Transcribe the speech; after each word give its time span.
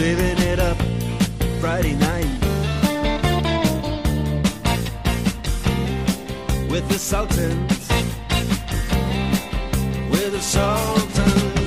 saving 0.00 0.42
it 0.48 0.58
up 0.58 0.78
Friday 1.60 1.94
night 1.94 2.24
with 6.70 6.88
the 6.88 6.98
Sultans, 6.98 7.90
with 10.10 10.32
the 10.32 10.40
Sultans 10.40 11.18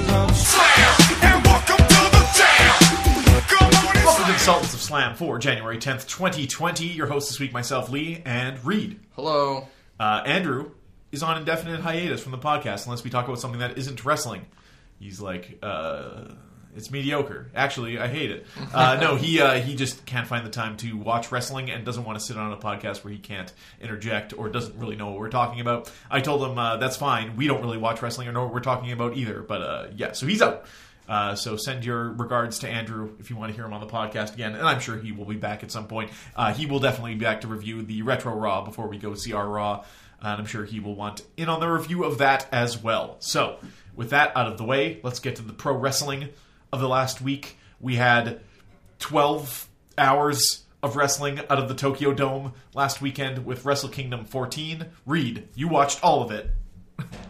of 0.10 0.36
Slam 0.36 1.22
and 1.22 1.46
welcome 1.46 1.78
to 1.78 1.84
the 2.10 2.28
jam. 2.36 3.42
Come 3.50 3.68
on 3.68 4.04
Welcome 4.04 4.26
to 4.26 4.32
the 4.32 4.40
Sultans 4.40 4.74
of 4.74 4.82
Slam 4.82 5.14
for 5.16 5.38
January 5.38 5.78
10th, 5.78 6.08
2020. 6.08 6.88
Your 6.88 7.06
host 7.06 7.30
this 7.30 7.40
week, 7.40 7.54
myself, 7.54 7.92
Lee, 7.92 8.24
and 8.26 8.66
Reed. 8.66 9.00
Hello. 9.12 9.68
Uh, 10.00 10.24
Andrew 10.26 10.72
is 11.12 11.22
on 11.22 11.38
indefinite 11.38 11.82
hiatus 11.82 12.24
from 12.24 12.32
the 12.32 12.40
podcast 12.40 12.86
unless 12.86 13.04
we 13.04 13.12
talk 13.12 13.28
about 13.28 13.40
something 13.40 13.60
that 13.60 13.78
isn't 13.78 14.04
wrestling. 14.04 14.48
He's 15.00 15.22
like, 15.22 15.60
uh, 15.62 16.30
it's 16.76 16.92
mediocre. 16.92 17.50
Actually, 17.56 18.00
I 18.00 18.08
hate 18.08 18.32
it. 18.32 18.46
Uh, 18.74 18.98
no, 19.00 19.16
he 19.16 19.40
uh, 19.40 19.62
he 19.62 19.76
just 19.76 20.06
can't 20.06 20.28
find 20.28 20.46
the 20.46 20.50
time 20.50 20.78
to 20.78 20.98
watch 20.98 21.32
wrestling 21.32 21.70
and 21.70 21.86
doesn't 21.86 22.04
want 22.04 22.20
to 22.20 22.26
sit 22.26 22.38
on 22.38 22.52
a 22.52 22.58
podcast 22.58 23.04
where 23.04 23.14
he 23.14 23.20
can't 23.20 23.52
interject 23.82 24.38
or 24.38 24.50
doesn't 24.50 24.78
really 24.78 24.96
know 24.96 25.10
what 25.10 25.20
we're 25.20 25.30
talking 25.30 25.60
about. 25.62 25.92
I 26.10 26.22
told 26.22 26.44
him 26.44 26.58
uh, 26.58 26.78
that's 26.78 26.98
fine. 26.98 27.36
We 27.36 27.48
don't 27.48 27.62
really 27.62 27.78
watch 27.78 28.02
wrestling 28.02 28.28
or 28.28 28.32
know 28.32 28.44
what 28.44 28.54
we're 28.54 28.62
talking 28.62 28.92
about 28.92 29.16
either. 29.16 29.42
But 29.42 29.62
uh, 29.62 29.88
yeah, 29.96 30.14
so 30.14 30.26
he's 30.26 30.42
out. 30.42 30.66
Uh, 31.08 31.36
so 31.36 31.58
send 31.58 31.84
your 31.84 32.12
regards 32.14 32.60
to 32.60 32.70
Andrew 32.70 33.16
if 33.20 33.30
you 33.30 33.36
want 33.36 33.52
to 33.52 33.56
hear 33.56 33.66
him 33.66 33.74
on 33.74 33.82
the 33.82 33.88
podcast 33.88 34.34
again, 34.34 34.56
and 34.56 34.66
I'm 34.66 34.80
sure 34.80 34.98
he 34.98 35.12
will 35.12 35.26
be 35.26 35.36
back 35.36 35.64
at 35.64 35.72
some 35.72 35.88
point. 35.88 36.12
Uh, 36.36 36.54
he 36.54 36.66
will 36.66 36.80
definitely 36.80 37.16
be 37.16 37.26
back 37.26 37.42
to 37.42 37.48
review 37.48 37.82
the 37.82 38.02
retro 38.04 38.34
Raw 38.34 38.64
before 38.64 38.88
we 38.88 38.98
go 38.98 39.14
see 39.14 39.34
our 39.34 39.48
Raw, 39.48 39.84
and 40.22 40.40
I'm 40.40 40.46
sure 40.46 40.64
he 40.64 40.80
will 40.80 40.96
want 40.96 41.24
in 41.36 41.50
on 41.50 41.60
the 41.60 41.68
review 41.68 42.06
of 42.06 42.20
that 42.20 42.48
as 42.54 42.82
well. 42.82 43.18
So 43.20 43.60
with 43.96 44.12
that 44.12 44.36
out 44.38 44.48
of 44.48 44.58
the 44.58 44.64
way, 44.64 45.02
let's 45.04 45.20
get 45.20 45.36
to 45.36 45.42
the 45.42 45.54
pro 45.54 45.76
wrestling 45.76 46.30
of 46.74 46.82
the 46.82 46.90
last 46.90 47.22
week. 47.22 47.58
We 47.80 47.96
had 47.96 48.42
12 49.00 49.70
hours 49.98 50.64
of 50.82 50.96
wrestling 50.96 51.40
out 51.40 51.60
of 51.60 51.68
the 51.70 51.76
Tokyo 51.76 52.14
Dome 52.14 52.54
last 52.74 53.02
weekend 53.02 53.46
with 53.46 53.64
Wrestle 53.64 53.90
Kingdom 53.90 54.26
14. 54.26 54.86
Reed, 55.06 55.48
you 55.56 55.68
watched 55.70 56.04
all 56.04 56.22
of 56.24 56.32
it. 56.32 56.50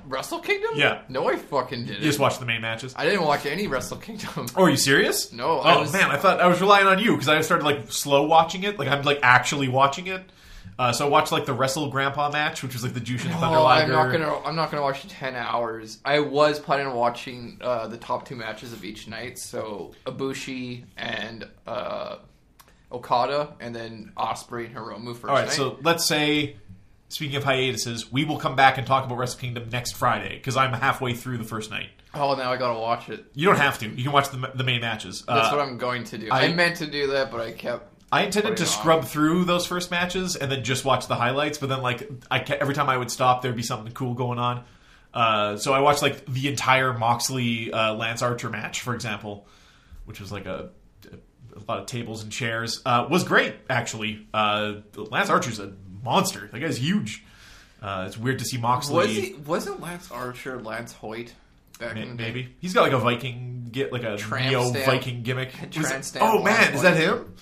Wrestle 0.08 0.40
Kingdom? 0.40 0.72
Yeah. 0.76 1.02
No, 1.10 1.28
I 1.30 1.36
fucking 1.38 1.86
didn't. 1.86 2.00
You 2.02 2.08
just 2.08 2.20
watched 2.20 2.40
the 2.40 2.46
main 2.46 2.62
matches. 2.62 2.94
I 2.98 3.06
didn't 3.06 3.24
watch 3.24 3.46
any 3.46 3.68
Wrestle 3.68 3.98
Kingdom. 3.98 4.48
Oh, 4.56 4.64
are 4.64 4.70
you 4.70 4.78
serious? 4.78 5.32
No, 5.32 5.60
Oh 5.60 5.62
I 5.62 5.78
was- 5.80 5.94
man, 5.94 6.10
I 6.12 6.18
thought 6.18 6.40
I 6.42 6.48
was 6.48 6.60
relying 6.62 6.88
on 6.88 7.00
you 7.00 7.12
because 7.12 7.30
I 7.30 7.42
started 7.42 7.64
like 7.66 7.92
slow 7.92 8.24
watching 8.24 8.64
it. 8.64 8.78
Like 8.80 8.88
I'm 8.88 9.04
like 9.04 9.20
actually 9.24 9.68
watching 9.70 10.08
it. 10.08 10.22
Uh, 10.80 10.92
so 10.92 11.06
I 11.06 11.10
watched 11.10 11.32
like 11.32 11.46
the 11.46 11.54
Wrestle 11.54 11.90
Grandpa 11.90 12.30
match, 12.32 12.64
which 12.64 12.74
was 12.74 12.84
like 12.84 12.94
the 12.94 13.00
Jushin 13.00 13.32
Thunder 13.40 13.58
Oh, 13.60 13.66
I'm 13.66 13.90
Liger. 13.90 13.92
not 13.92 14.12
gonna. 14.12 14.40
I'm 14.46 14.56
not 14.56 14.72
gonna 14.72 14.84
watch 14.84 15.08
ten 15.08 15.36
hours. 15.36 16.00
I 16.04 16.20
was 16.20 16.60
planning 16.60 16.88
on 16.88 16.96
watching 16.96 17.60
uh, 17.62 17.88
the 17.88 17.98
top 17.98 18.28
two 18.28 18.36
matches 18.36 18.74
of 18.74 18.84
each 18.84 19.08
night. 19.08 19.38
So 19.38 19.94
Ibushi 20.06 20.86
and 20.98 21.48
uh, 21.68 22.18
Okada, 22.92 23.56
and 23.60 23.76
then 23.76 24.12
Ospreay 24.18 24.66
and 24.68 24.76
Hiromu 24.76 25.14
first 25.16 25.26
All 25.26 25.36
right, 25.36 25.46
night. 25.48 25.54
so 25.54 25.78
let's 25.84 26.06
say, 26.06 26.58
speaking 27.10 27.36
of 27.38 27.44
hiatuses, 27.44 28.12
we 28.12 28.26
will 28.26 28.38
come 28.38 28.56
back 28.56 28.78
and 28.78 28.86
talk 28.86 29.06
about 29.06 29.18
Wrestle 29.18 29.40
Kingdom 29.40 29.70
next 29.72 29.94
Friday 29.94 30.36
because 30.38 30.58
I'm 30.58 30.74
halfway 30.74 31.14
through 31.14 31.38
the 31.40 31.44
first 31.44 31.72
night. 31.72 31.90
oh, 32.14 32.36
now 32.36 32.52
I 32.52 32.58
gotta 32.58 32.80
watch 32.80 33.10
it. 33.10 33.26
You 33.34 33.48
don't 33.48 33.58
have 33.58 33.80
to. 33.80 33.88
You 33.90 34.04
can 34.04 34.12
watch 34.12 34.30
the, 34.30 34.52
the 34.54 34.64
main 34.64 34.82
matches. 34.82 35.24
That's 35.28 35.48
Uh, 35.48 35.56
what 35.58 35.68
I'm 35.68 35.78
going 35.78 36.04
to 36.06 36.18
do. 36.18 36.30
I- 36.32 36.46
I, 36.46 36.54
meant 36.54 36.78
to 36.78 36.88
do 36.88 37.08
that, 37.12 37.32
but 37.32 37.42
I 37.42 37.52
kept. 37.52 37.93
I 38.14 38.24
intended 38.24 38.58
to 38.58 38.66
scrub 38.66 39.06
through 39.06 39.46
those 39.46 39.66
first 39.66 39.90
matches 39.92 40.36
and 40.36 40.52
then 40.52 40.64
just 40.64 40.86
watch 40.86 41.08
the 41.08 41.16
highlights. 41.16 41.58
But 41.58 41.70
then, 41.70 41.82
like, 41.82 42.10
I 42.30 42.40
ca- 42.40 42.58
every 42.62 42.76
time 42.76 42.88
I 42.88 42.96
would 42.98 43.10
stop, 43.10 43.42
there'd 43.42 43.56
be 43.56 43.64
something 43.64 43.92
cool 43.94 44.14
going 44.14 44.38
on. 44.40 44.64
Uh, 45.14 45.58
so 45.58 45.74
I 45.74 45.80
watched 45.80 46.02
like 46.02 46.26
the 46.26 46.48
entire 46.48 46.94
Moxley 46.94 47.72
uh, 47.74 47.94
Lance 47.96 48.22
Archer 48.22 48.50
match, 48.50 48.82
for 48.82 48.94
example, 48.96 49.48
which 50.06 50.20
was 50.20 50.32
like 50.32 50.46
a, 50.46 50.70
a 51.56 51.60
lot 51.68 51.80
of 51.80 51.86
tables 51.88 52.24
and 52.24 52.32
chairs. 52.32 52.82
Uh, 52.86 53.08
was 53.10 53.24
great 53.24 53.56
actually. 53.70 54.28
Uh, 54.34 54.76
Lance 54.96 55.30
Archer's 55.30 55.60
a 55.60 55.74
monster. 56.04 56.50
That 56.52 56.60
guy's 56.60 56.78
huge. 56.78 57.24
Uh, 57.82 58.06
it's 58.08 58.18
weird 58.18 58.40
to 58.40 58.46
see 58.46 58.58
Moxley. 58.58 58.96
Was 58.96 59.12
he? 59.12 59.34
Wasn't 59.34 59.82
Lance 59.82 60.10
Archer 60.12 60.60
Lance 60.62 60.94
Hoyt 60.94 61.34
back 61.80 61.98
in? 61.98 62.16
Maybe 62.16 62.56
he's 62.60 62.74
got 62.74 62.82
like 62.84 62.94
a 62.94 62.98
Viking 62.98 63.70
get 63.72 63.92
like 63.92 64.04
a 64.04 64.18
Tramp 64.18 64.50
neo 64.50 64.70
stamp. 64.70 64.86
Viking 64.86 65.22
gimmick. 65.24 65.52
Tramp 65.52 65.76
Was 65.78 65.92
it- 65.92 66.06
stamp 66.06 66.26
oh 66.26 66.44
man, 66.44 66.74
is 66.74 66.82
that 66.84 66.96
him? 66.98 67.36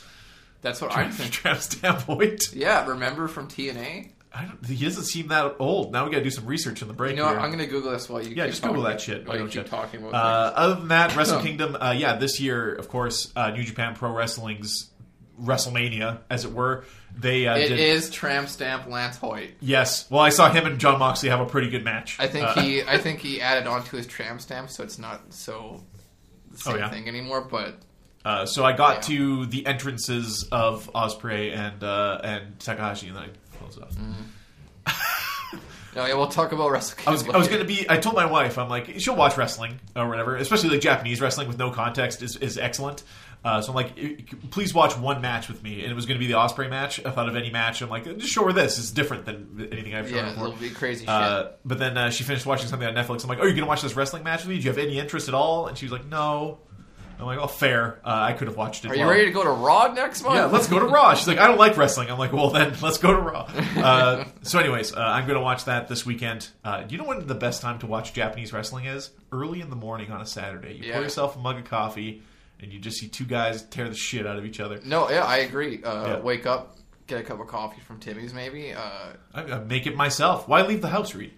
That's 0.61 0.81
what 0.81 0.95
I'm 0.95 1.11
thinking. 1.11 1.31
Tramp 1.31 1.59
stamp 1.59 1.99
Hoyt. 2.01 2.53
Yeah, 2.53 2.85
remember 2.87 3.27
from 3.27 3.47
TNA? 3.47 4.11
I 4.33 4.45
don't, 4.45 4.65
he 4.65 4.85
doesn't 4.85 5.03
seem 5.05 5.27
that 5.27 5.55
old. 5.59 5.91
Now 5.91 6.05
we 6.05 6.11
got 6.11 6.19
to 6.19 6.23
do 6.23 6.29
some 6.29 6.45
research 6.45 6.81
in 6.81 6.87
the 6.87 6.93
break. 6.93 7.11
You 7.11 7.17
know, 7.17 7.25
what? 7.25 7.37
I'm 7.39 7.51
gonna 7.51 7.67
Google 7.67 7.91
this 7.91 8.07
while 8.07 8.23
you. 8.25 8.33
yeah, 8.35 8.47
just 8.47 8.61
Google 8.63 8.83
that 8.83 9.01
shit. 9.01 9.27
While 9.27 9.37
you 9.39 9.45
keep 9.47 9.55
you? 9.55 9.63
talking 9.63 10.01
about. 10.01 10.13
Uh, 10.13 10.53
other 10.55 10.75
than 10.75 10.87
that, 10.89 11.15
Wrestle 11.17 11.41
Kingdom, 11.41 11.75
uh, 11.81 11.91
yeah, 11.97 12.15
this 12.15 12.39
year, 12.39 12.73
of 12.73 12.87
course, 12.87 13.31
uh, 13.35 13.51
New 13.51 13.63
Japan 13.63 13.93
Pro 13.95 14.11
Wrestling's 14.13 14.89
WrestleMania, 15.41 16.19
as 16.29 16.45
it 16.45 16.53
were. 16.53 16.85
They 17.17 17.45
uh, 17.47 17.57
It 17.57 17.69
did. 17.69 17.79
is 17.79 18.09
tramp 18.09 18.47
stamp 18.47 18.87
Lance 18.87 19.17
Hoyt. 19.17 19.51
Yes. 19.59 20.09
Well, 20.09 20.21
I 20.21 20.29
saw 20.29 20.49
him 20.49 20.65
and 20.65 20.79
Jon 20.79 20.97
Moxley 20.99 21.29
have 21.29 21.41
a 21.41 21.45
pretty 21.45 21.69
good 21.69 21.83
match. 21.83 22.17
I 22.19 22.27
think 22.27 22.45
Uh, 22.45 22.61
he 22.61 22.83
I 22.87 22.97
think 22.99 23.19
he 23.19 23.41
added 23.41 23.67
on 23.67 23.83
to 23.85 23.97
his 23.97 24.07
tramp 24.07 24.39
stamp, 24.39 24.69
so 24.69 24.83
it's 24.83 24.97
not 24.99 25.33
so 25.33 25.83
the 26.51 26.57
same 26.57 26.75
Oh, 26.75 26.77
yeah? 26.77 26.89
thing 26.89 27.07
anymore. 27.09 27.41
But 27.41 27.81
Uh, 28.23 28.45
so 28.45 28.63
I 28.63 28.73
got 28.73 28.95
Yeah. 29.09 29.15
to 29.17 29.45
the 29.47 29.65
entrances 29.65 30.47
of 30.51 30.91
Ospreay 30.93 31.55
and 31.55 31.83
uh, 31.83 32.19
and 32.23 32.59
Takahashi, 32.59 33.07
and 33.07 33.15
then 33.17 33.23
I 33.23 33.57
closed 33.57 33.77
it 33.79 33.83
off. 33.83 33.97
no, 35.95 36.05
yeah, 36.05 36.13
we'll 36.13 36.27
talk 36.27 36.51
about 36.53 36.71
wrestling. 36.71 37.03
I 37.07 37.11
was, 37.11 37.27
I 37.27 37.37
was 37.37 37.47
going 37.47 37.59
to 37.61 37.67
be. 37.67 37.85
I 37.89 37.97
told 37.97 38.15
my 38.15 38.25
wife, 38.25 38.57
I'm 38.57 38.69
like, 38.69 38.99
she'll 38.99 39.15
watch 39.15 39.37
wrestling 39.37 39.79
or 39.95 40.07
whatever, 40.07 40.35
especially 40.37 40.69
like 40.69 40.81
Japanese 40.81 41.19
wrestling 41.19 41.47
with 41.47 41.57
no 41.57 41.71
context 41.71 42.21
is, 42.21 42.37
is 42.37 42.57
excellent. 42.57 43.03
Uh, 43.43 43.59
so 43.59 43.69
I'm 43.71 43.75
like, 43.75 44.51
please 44.51 44.71
watch 44.71 44.95
one 44.95 45.19
match 45.19 45.47
with 45.49 45.63
me, 45.63 45.81
and 45.81 45.91
it 45.91 45.95
was 45.95 46.05
going 46.05 46.19
to 46.19 46.23
be 46.25 46.31
the 46.31 46.37
Ospreay 46.37 46.69
match. 46.69 47.03
I 47.03 47.09
thought 47.09 47.27
of 47.27 47.35
any 47.35 47.49
match. 47.49 47.81
I'm 47.81 47.89
like, 47.89 48.03
just 48.19 48.31
show 48.31 48.43
her 48.45 48.53
this. 48.53 48.77
It's 48.77 48.91
different 48.91 49.25
than 49.25 49.67
anything 49.71 49.95
I've 49.95 50.07
shown 50.07 50.17
Yeah, 50.17 50.29
before. 50.29 50.47
it'll 50.49 50.59
be 50.59 50.69
crazy 50.69 51.07
Uh, 51.07 51.43
shit. 51.45 51.59
but 51.65 51.79
then 51.79 51.97
uh, 51.97 52.09
she 52.11 52.23
finished 52.23 52.45
watching 52.45 52.67
something 52.67 52.87
on 52.87 52.93
Netflix. 52.93 53.23
I'm 53.23 53.29
like, 53.29 53.39
"Oh, 53.41 53.45
you're 53.45 53.55
gonna 53.55 53.65
watch 53.65 53.81
this 53.81 53.95
wrestling 53.95 54.23
match 54.23 54.41
with 54.41 54.49
me? 54.49 54.57
Do 54.57 54.61
you 54.61 54.69
have 54.69 54.77
any 54.77 54.99
interest 54.99 55.27
at 55.27 55.33
all?" 55.33 55.65
And 55.67 55.75
she 55.77 55.85
was 55.85 55.91
like, 55.91 56.05
"No." 56.05 56.59
I'm 57.21 57.27
like, 57.27 57.39
"Oh, 57.39 57.47
fair. 57.47 57.99
Uh, 58.03 58.09
I 58.09 58.33
could 58.33 58.47
have 58.47 58.57
watched 58.57 58.83
it." 58.83 58.91
Are 58.91 58.95
you 58.95 59.01
well." 59.01 59.09
ready 59.11 59.25
to 59.25 59.31
go 59.31 59.43
to 59.43 59.49
Raw 59.51 59.93
next 59.93 60.23
month? 60.23 60.35
Yeah, 60.35 60.45
let's 60.45 60.67
go 60.67 60.79
to 60.79 60.85
Raw. 60.85 61.13
She's 61.13 61.27
like, 61.27 61.37
I 61.37 61.47
don't 61.47 61.57
like 61.57 61.77
wrestling. 61.77 62.09
I'm 62.09 62.17
like, 62.17 62.33
well, 62.33 62.49
then 62.49 62.73
let's 62.81 62.97
go 62.97 63.13
to 63.13 63.19
Raw. 63.19 63.49
Uh, 63.81 64.25
so, 64.41 64.59
anyways, 64.59 64.93
uh, 64.93 64.99
I'm 64.99 65.25
going 65.25 65.37
to 65.37 65.43
watch 65.43 65.65
that 65.65 65.87
this 65.87 66.05
weekend. 66.05 66.49
Uh, 66.63 66.81
do 66.83 66.93
you 66.95 67.01
know 67.01 67.07
when 67.07 67.25
the 67.27 67.35
best 67.35 67.61
time 67.61 67.79
to 67.79 67.87
watch 67.87 68.13
Japanese 68.13 68.51
wrestling 68.53 68.85
is? 68.85 69.09
Early 69.31 69.61
in 69.61 69.69
the 69.69 69.75
morning 69.75 70.11
on 70.11 70.21
a 70.21 70.25
Saturday. 70.25 70.73
You 70.75 70.83
Yeah. 70.87 70.93
pour 70.93 71.03
yourself 71.03 71.35
a 71.35 71.39
mug 71.39 71.57
of 71.57 71.65
coffee, 71.65 72.21
and 72.59 72.71
you 72.73 72.79
just 72.79 72.97
see 72.99 73.07
two 73.07 73.25
guys 73.25 73.63
tear 73.63 73.87
the 73.89 73.95
shit 73.95 74.27
out 74.27 74.37
of 74.37 74.45
each 74.45 74.59
other. 74.59 74.79
No, 74.83 75.09
yeah, 75.09 75.23
I 75.23 75.37
agree. 75.37 75.83
Uh, 75.83 76.07
Yeah. 76.07 76.19
Wake 76.19 76.45
up, 76.45 76.77
get 77.07 77.19
a 77.19 77.23
cup 77.23 77.39
of 77.39 77.47
coffee 77.47 77.81
from 77.81 77.99
Timmy's, 77.99 78.33
maybe. 78.33 78.73
Uh, 78.73 78.81
I, 79.33 79.41
I 79.43 79.59
make 79.59 79.87
it 79.87 79.95
myself. 79.95 80.47
Why 80.47 80.61
leave 80.65 80.81
the 80.81 80.89
house, 80.89 81.15
Reed? 81.15 81.33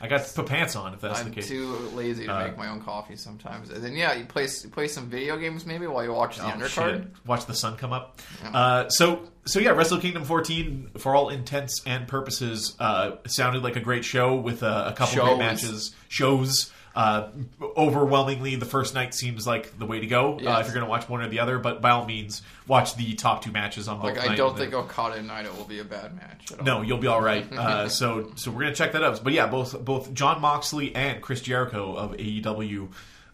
I 0.00 0.08
got 0.08 0.24
to 0.24 0.32
put 0.34 0.46
pants 0.46 0.76
on 0.76 0.94
if 0.94 1.00
that's 1.00 1.22
the 1.22 1.30
case. 1.30 1.50
I'm 1.50 1.56
the 1.58 1.66
case. 1.76 1.90
too 1.90 1.96
lazy 1.96 2.26
to 2.26 2.34
Uh, 2.36 2.44
make 2.46 2.56
my 2.58 2.68
own 2.68 2.80
coffee 2.82 3.16
sometimes. 3.16 3.70
And 3.70 3.82
then 3.82 3.94
yeah, 3.94 4.14
you 4.14 4.24
play 4.24 4.46
play 4.72 4.88
some 4.88 5.08
video 5.08 5.36
games 5.36 5.66
maybe 5.66 5.86
while 5.86 6.04
you 6.04 6.12
watch 6.12 6.36
the 6.36 6.44
Oh, 6.46 6.50
undercard. 6.50 7.02
shit. 7.02 7.06
Watch 7.26 7.46
the 7.46 7.54
sun 7.54 7.76
come 7.76 7.92
up. 7.92 8.20
Yeah. 8.42 8.50
Uh, 8.56 8.88
so, 8.88 9.28
so 9.44 9.58
yeah, 9.60 9.70
Wrestle 9.70 9.98
Kingdom 9.98 10.24
14, 10.24 10.90
for 10.98 11.14
all 11.14 11.28
intents 11.28 11.82
and 11.86 12.06
purposes, 12.06 12.76
uh, 12.78 13.12
sounded 13.26 13.62
like 13.62 13.76
a 13.76 13.80
great 13.80 14.04
show 14.04 14.34
with 14.36 14.62
uh, 14.62 14.84
a 14.86 14.92
couple 14.92 15.24
great 15.24 15.38
matches. 15.38 15.94
Shows. 16.08 16.72
Uh, 16.98 17.30
overwhelmingly, 17.76 18.56
the 18.56 18.66
first 18.66 18.92
night 18.92 19.14
seems 19.14 19.46
like 19.46 19.78
the 19.78 19.86
way 19.86 20.00
to 20.00 20.06
go 20.08 20.32
uh, 20.34 20.58
if 20.58 20.66
you're 20.66 20.74
going 20.74 20.84
to 20.84 20.90
watch 20.90 21.08
one 21.08 21.22
or 21.22 21.28
the 21.28 21.38
other. 21.38 21.60
But 21.60 21.80
by 21.80 21.90
all 21.90 22.04
means, 22.04 22.42
watch 22.66 22.96
the 22.96 23.14
top 23.14 23.44
two 23.44 23.52
matches 23.52 23.86
on 23.86 24.00
both. 24.00 24.16
Like 24.16 24.28
I 24.28 24.34
don't 24.34 24.56
think 24.56 24.72
then- 24.72 24.80
Okada 24.80 25.14
and 25.14 25.30
Naito 25.30 25.56
will 25.56 25.64
be 25.64 25.78
a 25.78 25.84
bad 25.84 26.16
match 26.16 26.50
at 26.50 26.58
all. 26.58 26.64
no, 26.64 26.82
you'll 26.82 26.98
be 26.98 27.06
all 27.06 27.20
right. 27.22 27.46
Uh, 27.58 27.88
so, 27.88 28.32
so 28.36 28.50
we're 28.50 28.62
gonna 28.62 28.74
check 28.74 28.92
that 28.92 29.02
out. 29.04 29.22
But 29.22 29.32
yeah, 29.32 29.46
both 29.46 29.84
both 29.84 30.12
Jon 30.14 30.40
Moxley 30.40 30.94
and 30.94 31.20
Chris 31.22 31.40
Jericho 31.40 31.94
of 31.94 32.12
AEW 32.16 32.88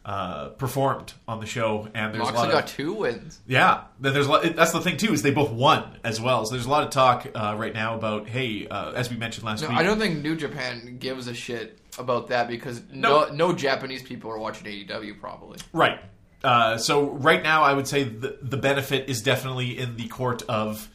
uh, 0.04 0.48
performed 0.50 1.12
on 1.26 1.41
the 1.41 1.46
show, 1.46 1.88
and 1.94 2.12
there's 2.14 2.28
a 2.28 2.32
Moxley 2.32 2.48
lot 2.48 2.52
got 2.52 2.64
of 2.64 2.70
two 2.70 2.92
wins. 2.92 3.40
yeah. 3.46 3.84
Then 4.00 4.12
there's 4.12 4.26
a 4.26 4.31
lot. 4.31 4.56
That's 4.56 4.72
the 4.72 4.81
thing 4.81 4.96
too 4.99 5.12
is 5.12 5.22
they 5.22 5.31
both 5.31 5.50
won 5.50 5.84
as 6.05 6.20
well. 6.20 6.44
So 6.44 6.55
there's 6.55 6.67
a 6.67 6.70
lot 6.70 6.84
of 6.84 6.90
talk 6.90 7.26
uh, 7.34 7.55
right 7.56 7.72
now 7.72 7.94
about 7.94 8.28
hey, 8.28 8.67
uh, 8.69 8.93
as 8.93 9.08
we 9.10 9.17
mentioned 9.17 9.44
last 9.46 9.62
No, 9.62 9.69
week. 9.70 9.78
I 9.78 9.82
don't 9.82 9.99
think 9.99 10.22
New 10.22 10.37
Japan 10.37 10.96
gives 10.99 11.26
a 11.28 11.34
shit 11.34 11.78
about 11.99 12.29
that 12.29 12.49
because 12.49 12.82
no 12.93 13.26
No. 13.26 13.35
no 13.35 13.52
Japanese 13.52 14.02
people 14.02 14.31
are 14.31 14.38
watching 14.38 14.67
AEW 14.67 15.20
probably. 15.20 15.58
Right. 15.73 15.99
Uh, 16.43 16.76
so 16.76 17.11
right 17.11 17.43
now, 17.43 17.62
I 17.62 17.73
would 17.73 17.88
say 17.88 18.05
the, 18.05 18.37
the 18.43 18.58
benefit 18.58 19.08
is 19.08 19.23
definitely 19.23 19.79
in 19.79 19.96
the 19.96 20.08
court 20.08 20.43
of 20.49 20.88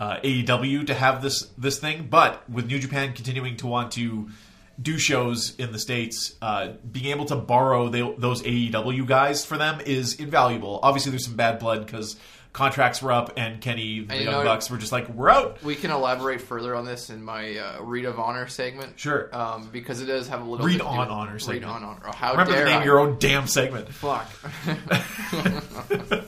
uh, 0.00 0.16
AEW 0.24 0.86
to 0.86 0.94
have 0.94 1.20
this 1.22 1.42
this 1.58 1.78
thing, 1.78 2.06
but 2.08 2.48
with 2.48 2.66
New 2.66 2.78
Japan 2.78 3.12
continuing 3.12 3.56
to 3.58 3.66
want 3.66 3.92
to 3.92 4.28
do 4.80 4.98
shows 4.98 5.54
in 5.56 5.72
the 5.72 5.78
states, 5.78 6.34
uh, 6.42 6.68
being 6.90 7.06
able 7.06 7.24
to 7.26 7.36
borrow 7.36 7.88
they, 7.88 8.02
those 8.18 8.42
AEW 8.42 9.06
guys 9.06 9.44
for 9.44 9.56
them 9.56 9.80
is 9.86 10.14
invaluable. 10.20 10.80
Obviously, 10.82 11.10
there's 11.10 11.24
some 11.24 11.36
bad 11.36 11.58
blood 11.58 11.84
because 11.86 12.16
contracts 12.56 13.02
were 13.02 13.12
up, 13.12 13.34
and 13.36 13.60
Kenny 13.60 14.00
the 14.00 14.24
Young 14.24 14.42
Bucks 14.42 14.70
were 14.70 14.78
just 14.78 14.90
like, 14.90 15.10
"We're 15.10 15.28
out." 15.28 15.62
We 15.62 15.74
can 15.76 15.90
elaborate 15.90 16.40
further 16.40 16.74
on 16.74 16.86
this 16.86 17.10
in 17.10 17.22
my 17.22 17.54
uh, 17.58 17.82
read 17.82 18.06
of 18.06 18.18
honor 18.18 18.48
segment. 18.48 18.98
Sure. 18.98 19.28
Um, 19.30 19.68
because 19.70 20.00
it 20.00 20.06
does 20.06 20.26
have 20.28 20.40
a 20.40 20.44
little 20.44 20.64
Read 20.66 20.80
on 20.80 21.08
honor 21.08 21.32
Read 21.32 21.42
segment. 21.42 21.66
on 21.66 21.84
honor. 21.84 22.00
Oh, 22.06 22.12
how 22.12 22.30
Remember 22.32 22.52
dare 22.52 22.64
to 22.64 22.70
name 22.70 22.80
I? 22.80 22.84
your 22.84 22.98
own 22.98 23.18
damn 23.18 23.46
segment. 23.46 23.90
Fuck. 23.92 24.26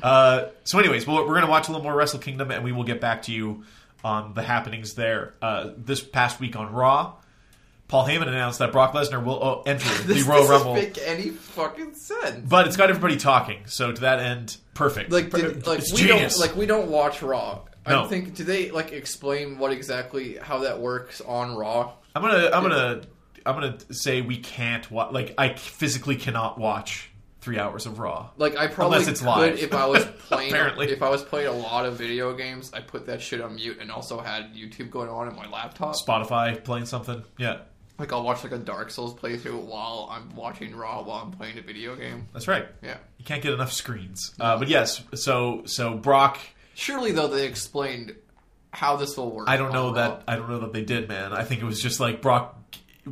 Uh, 0.00 0.50
so, 0.62 0.78
anyways, 0.78 1.08
we'll, 1.08 1.16
we're 1.22 1.34
going 1.34 1.40
to 1.44 1.50
watch 1.50 1.66
a 1.66 1.72
little 1.72 1.82
more 1.82 1.92
Wrestle 1.92 2.20
Kingdom, 2.20 2.52
and 2.52 2.62
we 2.62 2.70
will 2.70 2.84
get 2.84 3.00
back 3.00 3.22
to 3.22 3.32
you 3.32 3.64
on 4.04 4.32
the 4.32 4.42
happenings 4.42 4.94
there. 4.94 5.34
Uh, 5.42 5.70
this 5.76 6.00
past 6.00 6.38
week 6.38 6.54
on 6.54 6.72
Raw, 6.72 7.14
Paul 7.88 8.06
Heyman 8.06 8.28
announced 8.28 8.58
that 8.60 8.70
Brock 8.70 8.92
Lesnar 8.92 9.24
will 9.24 9.42
uh, 9.42 9.62
enter 9.62 9.88
the 10.02 10.14
This 10.14 10.22
Royal 10.24 10.42
doesn't 10.46 10.56
Rumble, 10.56 10.74
make 10.74 10.98
any 10.98 11.30
fucking 11.30 11.94
sense. 11.94 12.46
but 12.48 12.66
it's 12.66 12.76
got 12.76 12.90
everybody 12.90 13.16
talking. 13.16 13.62
So, 13.66 13.92
to 13.92 14.00
that 14.02 14.20
end, 14.20 14.56
perfect. 14.74 15.10
like, 15.10 15.30
Per- 15.30 15.38
did, 15.38 15.66
like 15.66 15.78
it's 15.80 15.92
we 15.92 16.00
genius. 16.02 16.38
don't 16.38 16.46
like 16.48 16.56
we 16.56 16.66
don't 16.66 16.90
watch 16.90 17.22
Raw. 17.22 17.60
No. 17.86 18.04
I 18.04 18.06
think 18.08 18.34
do 18.34 18.44
they 18.44 18.70
like 18.70 18.92
explain 18.92 19.58
what 19.58 19.72
exactly 19.72 20.36
how 20.36 20.58
that 20.58 20.78
works 20.80 21.20
on 21.22 21.56
Raw? 21.56 21.94
I'm 22.14 22.20
gonna, 22.22 22.50
I'm 22.52 22.62
gonna, 22.62 23.00
I'm 23.46 23.54
gonna 23.54 23.78
say 23.94 24.20
we 24.20 24.36
can't 24.38 24.90
watch. 24.90 25.12
Like, 25.12 25.32
I 25.38 25.54
physically 25.54 26.16
cannot 26.16 26.58
watch 26.58 27.10
three 27.40 27.58
hours 27.58 27.86
of 27.86 27.98
Raw. 27.98 28.28
Like 28.36 28.58
I 28.58 28.66
probably 28.66 28.96
Unless 28.98 29.08
it's 29.08 29.20
could 29.20 29.28
live. 29.28 29.58
if 29.58 29.72
I 29.72 29.86
was 29.86 30.04
playing 30.28 30.50
Apparently. 30.50 30.90
if 30.90 31.02
I 31.02 31.08
was 31.08 31.22
playing 31.22 31.46
a 31.46 31.52
lot 31.52 31.86
of 31.86 31.96
video 31.96 32.34
games, 32.34 32.70
I 32.74 32.80
put 32.80 33.06
that 33.06 33.22
shit 33.22 33.40
on 33.40 33.54
mute 33.54 33.78
and 33.80 33.90
also 33.90 34.20
had 34.20 34.52
YouTube 34.54 34.90
going 34.90 35.08
on 35.08 35.28
in 35.28 35.34
my 35.36 35.48
laptop. 35.48 35.94
Spotify 35.96 36.62
playing 36.62 36.84
something. 36.84 37.22
Yeah, 37.38 37.60
Like 37.98 38.12
I'll 38.12 38.22
watch 38.22 38.44
like 38.44 38.52
a 38.52 38.58
Dark 38.58 38.90
Souls 38.90 39.12
playthrough 39.14 39.60
while 39.62 40.08
I'm 40.10 40.34
watching 40.36 40.74
Raw 40.74 41.02
while 41.02 41.22
I'm 41.24 41.32
playing 41.32 41.58
a 41.58 41.62
video 41.62 41.96
game. 41.96 42.28
that's 42.32 42.46
right. 42.46 42.66
Yeah. 42.82 42.98
You 43.18 43.24
can't 43.24 43.42
get 43.42 43.52
enough 43.52 43.72
screens. 43.72 44.34
Uh, 44.38 44.56
but 44.58 44.68
yes, 44.68 45.02
so 45.14 45.62
so 45.66 45.96
Brock. 45.96 46.38
Surely 46.74 47.10
though 47.12 47.26
they 47.28 47.46
explained 47.46 48.14
how 48.70 48.96
this 48.96 49.16
will 49.16 49.30
work. 49.32 49.48
I 49.48 49.56
don't 49.56 49.68
on 49.68 49.72
know 49.72 49.86
Raw. 49.88 49.92
that. 49.94 50.22
I 50.28 50.36
don't 50.36 50.48
know 50.48 50.60
that 50.60 50.72
they 50.72 50.84
did, 50.84 51.08
man. 51.08 51.32
I 51.32 51.42
think 51.42 51.60
it 51.60 51.64
was 51.64 51.80
just 51.82 51.98
like 51.98 52.22
Brock. 52.22 52.54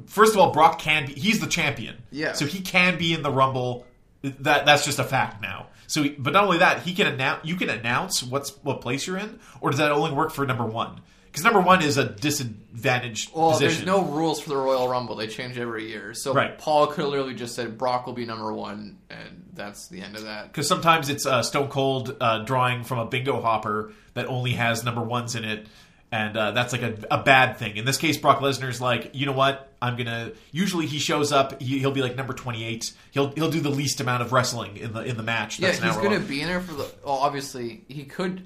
First 0.06 0.34
of 0.34 0.38
all, 0.38 0.52
Brock 0.52 0.78
can 0.78 1.06
be. 1.06 1.14
He's 1.14 1.40
the 1.40 1.46
champion. 1.48 1.96
Yeah. 2.12 2.34
So 2.34 2.46
he 2.46 2.60
can 2.60 2.96
be 2.98 3.12
in 3.12 3.22
the 3.22 3.30
Rumble. 3.30 3.86
That 4.22 4.66
that's 4.66 4.84
just 4.84 4.98
a 4.98 5.04
fact 5.04 5.42
now. 5.42 5.68
So, 5.88 6.04
but 6.18 6.32
not 6.32 6.44
only 6.44 6.58
that, 6.58 6.82
he 6.82 6.94
can 6.94 7.06
announce. 7.06 7.44
You 7.44 7.56
can 7.56 7.70
announce 7.70 8.22
what's 8.22 8.50
what 8.62 8.80
place 8.80 9.06
you're 9.06 9.18
in, 9.18 9.40
or 9.60 9.70
does 9.70 9.78
that 9.78 9.90
only 9.92 10.12
work 10.12 10.30
for 10.32 10.46
number 10.46 10.64
one? 10.66 11.00
Because 11.36 11.44
number 11.44 11.60
one 11.60 11.82
is 11.82 11.98
a 11.98 12.06
disadvantaged 12.06 13.30
Well, 13.34 13.50
position. 13.52 13.84
there's 13.84 13.86
no 13.86 14.02
rules 14.02 14.40
for 14.40 14.48
the 14.48 14.56
Royal 14.56 14.88
Rumble. 14.88 15.16
They 15.16 15.26
change 15.26 15.58
every 15.58 15.86
year. 15.86 16.14
So 16.14 16.32
Right. 16.32 16.56
Paul 16.56 16.86
could 16.86 17.04
literally 17.04 17.34
just 17.34 17.54
said 17.54 17.76
Brock 17.76 18.06
will 18.06 18.14
be 18.14 18.24
number 18.24 18.50
one, 18.54 18.96
and 19.10 19.44
that's 19.52 19.88
the 19.88 20.00
end 20.00 20.16
of 20.16 20.22
that. 20.24 20.46
because 20.50 20.66
sometimes 20.66 21.10
it's 21.10 21.26
uh, 21.26 21.42
Stone 21.42 21.68
Cold 21.68 22.16
uh, 22.22 22.38
drawing 22.44 22.84
from 22.84 23.00
a 23.00 23.04
bingo 23.04 23.38
hopper 23.42 23.92
that 24.14 24.24
only 24.28 24.52
has 24.52 24.82
number 24.82 25.02
ones 25.02 25.34
in 25.34 25.44
it, 25.44 25.66
and 26.10 26.38
uh, 26.38 26.52
that's 26.52 26.72
like 26.72 26.80
a, 26.80 26.94
a 27.10 27.22
bad 27.22 27.58
thing. 27.58 27.76
In 27.76 27.84
this 27.84 27.98
case, 27.98 28.16
Brock 28.16 28.38
Lesnar's 28.40 28.80
like, 28.80 29.10
you 29.14 29.26
know 29.26 29.32
what? 29.32 29.70
I'm 29.82 29.96
gonna. 29.98 30.32
Usually, 30.52 30.86
he 30.86 30.98
shows 30.98 31.32
up. 31.32 31.60
He, 31.60 31.80
he'll 31.80 31.90
be 31.92 32.00
like 32.00 32.16
number 32.16 32.32
28. 32.32 32.94
He'll 33.10 33.28
he'll 33.32 33.50
do 33.50 33.60
the 33.60 33.68
least 33.70 34.00
amount 34.00 34.22
of 34.22 34.32
wrestling 34.32 34.78
in 34.78 34.94
the 34.94 35.00
in 35.02 35.18
the 35.18 35.22
match. 35.22 35.58
Yeah, 35.58 35.66
That's 35.68 35.80
an 35.80 35.84
he's 35.88 35.96
hour 35.96 36.02
going 36.02 36.14
long. 36.14 36.22
to 36.22 36.28
be 36.28 36.40
in 36.40 36.46
there 36.48 36.60
for 36.62 36.72
the. 36.72 36.90
Well, 37.04 37.16
obviously, 37.16 37.84
he 37.88 38.04
could. 38.04 38.42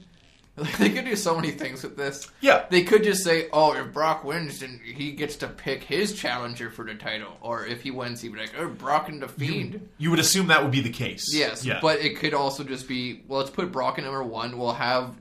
They 0.79 0.91
could 0.91 1.05
do 1.07 1.17
so 1.17 1.35
many 1.37 1.53
things 1.53 1.83
with 1.83 1.97
this. 1.97 2.29
Yeah. 2.41 2.65
They 2.69 2.83
could 2.83 3.03
just 3.03 3.25
say, 3.25 3.49
oh, 3.53 3.73
if 3.73 3.93
Brock 3.95 4.25
wins, 4.25 4.61
then 4.61 4.81
he 4.85 5.13
gets 5.13 5.37
to 5.37 5.49
pick 5.49 5.83
his 5.85 6.13
challenger 6.13 6.71
for 6.71 6.85
the 6.85 6.95
title. 6.95 7.37
Or 7.41 7.65
if 7.65 7.83
he 7.83 7.91
wins, 7.91 8.21
he'd 8.21 8.33
be 8.35 8.41
like, 8.41 8.53
oh, 8.59 8.69
Brock 8.69 9.09
and 9.09 9.23
the 9.23 9.29
Fiend. 9.29 9.89
You 9.99 10.11
would 10.11 10.19
assume 10.19 10.49
that 10.49 10.63
would 10.63 10.73
be 10.73 10.81
the 10.81 10.91
case. 10.91 11.33
Yes, 11.33 11.65
Yeah. 11.65 11.79
but 11.81 12.01
it 12.01 12.17
could 12.19 12.35
also 12.35 12.63
just 12.65 12.87
be, 12.89 13.23
well, 13.27 13.39
let's 13.41 13.51
put 13.51 13.73
Brock 13.73 13.97
in 13.99 14.05
number 14.05 14.23
one. 14.23 14.59
We'll 14.59 14.73
have, 14.75 15.15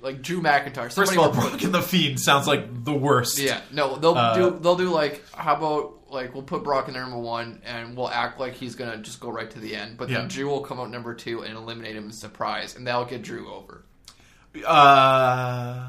like, 0.00 0.22
Drew 0.22 0.40
McIntyre. 0.40 0.90
first 0.92 1.12
of 1.12 1.18
all, 1.18 1.26
will 1.30 1.34
put- 1.34 1.50
Brock 1.50 1.62
and 1.62 1.74
the 1.74 1.82
Fiend 1.82 2.18
sounds 2.18 2.46
like 2.46 2.84
the 2.84 2.94
worst. 2.94 3.38
Yeah, 3.38 3.60
no, 3.72 3.96
they'll 3.96 4.16
Uh, 4.16 4.34
do. 4.34 4.58
They'll 4.60 4.76
do 4.76 4.88
like, 4.90 5.22
how 5.34 5.56
about 5.56 5.96
like 6.10 6.32
we'll 6.34 6.42
put 6.42 6.64
Brock 6.64 6.88
in 6.88 6.94
number 6.94 7.18
one, 7.18 7.60
and 7.64 7.96
we'll 7.96 8.08
act 8.10 8.40
like 8.40 8.54
he's 8.54 8.74
gonna 8.74 8.96
just 8.96 9.20
go 9.20 9.30
right 9.30 9.48
to 9.50 9.60
the 9.60 9.76
end. 9.76 9.96
But 9.96 10.08
Yeah. 10.08 10.18
then 10.18 10.28
Drew 10.28 10.48
will 10.48 10.60
come 10.62 10.80
out 10.80 10.90
number 10.90 11.14
two 11.14 11.42
and 11.42 11.56
eliminate 11.56 11.94
him 11.94 12.06
in 12.06 12.12
surprise, 12.12 12.74
and 12.74 12.84
that'll 12.86 13.04
get 13.04 13.22
Drew 13.22 13.52
over. 13.52 13.84
Uh, 14.66 15.86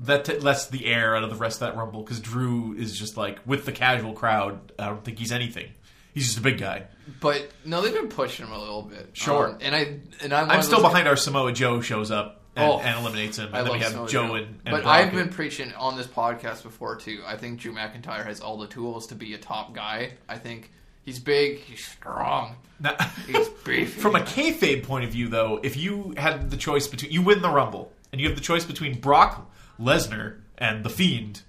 that 0.00 0.24
t- 0.24 0.38
lets 0.38 0.66
the 0.66 0.86
air 0.86 1.16
out 1.16 1.24
of 1.24 1.30
the 1.30 1.36
rest 1.36 1.62
of 1.62 1.68
that 1.68 1.76
rumble 1.78 2.02
because 2.02 2.20
Drew 2.20 2.74
is 2.74 2.98
just 2.98 3.16
like 3.16 3.38
with 3.46 3.64
the 3.64 3.72
casual 3.72 4.12
crowd. 4.12 4.72
I 4.78 4.86
don't 4.86 5.04
think 5.04 5.18
he's 5.18 5.32
anything. 5.32 5.68
He's 6.14 6.26
just 6.26 6.38
a 6.38 6.42
big 6.42 6.58
guy. 6.58 6.84
But 7.20 7.50
no, 7.64 7.80
they've 7.82 7.92
been 7.92 8.08
pushing 8.08 8.46
him 8.46 8.52
a 8.52 8.58
little 8.58 8.82
bit. 8.82 9.10
Sure. 9.12 9.48
Um, 9.50 9.58
and 9.60 9.74
I 9.74 9.98
and 10.22 10.32
I'm, 10.32 10.50
I'm 10.50 10.62
still 10.62 10.80
behind 10.82 11.08
our 11.08 11.16
Samoa 11.16 11.52
Joe 11.52 11.80
shows 11.80 12.10
up 12.10 12.42
and, 12.56 12.64
Oh, 12.70 12.78
and 12.78 12.98
eliminates 13.00 13.38
him, 13.38 13.48
and 13.48 13.56
I 13.56 13.62
then 13.62 13.72
we 13.72 13.78
have 13.80 13.92
Samoa 13.92 14.08
Joe 14.08 14.34
and, 14.34 14.46
and 14.46 14.58
but 14.64 14.82
Brock. 14.82 14.86
I've 14.86 15.12
been 15.12 15.28
preaching 15.28 15.72
on 15.74 15.96
this 15.96 16.06
podcast 16.06 16.62
before 16.62 16.96
too. 16.96 17.20
I 17.26 17.36
think 17.36 17.60
Drew 17.60 17.72
McIntyre 17.74 18.24
has 18.24 18.40
all 18.40 18.56
the 18.58 18.66
tools 18.66 19.08
to 19.08 19.14
be 19.14 19.34
a 19.34 19.38
top 19.38 19.74
guy. 19.74 20.12
I 20.28 20.38
think 20.38 20.70
he's 21.06 21.18
big, 21.18 21.60
he's 21.60 21.82
strong, 21.86 22.56
Now- 22.78 22.96
he's 23.26 23.48
beefy. 23.64 23.84
From 24.00 24.14
a 24.16 24.20
kayfabe 24.20 24.82
point 24.82 25.04
of 25.06 25.10
view, 25.12 25.28
though, 25.28 25.58
if 25.62 25.78
you 25.78 26.12
had 26.18 26.50
the 26.50 26.56
choice 26.58 26.86
between 26.86 27.10
you 27.10 27.22
win 27.22 27.40
the 27.40 27.48
Rumble 27.48 27.90
and 28.12 28.20
you 28.20 28.26
have 28.28 28.36
the 28.36 28.42
choice 28.44 28.64
between 28.66 29.00
Brock 29.00 29.50
Lesnar 29.80 30.40
and 30.58 30.84
the 30.84 30.90
Fiend, 30.90 31.40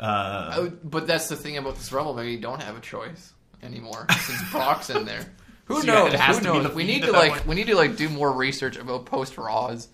uh, 0.00 0.56
would- 0.58 0.90
but 0.90 1.06
that's 1.06 1.28
the 1.28 1.36
thing 1.36 1.56
about 1.56 1.76
this 1.76 1.92
Rumble. 1.92 2.14
Maybe 2.14 2.32
you 2.32 2.38
don't 2.40 2.62
have 2.62 2.76
a 2.76 2.80
choice 2.80 3.32
anymore 3.62 4.06
since 4.26 4.50
Brock's 4.50 4.90
in 4.90 5.04
there. 5.04 5.24
Who 5.66 5.80
So, 5.80 5.86
knows? 5.86 6.12
Who 6.14 6.40
knows? 6.62 6.74
We 6.74 6.84
need 6.84 7.02
to 7.04 7.12
like 7.12 7.32
point. 7.32 7.46
we 7.46 7.54
need 7.54 7.68
to 7.68 7.74
like 7.76 7.96
do 7.96 8.08
more 8.10 8.30
research 8.30 8.76
about 8.76 9.06
post 9.06 9.38
Raws 9.38 9.88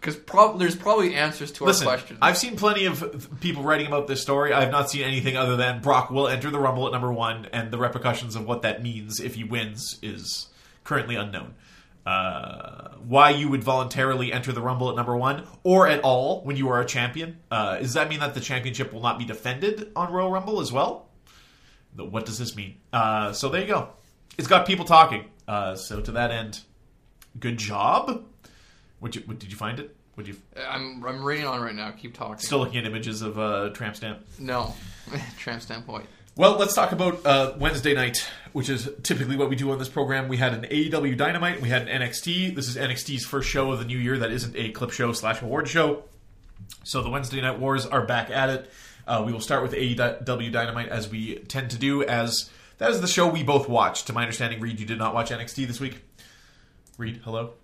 because 0.00 0.16
prob- 0.16 0.58
there's 0.58 0.74
probably 0.76 1.14
answers 1.14 1.52
to 1.52 1.64
listen, 1.64 1.86
our 1.86 1.94
questions. 1.96 2.18
I've 2.22 2.38
seen 2.38 2.56
plenty 2.56 2.86
of 2.86 3.28
people 3.40 3.62
writing 3.62 3.86
about 3.86 4.06
this 4.06 4.22
story. 4.22 4.52
I 4.52 4.62
have 4.62 4.70
not 4.72 4.90
seen 4.90 5.02
anything 5.02 5.36
other 5.36 5.56
than 5.56 5.80
Brock 5.82 6.10
will 6.10 6.26
enter 6.26 6.50
the 6.50 6.58
Rumble 6.58 6.86
at 6.86 6.92
number 6.92 7.12
one, 7.12 7.46
and 7.52 7.70
the 7.70 7.78
repercussions 7.78 8.34
of 8.36 8.46
what 8.46 8.62
that 8.62 8.82
means 8.82 9.20
if 9.20 9.34
he 9.34 9.44
wins 9.44 9.98
is 10.02 10.48
currently 10.84 11.16
unknown. 11.16 11.54
Uh, 12.06 12.92
why 13.06 13.28
you 13.30 13.48
would 13.50 13.62
voluntarily 13.62 14.32
enter 14.32 14.52
the 14.52 14.60
Rumble 14.62 14.88
at 14.88 14.96
number 14.96 15.14
one 15.16 15.46
or 15.62 15.86
at 15.86 16.00
all 16.00 16.42
when 16.44 16.56
you 16.56 16.68
are 16.70 16.80
a 16.80 16.86
champion? 16.86 17.38
Uh, 17.50 17.78
does 17.78 17.92
that 17.92 18.08
mean 18.08 18.20
that 18.20 18.34
the 18.34 18.40
championship 18.40 18.92
will 18.92 19.02
not 19.02 19.18
be 19.18 19.24
defended 19.26 19.92
on 19.94 20.10
Royal 20.12 20.30
Rumble 20.30 20.60
as 20.60 20.72
well? 20.72 21.08
The- 21.94 22.04
What 22.06 22.24
does 22.24 22.38
this 22.38 22.56
mean? 22.56 22.76
Uh, 22.92 23.32
so 23.34 23.50
there 23.50 23.60
you 23.60 23.66
go. 23.66 23.90
It's 24.38 24.48
got 24.48 24.66
people 24.66 24.86
talking. 24.86 25.26
Uh, 25.46 25.74
so 25.74 26.00
to 26.00 26.12
that 26.12 26.30
end, 26.30 26.60
good 27.38 27.58
job. 27.58 28.24
Would 29.00 29.16
you? 29.16 29.22
What, 29.26 29.38
did 29.38 29.50
you 29.50 29.56
find 29.56 29.78
it? 29.78 29.94
Would 30.16 30.28
you? 30.28 30.36
I'm 30.68 31.04
I'm 31.04 31.24
reading 31.24 31.46
on 31.46 31.60
right 31.60 31.74
now. 31.74 31.90
Keep 31.92 32.14
talking. 32.14 32.38
Still 32.38 32.58
looking 32.58 32.78
at 32.78 32.84
images 32.86 33.22
of 33.22 33.38
uh, 33.38 33.70
Tramp 33.70 33.96
Stamp. 33.96 34.20
no, 34.38 34.74
tramp 35.38 35.62
standpoint. 35.62 36.06
Well, 36.36 36.56
let's 36.58 36.74
talk 36.74 36.92
about 36.92 37.26
uh, 37.26 37.54
Wednesday 37.58 37.92
night, 37.92 38.26
which 38.52 38.68
is 38.68 38.88
typically 39.02 39.36
what 39.36 39.50
we 39.50 39.56
do 39.56 39.70
on 39.72 39.78
this 39.78 39.88
program. 39.88 40.28
We 40.28 40.36
had 40.36 40.54
an 40.54 40.62
AEW 40.62 41.16
Dynamite, 41.16 41.60
we 41.60 41.68
had 41.68 41.88
an 41.88 42.00
NXT. 42.02 42.54
This 42.54 42.68
is 42.68 42.76
NXT's 42.76 43.24
first 43.24 43.48
show 43.48 43.72
of 43.72 43.78
the 43.78 43.84
new 43.84 43.98
year 43.98 44.16
that 44.18 44.30
isn't 44.30 44.56
a 44.56 44.70
clip 44.70 44.90
show 44.92 45.12
slash 45.12 45.42
award 45.42 45.68
show. 45.68 46.04
So 46.84 47.02
the 47.02 47.10
Wednesday 47.10 47.40
Night 47.40 47.58
Wars 47.58 47.84
are 47.84 48.06
back 48.06 48.30
at 48.30 48.48
it. 48.48 48.70
Uh, 49.06 49.22
we 49.26 49.32
will 49.32 49.40
start 49.40 49.62
with 49.62 49.72
AEW 49.72 50.52
Dynamite 50.52 50.88
as 50.88 51.10
we 51.10 51.36
tend 51.40 51.72
to 51.72 51.78
do, 51.78 52.04
as 52.04 52.48
that 52.78 52.90
is 52.90 53.00
the 53.00 53.08
show 53.08 53.26
we 53.28 53.42
both 53.42 53.68
watched. 53.68 54.06
To 54.06 54.12
my 54.12 54.22
understanding, 54.22 54.60
Reed, 54.60 54.78
you 54.78 54.86
did 54.86 54.98
not 54.98 55.14
watch 55.14 55.30
NXT 55.30 55.66
this 55.66 55.80
week. 55.80 56.00
Reed, 56.96 57.20
hello. 57.24 57.54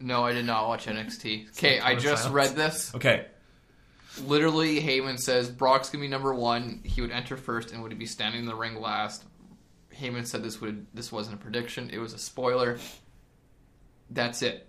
No, 0.00 0.24
I 0.24 0.32
did 0.32 0.44
not 0.46 0.66
watch 0.68 0.86
NXT. 0.86 1.48
Okay, 1.58 1.78
I 1.80 1.94
just 1.94 2.24
silence. 2.24 2.34
read 2.34 2.56
this. 2.56 2.94
Okay, 2.94 3.26
Literally, 4.24 4.80
Heyman 4.80 5.18
says 5.20 5.48
Brock's 5.50 5.88
gonna 5.90 6.02
be 6.02 6.08
number 6.08 6.34
one. 6.34 6.80
He 6.84 7.00
would 7.00 7.12
enter 7.12 7.36
first 7.36 7.72
and 7.72 7.82
would 7.82 7.96
be 7.98 8.06
standing 8.06 8.40
in 8.40 8.46
the 8.46 8.54
ring 8.56 8.80
last. 8.80 9.24
Heyman 9.94 10.26
said 10.26 10.42
this 10.42 10.60
would 10.60 10.86
this 10.94 11.12
wasn't 11.12 11.36
a 11.36 11.38
prediction; 11.38 11.90
it 11.92 11.98
was 11.98 12.12
a 12.12 12.18
spoiler. 12.18 12.78
That's 14.10 14.42
it. 14.42 14.66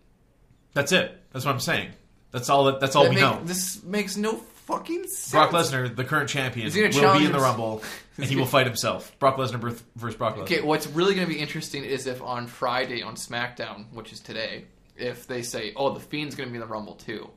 that's 0.74 0.92
it. 0.92 1.18
That's 1.32 1.46
what 1.46 1.54
I'm 1.54 1.60
saying. 1.60 1.90
That's 2.32 2.50
all. 2.50 2.66
That, 2.66 2.80
that's 2.80 2.96
all 2.96 3.04
That 3.04 3.10
we 3.10 3.16
make- 3.16 3.24
know. 3.24 3.42
This 3.44 3.84
makes 3.84 4.16
no 4.16 4.36
fucking 4.36 5.04
sense. 5.08 5.32
Brock 5.32 5.50
Lesnar, 5.52 5.94
the 5.94 6.04
current 6.04 6.30
champion, 6.30 6.68
will 6.72 7.18
be 7.20 7.26
in 7.26 7.32
the 7.32 7.40
Rumble, 7.40 7.82
and 8.18 8.26
he 8.28 8.36
will 8.36 8.46
fight 8.46 8.68
himself. 8.68 9.18
Brock 9.20 9.38
Lesnar 9.38 9.60
versus- 9.60 9.84
versus 9.96 10.16
Brock 10.18 10.36
Lesnar. 10.38 10.44
Okay, 10.44 10.62
what's 10.62 10.86
really 10.88 11.16
going 11.16 11.28
to 11.28 11.34
be 11.34 11.40
interesting 11.40 11.84
is 11.84 12.06
if 12.06 12.22
on 12.22 12.46
Friday 12.48 13.02
on 13.02 13.16
SmackDown, 13.16 13.92
which 13.92 14.14
is 14.14 14.20
today, 14.20 14.66
if 15.02 15.28
they 15.28 15.42
say, 15.42 15.74
"Oh, 15.76 15.94
the 15.94 16.00
Fiend's 16.00 16.36
going 16.36 16.48
to 16.50 16.52
be 16.52 16.58
in 16.58 16.62
the 16.62 16.72
Rumble 16.74 16.96
too," 16.96 17.30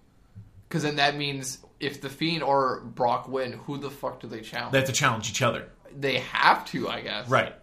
because 0.68 0.82
then 0.82 0.96
that 0.96 1.16
means 1.16 1.58
if 1.80 2.00
the 2.00 2.08
Fiend 2.08 2.42
or 2.42 2.80
Brock 2.80 3.28
win, 3.28 3.52
who 3.52 3.78
the 3.78 3.90
fuck 3.90 4.20
do 4.20 4.26
they 4.26 4.40
challenge? 4.40 4.72
They 4.72 4.78
have 4.78 4.86
to 4.88 4.92
challenge 4.92 5.30
each 5.30 5.42
other. 5.42 5.68
they 5.96 6.18
have 6.18 6.64
to, 6.66 6.88
I 6.88 7.00
guess. 7.02 7.28
Right. 7.28 7.54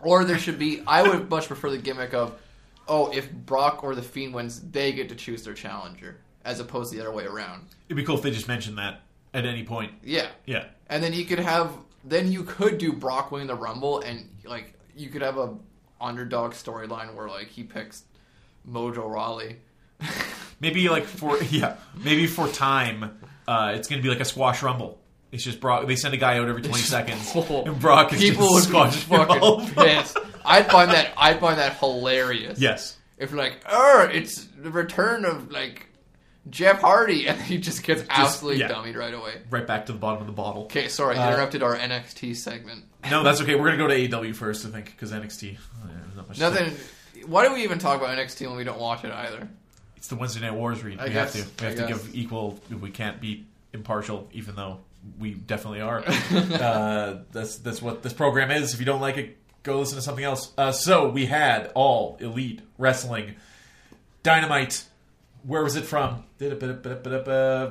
Or 0.00 0.24
there 0.24 0.38
should 0.38 0.58
be. 0.58 0.82
I 0.86 1.02
would 1.02 1.28
much 1.30 1.46
prefer 1.48 1.70
the 1.70 1.78
gimmick 1.78 2.14
of, 2.14 2.38
oh, 2.86 3.10
if 3.12 3.30
Brock 3.32 3.82
or 3.82 3.94
the 3.94 4.02
Fiend 4.02 4.32
wins, 4.34 4.60
they 4.60 4.92
get 4.92 5.08
to 5.10 5.14
choose 5.16 5.42
their 5.42 5.54
challenger, 5.54 6.18
as 6.44 6.60
opposed 6.60 6.90
to 6.90 6.96
the 6.96 7.02
other 7.04 7.14
way 7.14 7.24
around. 7.24 7.66
It'd 7.88 7.96
be 7.96 8.04
cool 8.04 8.16
if 8.16 8.22
they 8.22 8.30
just 8.30 8.48
mentioned 8.48 8.78
that 8.78 9.02
at 9.34 9.44
any 9.44 9.64
point. 9.64 9.92
Yeah. 10.04 10.28
Yeah. 10.46 10.66
And 10.88 11.02
then 11.02 11.12
you 11.12 11.24
could 11.24 11.40
have. 11.40 11.72
Then 12.04 12.30
you 12.32 12.44
could 12.44 12.78
do 12.78 12.92
Brock 12.92 13.32
winning 13.32 13.48
the 13.48 13.56
Rumble, 13.56 13.98
and 14.00 14.30
like 14.44 14.72
you 14.96 15.08
could 15.08 15.22
have 15.22 15.36
a 15.36 15.56
underdog 16.00 16.52
storyline 16.52 17.12
where 17.14 17.28
like 17.28 17.48
he 17.48 17.64
picks 17.64 18.04
Mojo 18.68 19.08
Rawley. 19.08 19.56
Maybe 20.60 20.88
like 20.88 21.04
for 21.04 21.42
yeah, 21.50 21.76
maybe 21.96 22.26
for 22.26 22.48
time, 22.48 23.18
uh, 23.46 23.72
it's 23.76 23.88
gonna 23.88 24.02
be 24.02 24.08
like 24.08 24.20
a 24.20 24.24
squash 24.24 24.62
rumble. 24.62 24.98
It's 25.30 25.44
just 25.44 25.60
Brock. 25.60 25.86
They 25.86 25.96
send 25.96 26.14
a 26.14 26.16
guy 26.16 26.38
out 26.38 26.48
every 26.48 26.62
twenty 26.62 26.82
seconds, 26.82 27.32
and 27.50 27.78
Brock 27.80 28.12
is 28.12 28.20
People 28.20 28.54
just 28.54 28.72
would 28.72 28.90
be 28.90 28.96
squashing 28.96 29.40
all 29.42 29.60
fucking 29.60 29.84
pissed. 29.84 30.18
I'd 30.44 30.66
find 30.70 30.90
that. 30.90 31.12
I'd 31.16 31.38
find 31.38 31.58
that 31.58 31.76
hilarious. 31.78 32.58
Yes. 32.58 32.96
if 33.18 33.30
we're 33.32 33.38
like, 33.38 33.58
er, 33.72 34.10
it's 34.10 34.46
the 34.60 34.70
return 34.70 35.24
of 35.24 35.52
like 35.52 35.86
Jeff 36.50 36.80
Hardy, 36.80 37.28
and 37.28 37.40
he 37.40 37.58
just 37.58 37.82
gets 37.82 38.02
absolutely 38.08 38.60
yeah. 38.60 38.68
dummied 38.68 38.96
right 38.96 39.14
away. 39.14 39.34
Right 39.50 39.66
back 39.66 39.86
to 39.86 39.92
the 39.92 39.98
bottom 39.98 40.22
of 40.22 40.26
the 40.26 40.32
bottle. 40.32 40.64
Okay, 40.64 40.88
sorry, 40.88 41.16
I 41.16 41.28
Uh, 41.28 41.32
interrupted 41.32 41.62
our 41.62 41.76
NXT 41.76 42.34
segment. 42.36 42.84
No, 43.10 43.22
that's 43.22 43.40
okay. 43.42 43.54
We're 43.54 43.66
gonna 43.66 43.76
go 43.76 43.86
to 43.86 43.94
AEW 43.94 44.34
first, 44.34 44.66
I 44.66 44.70
think, 44.70 44.86
because 44.86 45.12
NXT. 45.12 45.56
oh, 45.58 45.88
yeah, 45.88 46.16
not 46.16 46.28
much 46.28 46.38
to. 46.38 46.42
Nothing. 46.42 46.72
Why 47.26 47.46
do 47.46 47.54
we 47.54 47.64
even 47.64 47.78
talk 47.78 48.00
about 48.00 48.16
NXT 48.16 48.46
when 48.46 48.56
we 48.56 48.64
don't 48.64 48.80
watch 48.80 49.04
it 49.04 49.12
either? 49.12 49.48
It's 49.96 50.08
the 50.08 50.16
Wednesday 50.16 50.40
Night 50.40 50.54
Wars 50.54 50.82
read. 50.82 51.00
I 51.00 51.04
we 51.04 51.10
guess, 51.10 51.34
have 51.34 51.56
to. 51.56 51.64
We 51.64 51.68
have 51.70 51.78
I 51.78 51.82
to 51.82 51.88
guess. 51.94 52.04
give 52.04 52.14
equal. 52.14 52.60
We 52.80 52.90
can't 52.90 53.20
be 53.20 53.46
impartial, 53.72 54.28
even 54.32 54.54
though 54.54 54.78
we 55.18 55.34
definitely 55.34 55.80
are. 55.80 56.02
uh, 56.06 57.18
that's 57.32 57.58
that's 57.58 57.82
what 57.82 58.02
this 58.02 58.12
program 58.12 58.50
is. 58.50 58.74
If 58.74 58.80
you 58.80 58.86
don't 58.86 59.00
like 59.00 59.16
it, 59.16 59.36
go 59.62 59.78
listen 59.80 59.96
to 59.96 60.02
something 60.02 60.24
else. 60.24 60.52
Uh, 60.56 60.72
so 60.72 61.08
we 61.08 61.26
had 61.26 61.72
all 61.74 62.16
elite 62.20 62.60
wrestling, 62.78 63.34
dynamite. 64.22 64.84
Where 65.44 65.62
was 65.62 65.76
it 65.76 65.84
from? 65.84 66.24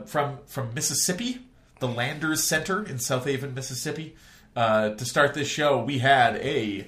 From 0.05 0.39
from 0.45 0.73
Mississippi, 0.73 1.39
the 1.79 1.87
Landers 1.87 2.43
Center 2.43 2.83
in 2.83 2.95
Southaven, 2.95 3.53
Mississippi. 3.53 4.15
Uh, 4.55 4.89
to 4.89 5.05
start 5.05 5.33
this 5.33 5.47
show, 5.47 5.83
we 5.83 5.99
had 5.99 6.35
a 6.37 6.87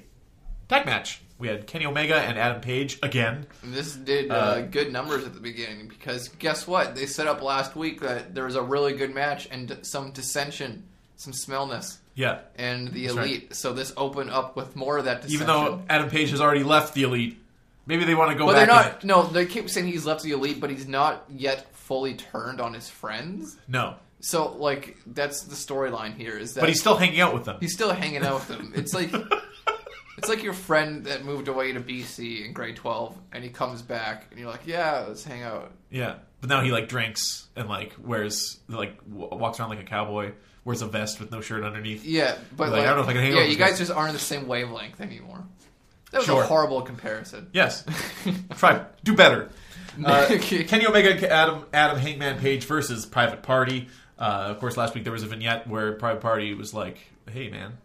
tag 0.68 0.86
match. 0.86 1.22
We 1.39 1.48
had 1.48 1.65
Kenny 1.67 1.86
Omega 1.86 2.15
and 2.15 2.38
Adam 2.38 2.62
Page 2.62 3.00
again. 3.01 3.48
And 3.63 3.74
This 3.74 3.96
did 3.96 4.29
uh, 4.29 4.34
Uh, 4.34 4.62
good 4.62 4.91
numbers 4.91 5.24
at 5.25 5.34
the 5.34 5.39
beginning 5.39 5.88
because 5.88 6.27
guess 6.27 6.67
what? 6.67 6.96
They 6.96 7.05
set 7.05 7.27
up 7.27 7.41
last 7.41 7.75
week 7.75 8.01
that 8.01 8.36
there 8.36 8.43
was 8.46 8.55
a 8.55 8.62
really 8.62 8.93
good 8.93 9.15
match 9.15 9.48
and 9.50 9.77
some 9.84 10.12
dissension, 10.12 10.84
some 11.15 11.31
smellness, 11.34 11.98
Yeah, 12.15 12.39
and 12.58 12.89
the 12.89 13.05
That's 13.08 13.17
right. 13.17 13.27
elite. 13.27 13.55
So 13.55 13.72
this 13.74 13.93
opened 13.96 14.31
up 14.31 14.55
with 14.58 14.75
more 14.75 14.98
of 14.98 15.05
that 15.05 15.22
dissension. 15.22 15.36
even 15.43 15.48
though 15.48 15.81
Adam 15.89 16.10
Page 16.10 16.31
has 16.31 16.41
already 16.41 16.63
left 16.63 16.93
the 16.93 17.03
elite, 17.03 17.39
maybe 17.86 18.03
they 18.03 18.15
want 18.15 18.31
to 18.31 18.38
go 18.38 18.46
but 18.46 18.53
back. 18.53 18.67
they're 18.67 18.75
not. 18.75 19.03
No, 19.05 19.24
they 19.31 19.46
keep 19.46 19.69
saying 19.69 19.88
he's 19.88 20.05
left 20.05 20.24
the 20.24 20.31
elite, 20.31 20.60
but 20.60 20.69
he's 20.69 20.88
not 20.89 21.24
yet 21.29 21.74
fully 21.74 22.15
turned 22.15 22.60
on 22.60 22.74
his 22.74 22.89
friends. 22.89 23.55
No, 23.69 23.96
So 24.19 24.51
like 24.58 24.98
that's 25.08 25.43
the 25.43 25.55
storyline 25.55 26.17
here 26.17 26.38
is 26.38 26.53
that 26.55 26.60
but 26.60 26.67
he's 26.69 26.81
still 26.81 26.98
hanging 26.98 27.22
out 27.22 27.34
with 27.34 27.46
them. 27.46 27.55
he's 27.62 27.74
still 27.74 27.93
hanging 27.93 28.24
out 28.25 28.34
with 28.36 28.48
them. 28.50 28.74
It's 28.75 28.93
like 28.93 29.10
it's 30.19 30.29
like 30.29 30.43
your 30.43 30.53
friend 30.53 31.05
that 31.05 31.25
moved 31.25 31.47
away 31.47 31.71
to 31.71 31.79
BC 31.79 32.45
in 32.45 32.53
grade 32.53 32.75
twelve, 32.75 33.17
and 33.31 33.43
he 33.43 33.49
comes 33.49 33.81
back, 33.81 34.27
and 34.29 34.39
you're 34.39 34.49
like, 34.49 34.67
yeah, 34.67 35.05
let's 35.07 35.23
hang 35.23 35.41
out. 35.43 35.71
Yeah, 35.89 36.15
but 36.41 36.49
now 36.49 36.61
he 36.61 36.71
like 36.71 36.88
drinks 36.88 37.47
and 37.55 37.67
like 37.67 37.95
wears 38.03 38.59
like 38.67 38.97
w- 39.09 39.29
walks 39.35 39.59
around 39.59 39.69
like 39.69 39.79
a 39.79 39.83
cowboy, 39.83 40.33
wears 40.65 40.81
a 40.81 40.88
vest 40.88 41.19
with 41.19 41.31
no 41.31 41.41
shirt 41.41 41.63
underneath. 41.63 42.05
Yeah, 42.05 42.38
but 42.55 42.69
Like, 42.69 42.79
like, 42.79 42.81
I 42.83 42.85
don't 42.88 42.97
know 42.97 43.03
if 43.03 43.09
I 43.09 43.13
can 43.13 43.21
hang 43.21 43.31
out 43.31 43.35
yeah, 43.38 43.41
with 43.43 43.51
you 43.51 43.57
guys 43.57 43.77
just 43.79 43.91
aren't 43.91 44.09
on 44.09 44.13
the 44.13 44.19
same 44.19 44.47
wavelength 44.47 45.01
anymore. 45.01 45.43
That 46.11 46.19
was 46.19 46.25
Sure. 46.27 46.43
a 46.43 46.45
horrible 46.45 46.81
comparison. 46.83 47.49
Yes, 47.53 47.83
try 48.57 48.85
do 49.03 49.15
better. 49.15 49.49
Uh. 50.05 50.38
Kenny 50.39 50.85
Omega, 50.88 51.29
Adam 51.29 51.65
Adam 51.73 51.97
Hangman 51.97 52.39
Page 52.39 52.63
versus 52.65 53.05
Private 53.05 53.41
Party. 53.43 53.89
Uh, 54.17 54.45
of 54.49 54.59
course, 54.59 54.77
last 54.77 54.93
week 54.95 55.03
there 55.03 55.11
was 55.11 55.23
a 55.23 55.27
vignette 55.27 55.67
where 55.67 55.93
Private 55.93 56.21
Party 56.21 56.53
was 56.53 56.73
like, 56.73 56.99
"Hey, 57.29 57.49
man, 57.49 57.77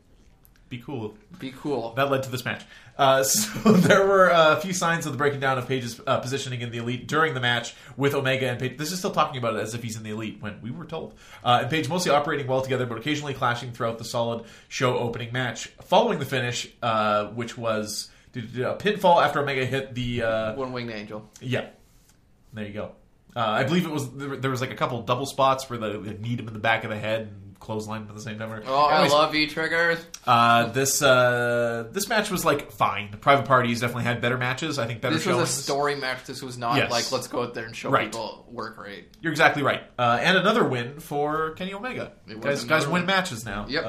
be 0.76 0.82
cool." 0.82 1.16
Be 1.38 1.52
cool. 1.52 1.92
That 1.94 2.10
led 2.10 2.22
to 2.24 2.30
this 2.30 2.44
match. 2.44 2.62
Uh, 2.96 3.22
so 3.24 3.72
there 3.72 4.06
were 4.06 4.30
uh, 4.30 4.56
a 4.56 4.60
few 4.60 4.72
signs 4.72 5.04
of 5.06 5.12
the 5.12 5.18
breaking 5.18 5.40
down 5.40 5.58
of 5.58 5.66
Page's 5.66 6.00
uh, 6.06 6.20
positioning 6.20 6.60
in 6.60 6.70
the 6.70 6.78
elite 6.78 7.08
during 7.08 7.34
the 7.34 7.40
match 7.40 7.74
with 7.96 8.14
Omega 8.14 8.48
and 8.48 8.58
Page. 8.60 8.78
This 8.78 8.92
is 8.92 8.98
still 8.98 9.10
talking 9.10 9.36
about 9.38 9.56
it 9.56 9.60
as 9.60 9.74
if 9.74 9.82
he's 9.82 9.96
in 9.96 10.02
the 10.04 10.10
elite 10.10 10.38
when 10.40 10.60
we 10.62 10.70
were 10.70 10.84
told. 10.84 11.14
Uh, 11.42 11.58
and 11.62 11.70
Page 11.70 11.88
mostly 11.88 12.12
operating 12.12 12.46
well 12.46 12.60
together, 12.62 12.86
but 12.86 12.98
occasionally 12.98 13.34
clashing 13.34 13.72
throughout 13.72 13.98
the 13.98 14.04
solid 14.04 14.44
show 14.68 14.96
opening 14.98 15.32
match. 15.32 15.66
Following 15.82 16.18
the 16.20 16.24
finish, 16.24 16.68
uh, 16.82 17.26
which 17.26 17.58
was 17.58 18.10
a 18.34 18.38
pinfall 18.38 19.22
after 19.24 19.40
Omega 19.40 19.64
hit 19.64 19.94
the 19.94 20.22
uh, 20.22 20.54
One 20.54 20.72
winged 20.72 20.90
angel. 20.90 21.28
yeah. 21.40 21.66
There 22.52 22.64
you 22.64 22.72
go. 22.72 22.92
Uh, 23.34 23.40
I 23.40 23.64
believe 23.64 23.84
it 23.84 23.90
was 23.90 24.08
there, 24.12 24.36
there 24.36 24.50
was 24.52 24.60
like 24.60 24.70
a 24.70 24.76
couple 24.76 25.02
double 25.02 25.26
spots 25.26 25.68
where 25.68 25.76
they 25.76 25.96
they 25.96 26.16
kneed 26.18 26.38
him 26.38 26.46
in 26.46 26.54
the 26.54 26.60
back 26.60 26.84
of 26.84 26.90
the 26.90 26.96
head 26.96 27.22
and 27.22 27.43
clothesline 27.64 28.06
at 28.08 28.14
the 28.14 28.20
same 28.20 28.38
time. 28.38 28.50
Oh, 28.66 28.88
Anyways, 28.88 29.12
I 29.12 29.14
love 29.16 29.32
V 29.32 29.46
triggers. 29.48 29.98
uh, 30.26 30.66
this 30.66 31.02
uh, 31.02 31.88
this 31.90 32.08
match 32.08 32.30
was 32.30 32.44
like 32.44 32.70
fine. 32.70 33.10
The 33.10 33.16
Private 33.16 33.46
Parties 33.46 33.80
definitely 33.80 34.04
had 34.04 34.20
better 34.20 34.38
matches. 34.38 34.78
I 34.78 34.86
think 34.86 35.00
better 35.00 35.14
This 35.16 35.26
was 35.26 35.38
a 35.38 35.46
story 35.46 35.96
match. 35.96 36.24
This 36.24 36.42
was 36.42 36.56
not 36.58 36.76
Yes. 36.76 36.90
like 36.90 37.10
let's 37.10 37.26
go 37.26 37.42
out 37.42 37.54
there 37.54 37.64
and 37.64 37.74
show 37.74 37.90
Right. 37.90 38.12
people 38.12 38.46
work 38.50 38.78
rate. 38.78 39.08
You're 39.20 39.32
exactly 39.32 39.62
right. 39.62 39.82
Uh, 39.98 40.18
and 40.20 40.36
another 40.38 40.62
win 40.64 41.00
for 41.00 41.50
Kenny 41.52 41.74
Omega. 41.74 42.12
It 42.28 42.40
Guys, 42.40 42.64
guys 42.64 42.84
win 42.84 42.92
win. 42.92 43.06
matches 43.06 43.44
now. 43.44 43.66
Yep. 43.68 43.84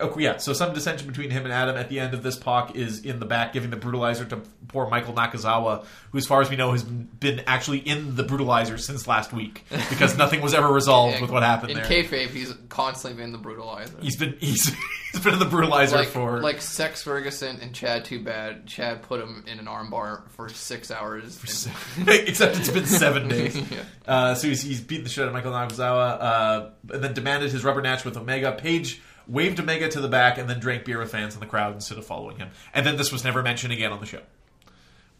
Okay, 0.00 0.22
yeah. 0.22 0.38
So 0.38 0.52
some 0.52 0.74
dissension 0.74 1.06
between 1.06 1.30
him 1.30 1.44
and 1.44 1.52
Adam 1.52 1.76
at 1.76 1.88
the 1.88 2.00
end 2.00 2.14
of 2.14 2.22
this 2.22 2.36
Pac 2.36 2.74
is 2.74 3.04
in 3.04 3.20
the 3.20 3.26
back, 3.26 3.52
giving 3.52 3.70
the 3.70 3.76
brutalizer 3.76 4.28
to 4.28 4.40
poor 4.68 4.88
Michael 4.88 5.14
Nakazawa, 5.14 5.84
who, 6.10 6.18
as 6.18 6.26
far 6.26 6.40
as 6.40 6.50
we 6.50 6.56
know, 6.56 6.72
has 6.72 6.82
been 6.82 7.42
actually 7.46 7.78
in 7.78 8.16
the 8.16 8.24
brutalizer 8.24 8.78
since 8.78 9.06
last 9.06 9.32
week 9.32 9.64
because 9.70 10.16
nothing 10.18 10.40
was 10.40 10.52
ever 10.52 10.72
resolved 10.72 11.20
with 11.20 11.30
what 11.30 11.42
happened 11.42 11.76
there. 11.76 11.84
in 11.84 11.88
there. 11.88 12.02
kayfabe, 12.02 12.30
he's 12.30 12.52
constantly 12.68 13.22
been 13.22 13.32
the 13.32 13.38
brutalizer. 13.38 14.02
He's 14.02 14.16
been 14.16 14.36
he's, 14.40 14.74
he's 15.12 15.22
been 15.22 15.34
in 15.34 15.38
the 15.38 15.46
brutalizer 15.46 15.92
like, 15.92 16.08
for 16.08 16.40
like 16.40 16.60
Sex 16.60 17.02
Ferguson 17.02 17.58
and 17.62 17.72
Chad. 17.72 18.04
Too 18.04 18.22
bad 18.22 18.66
Chad 18.66 19.02
put 19.02 19.20
him 19.20 19.44
in 19.46 19.60
an 19.60 19.66
armbar 19.66 20.28
for 20.30 20.48
six 20.48 20.90
hours. 20.90 21.40
Except 22.06 22.56
it's 22.58 22.70
been 22.70 22.86
seven 22.86 23.28
days. 23.28 23.56
Yeah. 23.56 23.84
uh, 24.06 24.34
so 24.34 24.48
he's, 24.48 24.62
he's 24.62 24.80
beaten 24.80 25.04
the 25.04 25.10
shit 25.10 25.22
out 25.22 25.28
of 25.28 25.34
Michael 25.34 25.52
Nakazawa, 25.52 26.18
uh, 26.20 26.70
and 26.92 27.04
then 27.04 27.14
demanded 27.14 27.52
his 27.52 27.62
rubber 27.62 27.80
match 27.80 28.04
with 28.04 28.16
Omega. 28.16 28.52
Page 28.52 29.00
waved 29.26 29.58
Omega 29.60 29.88
to 29.88 30.00
the 30.00 30.08
back 30.08 30.38
and 30.38 30.48
then 30.48 30.60
drank 30.60 30.84
beer 30.84 30.98
with 30.98 31.10
fans 31.10 31.34
in 31.34 31.40
the 31.40 31.46
crowd 31.46 31.74
instead 31.74 31.98
of 31.98 32.06
following 32.06 32.36
him. 32.36 32.50
And 32.72 32.84
then 32.86 32.96
this 32.96 33.10
was 33.12 33.24
never 33.24 33.42
mentioned 33.42 33.72
again 33.72 33.92
on 33.92 34.00
the 34.00 34.06
show. 34.06 34.20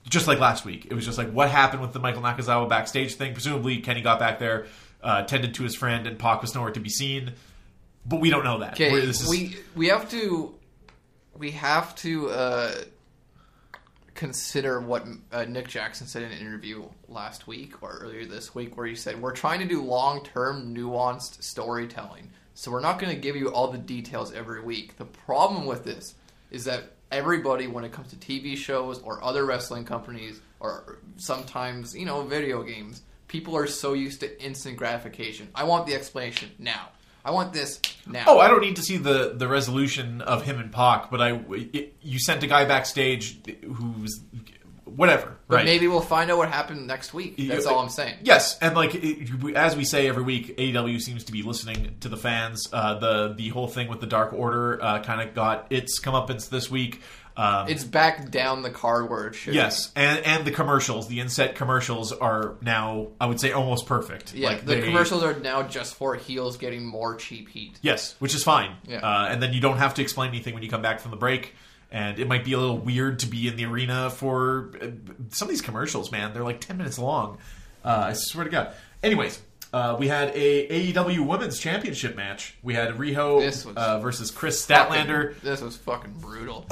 Just 0.09 0.27
like 0.27 0.39
last 0.39 0.65
week, 0.67 0.87
it 0.91 0.95
was 0.95 1.05
just 1.07 1.17
like 1.17 1.31
what 1.31 1.51
happened 1.51 1.81
with 1.81 1.93
the 1.93 1.99
Michael 2.01 2.21
Nakazawa 2.23 2.69
backstage 2.69 3.15
thing. 3.15 3.33
Presumably, 3.33 3.79
Kenny 3.79 4.03
got 4.03 4.19
back 4.19 4.39
there, 4.39 4.67
uh, 5.03 5.23
tended 5.23 5.55
to 5.55 5.63
his 5.63 5.75
friend, 5.75 6.07
and 6.07 6.19
Pac 6.19 6.43
was 6.43 6.55
nowhere 6.55 6.73
to 6.73 6.81
be 6.81 6.91
seen. 6.91 7.33
But 8.05 8.21
we 8.21 8.29
don't 8.29 8.45
know 8.45 8.59
that. 8.59 8.75
Okay, 8.75 8.93
is- 8.93 9.27
we 9.27 9.57
we 9.75 9.89
have 9.89 10.11
to 10.11 10.55
we 11.39 11.53
have 11.53 11.95
to 11.97 12.29
uh, 12.29 12.75
consider 14.15 14.81
what 14.81 15.07
uh, 15.33 15.45
Nick 15.45 15.69
Jackson 15.69 16.07
said 16.07 16.23
in 16.23 16.33
an 16.33 16.39
interview 16.39 16.85
last 17.09 17.47
week 17.47 17.83
or 17.83 17.99
earlier 18.03 18.25
this 18.27 18.55
week, 18.55 18.77
where 18.77 18.87
he 18.87 18.95
said 18.95 19.21
we're 19.21 19.33
trying 19.33 19.61
to 19.61 19.67
do 19.67 19.83
long 19.83 20.23
term 20.23 20.75
nuanced 20.75 21.43
storytelling, 21.43 22.31
so 22.55 22.71
we're 22.71 22.81
not 22.81 22.99
going 22.99 23.15
to 23.15 23.21
give 23.21 23.37
you 23.37 23.49
all 23.49 23.69
the 23.69 23.79
details 23.79 24.33
every 24.33 24.63
week. 24.63 24.97
The 24.97 25.05
problem 25.05 25.67
with 25.67 25.85
this 25.85 26.15
is 26.51 26.65
that 26.65 26.93
everybody, 27.11 27.67
when 27.67 27.85
it 27.85 27.93
comes 27.93 28.09
to 28.11 28.17
TV 28.17 28.57
shows 28.57 29.01
or 29.01 29.23
other 29.23 29.45
wrestling 29.45 29.85
companies, 29.85 30.41
or 30.61 30.99
sometimes 31.17 31.95
you 31.95 32.07
know 32.07 32.23
video 32.23 32.63
games, 32.63 33.03
people 33.29 33.57
are 33.57 33.67
so 33.67 33.93
used 33.93 34.21
to 34.21 34.43
instant 34.43 34.77
gratification. 34.77 35.49
I 35.55 35.65
want 35.65 35.87
the 35.87 35.95
explanation 35.95 36.51
now. 36.59 36.89
I 37.25 37.31
want 37.31 37.53
this 37.53 37.81
now. 38.07 38.25
Oh, 38.27 38.39
I 38.39 38.49
don't 38.49 38.61
need 38.61 38.77
to 38.77 38.83
see 38.83 38.99
the, 38.99 39.33
the 39.35 39.49
resolution 39.49 40.21
of 40.21 40.43
him 40.43 40.61
and 40.61 40.71
Pac, 40.71 41.11
but 41.11 41.23
I 41.23 41.41
it, 41.51 41.97
you 42.03 42.19
sent 42.19 42.43
a 42.43 42.47
guy 42.47 42.67
backstage 42.67 43.39
who's 43.63 44.21
whatever, 44.85 45.37
But 45.49 45.57
right? 45.57 45.65
maybe 45.65 45.89
we'll 45.89 46.01
find 46.01 46.31
out 46.31 46.39
what 46.39 46.49
happened 46.51 46.87
next 46.87 47.13
week. 47.15 47.37
That's 47.39 47.67
all 47.67 47.79
I'm 47.81 47.89
saying. 47.89 48.17
Yes, 48.23 48.59
and 48.61 48.75
like 48.75 48.95
it, 48.95 49.29
as 49.57 49.77
we 49.77 49.85
say 49.85 50.09
every 50.09 50.23
week, 50.23 50.57
AEW 50.57 51.01
seems 51.01 51.25
to 51.25 51.33
be 51.33 51.43
listening 51.43 51.97
to 52.01 52.09
the 52.09 52.17
fans. 52.17 52.69
Uh, 52.73 52.99
the 52.99 53.35
the 53.37 53.49
whole 53.49 53.69
thing 53.69 53.89
with 53.89 54.01
the 54.01 54.07
Dark 54.07 54.33
Order 54.33 54.83
uh, 54.83 55.03
kind 55.03 55.27
of 55.27 55.35
got 55.35 55.67
its 55.71 56.01
comeuppance 56.01 56.49
this 56.49 56.71
week. 56.71 57.01
Um, 57.37 57.67
It's 57.69 57.83
back 57.83 58.31
down 58.31 58.63
the 58.63 58.71
card 58.71 59.11
where 59.11 59.27
it 59.27 59.35
should. 59.35 59.55
yes, 59.55 59.91
and 59.97 60.25
and 60.25 60.45
the 60.45 60.53
commercials, 60.53 61.09
the 61.09 61.19
inset 61.19 61.57
commercials 61.57 62.13
are 62.13 62.55
now, 62.61 63.09
I 63.21 63.27
would 63.27 63.41
say, 63.41 63.51
almost 63.51 63.87
perfect. 63.87 64.35
Yeah, 64.35 64.51
Like, 64.51 64.65
the 64.65 64.77
they- 64.77 64.83
commercials 64.83 65.25
are 65.25 65.35
now 65.41 65.65
just 65.65 65.97
for 65.97 66.15
heels 66.15 66.57
getting 66.59 66.87
more 66.87 67.17
cheap 67.17 67.49
heat. 67.49 67.77
Yes, 67.83 68.15
which 68.21 68.37
is 68.37 68.45
fine. 68.45 68.77
Yeah. 68.87 68.99
Uh, 68.99 69.27
and 69.31 69.43
then 69.43 69.53
you 69.53 69.61
don't 69.61 69.79
have 69.79 69.95
to 69.95 70.03
explain 70.03 70.29
anything 70.29 70.55
when 70.55 70.63
you 70.63 70.71
come 70.71 70.83
back 70.83 71.01
from 71.01 71.11
the 71.11 71.17
break. 71.17 71.55
And 71.95 72.19
it 72.19 72.27
might 72.27 72.45
be 72.45 72.55
a 72.55 72.59
little 72.59 72.77
weird 72.79 73.21
to 73.21 73.27
be 73.29 73.47
in 73.47 73.55
the 73.55 73.67
arena 73.67 74.11
for 74.11 74.73
uh, 74.83 74.87
some 75.31 75.47
of 75.47 75.51
these 75.51 75.63
commercials, 75.63 76.11
man. 76.11 76.33
They're 76.35 76.43
like 76.43 76.61
10 76.61 76.77
minutes 76.77 76.99
long. 76.99 77.39
Uh, 77.85 78.07
I 78.09 78.13
swear 78.15 78.43
to 78.43 78.51
God. 78.51 78.75
Anyways, 79.01 79.41
uh, 79.73 79.95
we 79.97 80.09
had 80.09 80.31
a 80.35 80.93
AEW 80.93 81.25
Women's 81.25 81.59
Championship 81.61 82.17
match. 82.17 82.57
We 82.65 82.75
had 82.75 82.95
Riho 82.95 83.77
uh, 83.77 84.01
versus 84.01 84.33
Kris 84.33 84.65
Statlander. 84.67 85.39
This 85.41 85.61
was 85.61 85.77
fucking 85.77 86.15
brutal. 86.15 86.67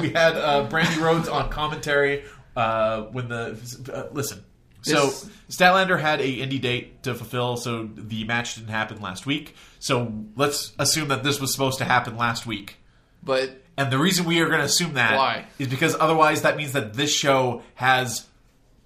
we 0.00 0.10
had 0.10 0.36
uh, 0.36 0.68
Brandi 0.70 1.00
Rhodes 1.00 1.28
on 1.28 1.50
commentary 1.50 2.22
uh, 2.56 3.02
when 3.06 3.26
the 3.28 3.58
uh, 3.92 4.12
listen. 4.14 4.44
So 4.82 5.06
This- 5.06 5.28
Statlander 5.50 5.98
had 5.98 6.20
a 6.20 6.24
indie 6.38 6.60
date 6.60 7.02
to 7.02 7.14
fulfill, 7.14 7.56
so 7.56 7.88
the 7.92 8.22
match 8.22 8.54
didn't 8.54 8.70
happen 8.70 9.00
last 9.00 9.26
week. 9.26 9.56
So 9.80 10.12
let's 10.36 10.72
assume 10.78 11.08
that 11.08 11.24
this 11.24 11.40
was 11.40 11.50
supposed 11.50 11.78
to 11.78 11.84
happen 11.84 12.16
last 12.16 12.46
week. 12.46 12.76
but 13.24 13.62
And 13.78 13.92
the 13.92 13.98
reason 13.98 14.24
we 14.24 14.40
are 14.40 14.46
going 14.46 14.60
to 14.60 14.66
assume 14.66 14.94
that 14.94 15.12
is 15.12 15.18
Why? 15.18 15.46
because 15.58 15.96
otherwise 15.98 16.42
that 16.42 16.56
means 16.56 16.72
that 16.72 16.94
this 16.94 17.14
show 17.14 17.62
has 17.74 18.26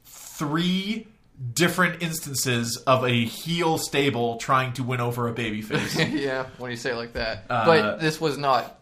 three 0.04 1.06
different 1.54 2.02
instances 2.02 2.76
of 2.78 3.04
a 3.04 3.24
heel 3.24 3.78
stable 3.78 4.36
trying 4.36 4.72
to 4.74 4.82
win 4.82 5.00
over 5.00 5.28
a 5.28 5.32
babyface. 5.32 6.12
yeah, 6.20 6.46
when 6.58 6.70
you 6.70 6.76
say 6.76 6.90
it 6.90 6.96
like 6.96 7.14
that. 7.14 7.44
Uh, 7.48 7.66
but 7.66 8.00
this 8.00 8.20
was 8.20 8.36
not 8.36 8.80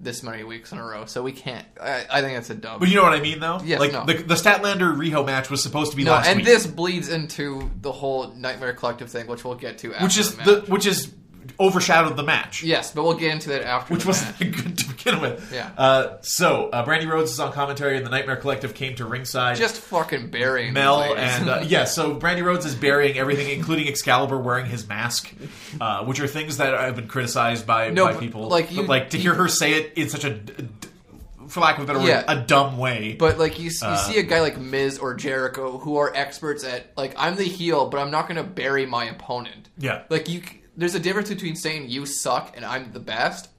this 0.00 0.22
many 0.22 0.44
weeks 0.44 0.70
in 0.70 0.78
a 0.78 0.84
row, 0.84 1.06
so 1.06 1.22
we 1.22 1.32
can't. 1.32 1.66
I, 1.80 2.04
I 2.10 2.20
think 2.20 2.36
that's 2.36 2.50
a 2.50 2.54
dumb. 2.54 2.78
But 2.78 2.88
you 2.88 2.94
know 2.94 3.02
what 3.02 3.14
I 3.14 3.20
mean, 3.20 3.40
though. 3.40 3.60
Yes, 3.64 3.80
like 3.80 3.92
no. 3.92 4.04
the 4.04 4.14
the 4.14 4.34
Statlander 4.34 4.96
Riho 4.96 5.26
match 5.26 5.50
was 5.50 5.62
supposed 5.62 5.90
to 5.90 5.96
be 5.96 6.04
no, 6.04 6.12
last 6.12 6.28
and 6.28 6.38
week, 6.38 6.46
this 6.46 6.66
bleeds 6.66 7.08
into 7.08 7.70
the 7.80 7.92
whole 7.92 8.32
Nightmare 8.32 8.74
Collective 8.74 9.10
thing, 9.10 9.26
which 9.26 9.44
we'll 9.44 9.56
get 9.56 9.78
to 9.78 9.94
after 9.94 10.04
which 10.04 10.18
is 10.18 10.36
the 10.36 10.60
the 10.60 10.72
which 10.72 10.86
is 10.86 11.12
overshadowed 11.60 12.16
the 12.16 12.22
match. 12.22 12.62
yes, 12.62 12.92
but 12.92 13.02
we'll 13.04 13.14
get 13.16 13.32
into 13.32 13.48
that 13.50 13.62
after. 13.64 13.94
which 13.94 14.06
wasn't 14.06 14.38
match. 14.40 14.64
good 14.64 14.78
to 14.78 14.88
begin 14.88 15.20
with. 15.20 15.52
Yeah. 15.52 15.70
Uh, 15.76 16.16
so 16.20 16.68
uh, 16.70 16.84
Brandi 16.86 17.08
Rhodes 17.10 17.32
is 17.32 17.40
on 17.40 17.52
commentary, 17.52 17.96
and 17.96 18.06
the 18.06 18.10
Nightmare 18.10 18.36
Collective 18.36 18.74
came 18.74 18.94
to 18.96 19.04
ringside. 19.04 19.56
just 19.56 19.80
fucking 19.80 20.30
burying 20.30 20.72
Mel 20.72 21.02
and 21.14 21.48
uh, 21.48 21.62
yeah, 21.66 21.84
so 21.84 22.14
Brandi 22.16 22.44
Rhodes 22.44 22.64
is 22.64 22.74
burying 22.74 23.18
everything, 23.18 23.48
including 23.50 23.88
Excalibur 23.88 24.38
wearing 24.38 24.66
his 24.66 24.86
mask, 24.88 25.32
uh, 25.80 26.04
which 26.04 26.20
are 26.20 26.26
things 26.28 26.58
that 26.58 26.78
have 26.78 26.96
been 26.96 27.08
criticized 27.08 27.66
by, 27.66 27.90
No, 27.90 28.06
by 28.06 28.14
people. 28.14 28.48
like, 28.48 28.74
But, 28.74 28.86
like 28.88 29.10
to 29.10 29.18
hear 29.18 29.34
her 29.34 29.48
say 29.48 29.74
it 29.74 29.94
in 29.96 30.08
such 30.08 30.24
a, 30.24 30.38
for 31.48 31.60
lack 31.60 31.78
of 31.78 31.84
a 31.84 31.86
better 31.86 31.98
word, 31.98 32.24
a 32.28 32.44
dumb 32.46 32.76
way. 32.78 33.14
But 33.18 33.38
like 33.38 33.58
you, 33.58 33.70
you 33.70 33.76
Uh, 33.82 33.96
see 33.96 34.18
a 34.18 34.22
guy 34.22 34.40
like 34.42 34.58
Miz 34.58 34.98
or 34.98 35.14
Jericho 35.14 35.78
who 35.78 35.96
are 35.96 36.12
experts 36.14 36.62
at 36.62 36.92
like 36.96 37.14
I'm 37.16 37.36
the 37.36 37.44
heel, 37.44 37.88
but 37.88 37.98
I'm 38.00 38.10
not 38.10 38.28
going 38.28 38.36
to 38.36 38.44
bury 38.48 38.84
my 38.86 39.06
opponent. 39.06 39.68
Yeah. 39.78 40.02
Like 40.10 40.28
you, 40.28 40.42
there's 40.78 40.94
a 40.94 41.00
difference 41.00 41.28
between 41.28 41.56
saying 41.56 41.90
you 41.90 42.06
suck 42.06 42.56
and 42.56 42.64
I'm 42.64 42.92
the 42.92 43.00
best 43.00 43.50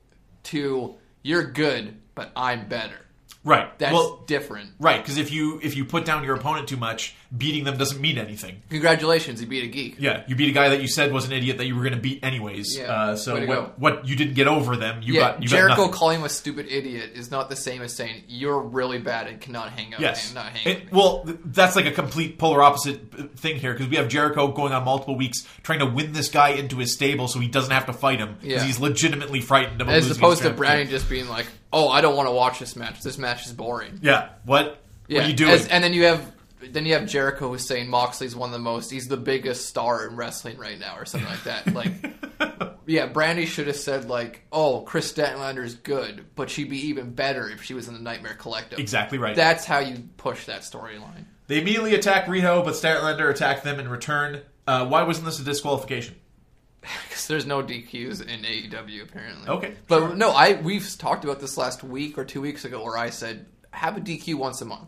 to 0.46 0.96
you're 1.22 1.52
good, 1.52 1.96
but 2.16 2.32
I'm 2.36 2.68
better. 2.68 2.96
right. 3.44 3.78
That's 3.78 3.94
well, 3.94 4.24
different. 4.26 4.72
right, 4.80 5.02
because 5.04 5.18
if 5.18 5.32
you 5.32 5.60
if 5.62 5.76
you 5.76 5.86
put 5.86 6.06
down 6.06 6.24
your 6.24 6.36
opponent 6.36 6.68
too 6.70 6.78
much, 6.78 7.16
beating 7.36 7.64
them 7.64 7.78
doesn't 7.78 8.02
mean 8.02 8.18
anything. 8.18 8.62
Congratulations, 8.72 9.40
you 9.40 9.46
beat 9.46 9.64
a 9.64 9.68
geek. 9.68 9.98
Yeah, 10.00 10.24
you 10.28 10.36
beat 10.36 10.50
a 10.50 10.52
guy 10.52 10.70
that 10.70 10.82
you 10.82 10.88
said 10.88 11.12
was 11.14 11.26
an 11.26 11.32
idiot 11.32 11.58
that 11.60 11.66
you 11.68 11.76
were 11.76 11.82
going 11.84 11.94
to 11.94 12.00
beat 12.00 12.24
anyways. 12.24 12.76
Yeah, 12.76 12.92
Uh, 12.92 13.16
so 13.16 13.36
what, 13.36 13.48
go. 13.48 13.72
what 13.78 14.08
you 14.08 14.16
didn't 14.16 14.34
get 14.34 14.48
over 14.48 14.76
them, 14.76 15.02
you 15.04 15.14
Yeah, 15.14 15.20
got 15.20 15.44
you 15.44 15.48
Jericho 15.48 15.76
nothing. 15.82 15.92
calling 15.94 16.20
him 16.20 16.26
a 16.26 16.30
stupid 16.30 16.66
idiot 16.70 17.12
is 17.14 17.30
not 17.30 17.50
the 17.52 17.56
same 17.56 17.84
as 17.84 17.94
saying 17.96 18.24
you're 18.28 18.60
really 18.60 18.98
bad 18.98 19.28
and 19.28 19.40
cannot 19.40 19.70
hang 19.72 19.94
out. 19.94 20.00
Yes. 20.00 20.26
and 20.28 20.36
not 20.36 20.48
hang 20.48 20.78
It- 20.78 20.92
well, 20.92 21.24
that's 21.46 21.76
like 21.76 21.86
a 21.86 21.92
complete 21.92 22.40
polar 22.40 22.64
opposite 22.64 23.00
uh, 23.18 23.24
thing 23.36 23.58
here 23.60 23.74
because 23.74 23.88
we 23.90 23.98
have 23.98 24.08
Jericho 24.08 24.48
going 24.48 24.74
on 24.74 24.84
multiple 24.84 25.16
weeks 25.16 25.46
trying 25.62 25.80
to 25.80 25.86
win 25.86 26.14
this 26.14 26.30
guy 26.30 26.50
into 26.50 26.78
his 26.78 26.94
stable 26.94 27.28
so 27.28 27.40
he 27.40 27.48
doesn't 27.48 27.72
have 27.72 27.86
to 27.86 27.94
fight 27.94 28.18
him 28.20 28.38
because 28.42 28.62
Yeah. 28.62 28.64
he's 28.64 28.80
legitimately 28.80 29.42
frightened 29.42 29.80
about 29.82 29.94
As 29.94 30.10
opposed 30.10 30.42
to. 30.42 30.50
Brandon 30.50 30.90
just 30.90 31.08
being 31.08 31.30
like, 31.30 31.46
"Oh, 31.72 31.90
I 31.90 32.02
don't 32.02 32.16
want 32.16 32.28
to 32.28 32.32
watch 32.34 32.58
this 32.58 32.76
match. 32.76 33.02
This 33.02 33.20
match 33.20 33.46
is 33.46 33.54
boring." 33.54 34.00
Yeah, 34.02 34.30
what? 34.46 34.82
Yeah, 35.08 35.20
What 35.20 35.26
are 35.26 35.30
you 35.30 35.36
doing? 35.36 35.52
as- 35.52 35.68
and 35.68 35.84
then 35.84 35.94
you 35.94 36.06
have 36.06 36.22
then 36.62 36.86
you 36.86 36.94
have 36.94 37.08
Jericho 37.08 37.50
who's 37.50 37.66
saying 37.66 37.90
Moxley's 37.90 38.36
one 38.36 38.50
of 38.50 38.54
the 38.54 38.60
most. 38.60 38.92
He's 38.92 39.08
the 39.08 39.18
biggest 39.18 39.68
star 39.68 40.08
in 40.08 40.16
wrestling 40.16 40.58
right 40.58 40.78
now, 40.80 40.98
or 40.98 41.06
something 41.06 41.30
like 41.30 41.44
that. 41.44 41.74
Like, 41.74 41.94
yeah, 42.86 43.08
Brandi 43.08 43.46
should 43.48 43.68
have 43.68 43.76
said 43.76 44.10
like, 44.10 44.46
"Oh, 44.52 44.82
Kris 44.82 45.12
Statlander 45.12 45.64
is 45.64 45.76
good, 45.76 46.26
but 46.36 46.50
she'd 46.50 46.70
be 46.70 46.88
even 46.88 47.14
better 47.14 47.50
if 47.50 47.64
she 47.64 47.74
was 47.74 47.88
in 47.88 47.94
the 47.94 48.00
Nightmare 48.02 48.36
Collective." 48.36 48.80
exactly 48.80 49.18
right. 49.18 49.36
That's 49.36 49.66
how 49.66 49.80
you 49.80 50.04
push 50.18 50.46
that 50.46 50.62
storyline. 50.62 51.26
they 51.48 51.60
immediately 51.62 51.96
attack 51.96 52.26
Riho, 52.26 52.64
but 52.64 52.74
Statlander 52.74 53.30
attacked 53.30 53.64
them 53.64 53.80
in 53.80 53.88
return. 53.88 54.42
Uh, 54.68 54.86
why 54.88 55.04
wasn't 55.04 55.26
this 55.26 55.40
a 55.40 55.44
disqualification? 55.44 56.16
Because 57.10 57.28
there's 57.28 57.46
no 57.46 57.62
DQs 57.62 58.26
in 58.26 58.42
AEW 58.44 59.04
apparently. 59.04 59.50
Okay, 59.50 59.74
but 59.88 60.00
sure. 60.00 60.16
no, 60.16 60.32
I 60.32 60.54
we've 60.54 60.88
talked 60.98 61.26
about 61.26 61.42
this 61.42 61.58
last 61.58 61.84
week 61.84 62.18
or 62.18 62.24
two 62.24 62.40
weeks 62.42 62.64
ago, 62.64 62.82
where 62.84 62.98
I 62.98 63.10
said 63.10 63.46
have 63.72 63.98
a 63.98 64.00
DQ 64.00 64.36
once 64.36 64.62
a 64.62 64.66
month. 64.66 64.88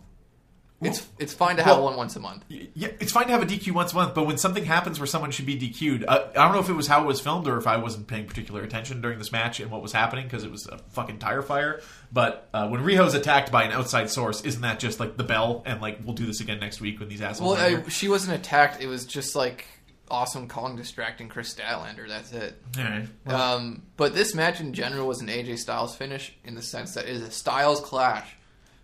It's 0.81 1.07
it's 1.19 1.33
fine 1.33 1.57
to 1.57 1.63
have 1.63 1.77
well- 1.77 1.85
one 1.85 1.97
once 1.97 2.15
a 2.15 2.19
month. 2.19 2.43
Yeah, 2.49 2.89
it's 2.99 3.11
fine 3.11 3.27
to 3.27 3.31
have 3.31 3.43
a 3.43 3.45
DQ 3.45 3.71
once 3.73 3.91
a 3.91 3.95
month, 3.95 4.15
but 4.15 4.25
when 4.25 4.37
something 4.37 4.65
happens 4.65 4.99
where 4.99 5.07
someone 5.07 5.31
should 5.31 5.45
be 5.45 5.57
DQ'd, 5.57 6.05
uh, 6.07 6.27
I 6.31 6.43
don't 6.43 6.53
know 6.53 6.59
if 6.59 6.69
it 6.69 6.73
was 6.73 6.87
how 6.87 7.03
it 7.03 7.07
was 7.07 7.21
filmed 7.21 7.47
or 7.47 7.57
if 7.57 7.67
I 7.67 7.77
wasn't 7.77 8.07
paying 8.07 8.25
particular 8.25 8.63
attention 8.63 9.01
during 9.01 9.19
this 9.19 9.31
match 9.31 9.59
and 9.59 9.69
what 9.69 9.81
was 9.81 9.91
happening 9.91 10.25
because 10.25 10.43
it 10.43 10.51
was 10.51 10.67
a 10.67 10.79
fucking 10.89 11.19
tire 11.19 11.41
fire. 11.41 11.81
But 12.11 12.49
uh, 12.53 12.67
when 12.67 12.81
Riho's 12.81 13.13
attacked 13.13 13.51
by 13.51 13.63
an 13.63 13.71
outside 13.71 14.09
source, 14.09 14.41
isn't 14.41 14.61
that 14.61 14.79
just 14.79 14.99
like 14.99 15.17
the 15.17 15.23
bell 15.23 15.61
and 15.65 15.81
like 15.81 15.99
we'll 16.03 16.15
do 16.15 16.25
this 16.25 16.41
again 16.41 16.59
next 16.59 16.81
week 16.81 16.99
when 16.99 17.09
these 17.09 17.21
assholes? 17.21 17.57
Well, 17.57 17.83
I, 17.85 17.89
she 17.89 18.09
wasn't 18.09 18.39
attacked. 18.39 18.81
It 18.81 18.87
was 18.87 19.05
just 19.05 19.35
like 19.35 19.65
Awesome 20.09 20.47
Kong 20.47 20.75
distracting 20.75 21.29
Kris 21.29 21.53
Statlander. 21.53 22.07
That's 22.07 22.33
it. 22.33 22.61
All 22.77 22.83
right. 22.83 23.07
Um, 23.27 23.83
but 23.97 24.13
this 24.13 24.35
match 24.35 24.59
in 24.59 24.73
general 24.73 25.07
was 25.07 25.21
an 25.21 25.27
AJ 25.27 25.59
Styles 25.59 25.95
finish 25.95 26.35
in 26.43 26.55
the 26.55 26.61
sense 26.61 26.95
that 26.95 27.05
it 27.05 27.11
is 27.11 27.21
a 27.21 27.31
Styles 27.31 27.79
clash. 27.79 28.35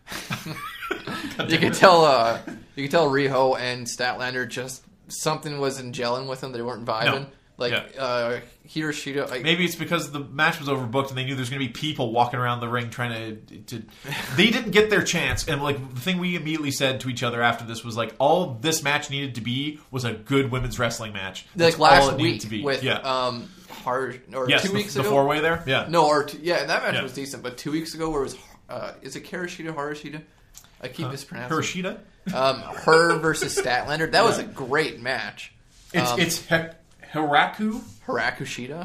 you 1.50 1.58
can 1.58 1.72
tell. 1.74 2.04
Uh, 2.06 2.40
you 2.76 2.84
can 2.84 2.92
tell 2.92 3.10
Riho 3.10 3.58
and 3.60 3.86
Statlander 3.88 4.48
just 4.48 4.84
something 5.08 5.60
wasn't 5.60 5.96
gelling 5.96 6.28
with 6.28 6.42
them. 6.42 6.52
They 6.52 6.62
weren't 6.62 6.86
vibing. 6.86 7.06
No. 7.22 7.26
Like 7.60 7.72
Yeah. 7.72 8.02
uh, 8.02 8.40
Hiroshita. 8.70 9.32
Like, 9.32 9.42
Maybe 9.42 9.66
it's 9.66 9.74
because 9.76 10.12
the 10.12 10.20
match 10.20 10.60
was 10.60 10.68
overbooked 10.70 11.10
and 11.10 11.18
they 11.18 11.24
knew 11.26 11.34
there's 11.34 11.50
going 11.50 11.62
to 11.62 11.66
be 11.68 11.74
people 11.74 12.12
walking 12.12 12.40
around 12.40 12.60
the 12.60 12.68
ring 12.70 12.92
trying 12.92 13.38
to, 13.48 13.58
to. 13.80 13.84
They 14.36 14.52
didn't 14.52 14.72
get 14.72 14.92
their 14.92 15.02
chance, 15.04 15.48
and 15.48 15.64
like 15.64 15.78
the 15.96 16.00
thing 16.00 16.20
we 16.20 16.36
immediately 16.36 16.70
said 16.70 17.00
to 17.02 17.10
each 17.10 17.24
other 17.24 17.42
after 17.42 17.66
this 17.66 17.84
was 17.84 17.98
like, 17.98 18.14
all 18.20 18.54
this 18.62 18.84
match 18.84 19.10
needed 19.10 19.36
to 19.36 19.42
be 19.42 19.80
was 19.90 20.06
a 20.06 20.14
good 20.14 20.52
women's 20.52 20.78
wrestling 20.78 21.14
match. 21.14 21.48
That's 21.56 21.80
like 21.80 21.92
all 22.02 22.08
last 22.10 22.18
needed 22.18 22.32
week 22.34 22.42
to 22.42 22.48
be. 22.48 22.64
with 22.64 22.84
yeah, 22.84 22.98
um 23.00 23.50
hard 23.70 24.22
or 24.36 24.48
yes, 24.50 24.62
two 24.62 24.68
the, 24.68 24.74
weeks 24.76 24.94
the 24.94 25.00
ago. 25.00 25.10
four 25.10 25.26
way 25.26 25.40
there. 25.40 25.64
Yeah, 25.66 25.88
No, 25.90 26.06
or 26.08 26.26
two, 26.26 26.38
yeah, 26.44 26.64
that 26.66 26.84
match 26.84 26.94
Yeah. 26.94 27.02
was 27.04 27.14
decent. 27.14 27.42
But 27.42 27.58
two 27.58 27.72
weeks 27.72 27.96
ago, 27.96 28.10
where 28.12 28.20
it 28.22 28.26
was 28.26 28.38
uh, 28.70 28.94
is 29.02 29.16
it 29.16 29.24
Karashita 29.26 29.74
Harashita? 29.74 30.22
I 30.82 30.88
keep 30.90 31.10
mispronouncing. 31.10 31.58
Hiroshita. 31.84 32.00
um, 32.34 32.60
her 32.62 33.18
versus 33.20 33.58
Statlander. 33.58 34.12
That 34.12 34.24
was 34.24 34.38
a 34.38 34.44
great 34.44 35.02
match. 35.02 35.54
It's 35.94 36.12
Um, 36.12 36.20
it's 36.20 36.46
he- 36.48 36.56
Hiraku. 37.14 37.82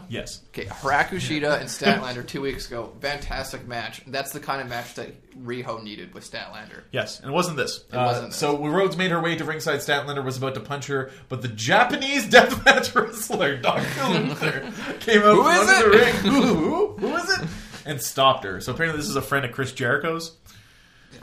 Yes. 0.09 0.40
Okay, 0.49 0.64
Harakushita 0.66 1.61
and 1.61 1.68
Statlander 1.68 2.27
two 2.27 2.40
weeks 2.40 2.66
ago. 2.66 2.92
Fantastic 3.01 3.66
match. 3.66 4.03
That's 4.07 4.33
the 4.33 4.40
kind 4.40 4.61
of 4.62 4.68
match 4.68 4.95
that 4.95 5.12
Riho 5.45 5.83
needed 5.83 6.14
with 6.14 6.29
Statlander. 6.29 6.83
Yes, 6.92 7.21
and 7.21 7.31
it 7.31 7.33
wasn't 7.33 7.57
this. 7.57 7.79
It 7.92 7.97
wasn't 7.97 8.29
this. 8.31 8.37
So 8.38 8.64
Rhodes 8.66 8.97
made 8.97 9.11
her 9.11 9.21
way 9.21 9.37
to 9.37 9.45
ringside, 9.45 9.81
Statlander 9.81 10.25
was 10.25 10.37
about 10.38 10.55
to 10.55 10.61
punch 10.61 10.87
her, 10.87 11.11
but 11.29 11.42
the 11.42 11.49
Japanese 11.49 12.27
deathmatch 12.31 12.95
wrestler 12.95 13.57
Dr. 13.59 14.09
Luther 14.09 14.61
came 15.01 15.23
out 15.23 15.35
Who 15.35 15.42
from 15.42 15.68
under 15.68 15.73
it? 15.73 15.83
the 15.83 15.99
ring. 15.99 16.14
Who, 16.33 16.42
who, 16.42 16.87
who 16.99 17.16
is 17.16 17.38
it? 17.40 17.49
And 17.87 18.01
stopped 18.01 18.45
her. 18.45 18.61
So 18.61 18.73
apparently, 18.73 19.01
this 19.01 19.09
is 19.09 19.16
a 19.16 19.23
friend 19.23 19.45
of 19.45 19.53
Chris 19.53 19.73
Jericho's, 19.73 20.37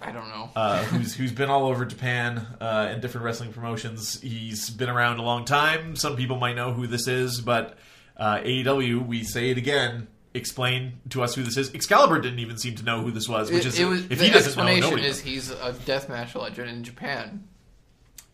I 0.01 0.11
don't 0.11 0.29
know. 0.29 0.49
uh, 0.55 0.83
who's 0.85 1.13
who's 1.15 1.31
been 1.31 1.49
all 1.49 1.65
over 1.67 1.85
Japan 1.85 2.45
uh, 2.61 2.87
and 2.89 3.01
different 3.01 3.25
wrestling 3.25 3.51
promotions. 3.53 4.19
He's 4.21 4.69
been 4.69 4.89
around 4.89 5.19
a 5.19 5.23
long 5.23 5.45
time. 5.45 5.95
Some 5.95 6.15
people 6.15 6.37
might 6.37 6.55
know 6.55 6.73
who 6.73 6.85
this 6.87 7.07
is, 7.07 7.41
but 7.41 7.77
uh, 8.17 8.37
AEW, 8.39 9.05
we 9.07 9.23
say 9.23 9.49
it 9.49 9.57
again. 9.57 10.07
Explain 10.33 10.99
to 11.09 11.23
us 11.23 11.33
who 11.33 11.41
this 11.43 11.57
is. 11.57 11.73
Excalibur 11.73 12.19
didn't 12.21 12.39
even 12.39 12.57
seem 12.57 12.75
to 12.75 12.83
know 12.83 13.01
who 13.01 13.09
this 13.11 13.27
was, 13.27 13.49
which 13.51 13.65
It- 13.65 13.69
is 13.69 13.79
it 13.79 13.85
was, 13.85 14.01
if 14.11 14.19
the 14.19 14.25
he 14.25 14.29
doesn't 14.29 14.55
know, 14.57 14.63
explanation 14.63 14.81
nobody 14.91 15.07
is 15.07 15.17
knows. 15.17 15.25
he's 15.25 15.51
a 15.51 15.73
deathmatch 15.85 16.39
legend 16.39 16.69
in 16.69 16.83
Japan. 16.83 17.47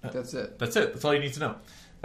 Uh, 0.03 0.09
That's 0.09 0.33
it. 0.33 0.59
That's 0.59 0.75
it. 0.75 0.91
That's 0.93 1.05
all 1.05 1.13
you 1.13 1.19
need 1.21 1.33
to 1.33 1.39
know. 1.39 1.55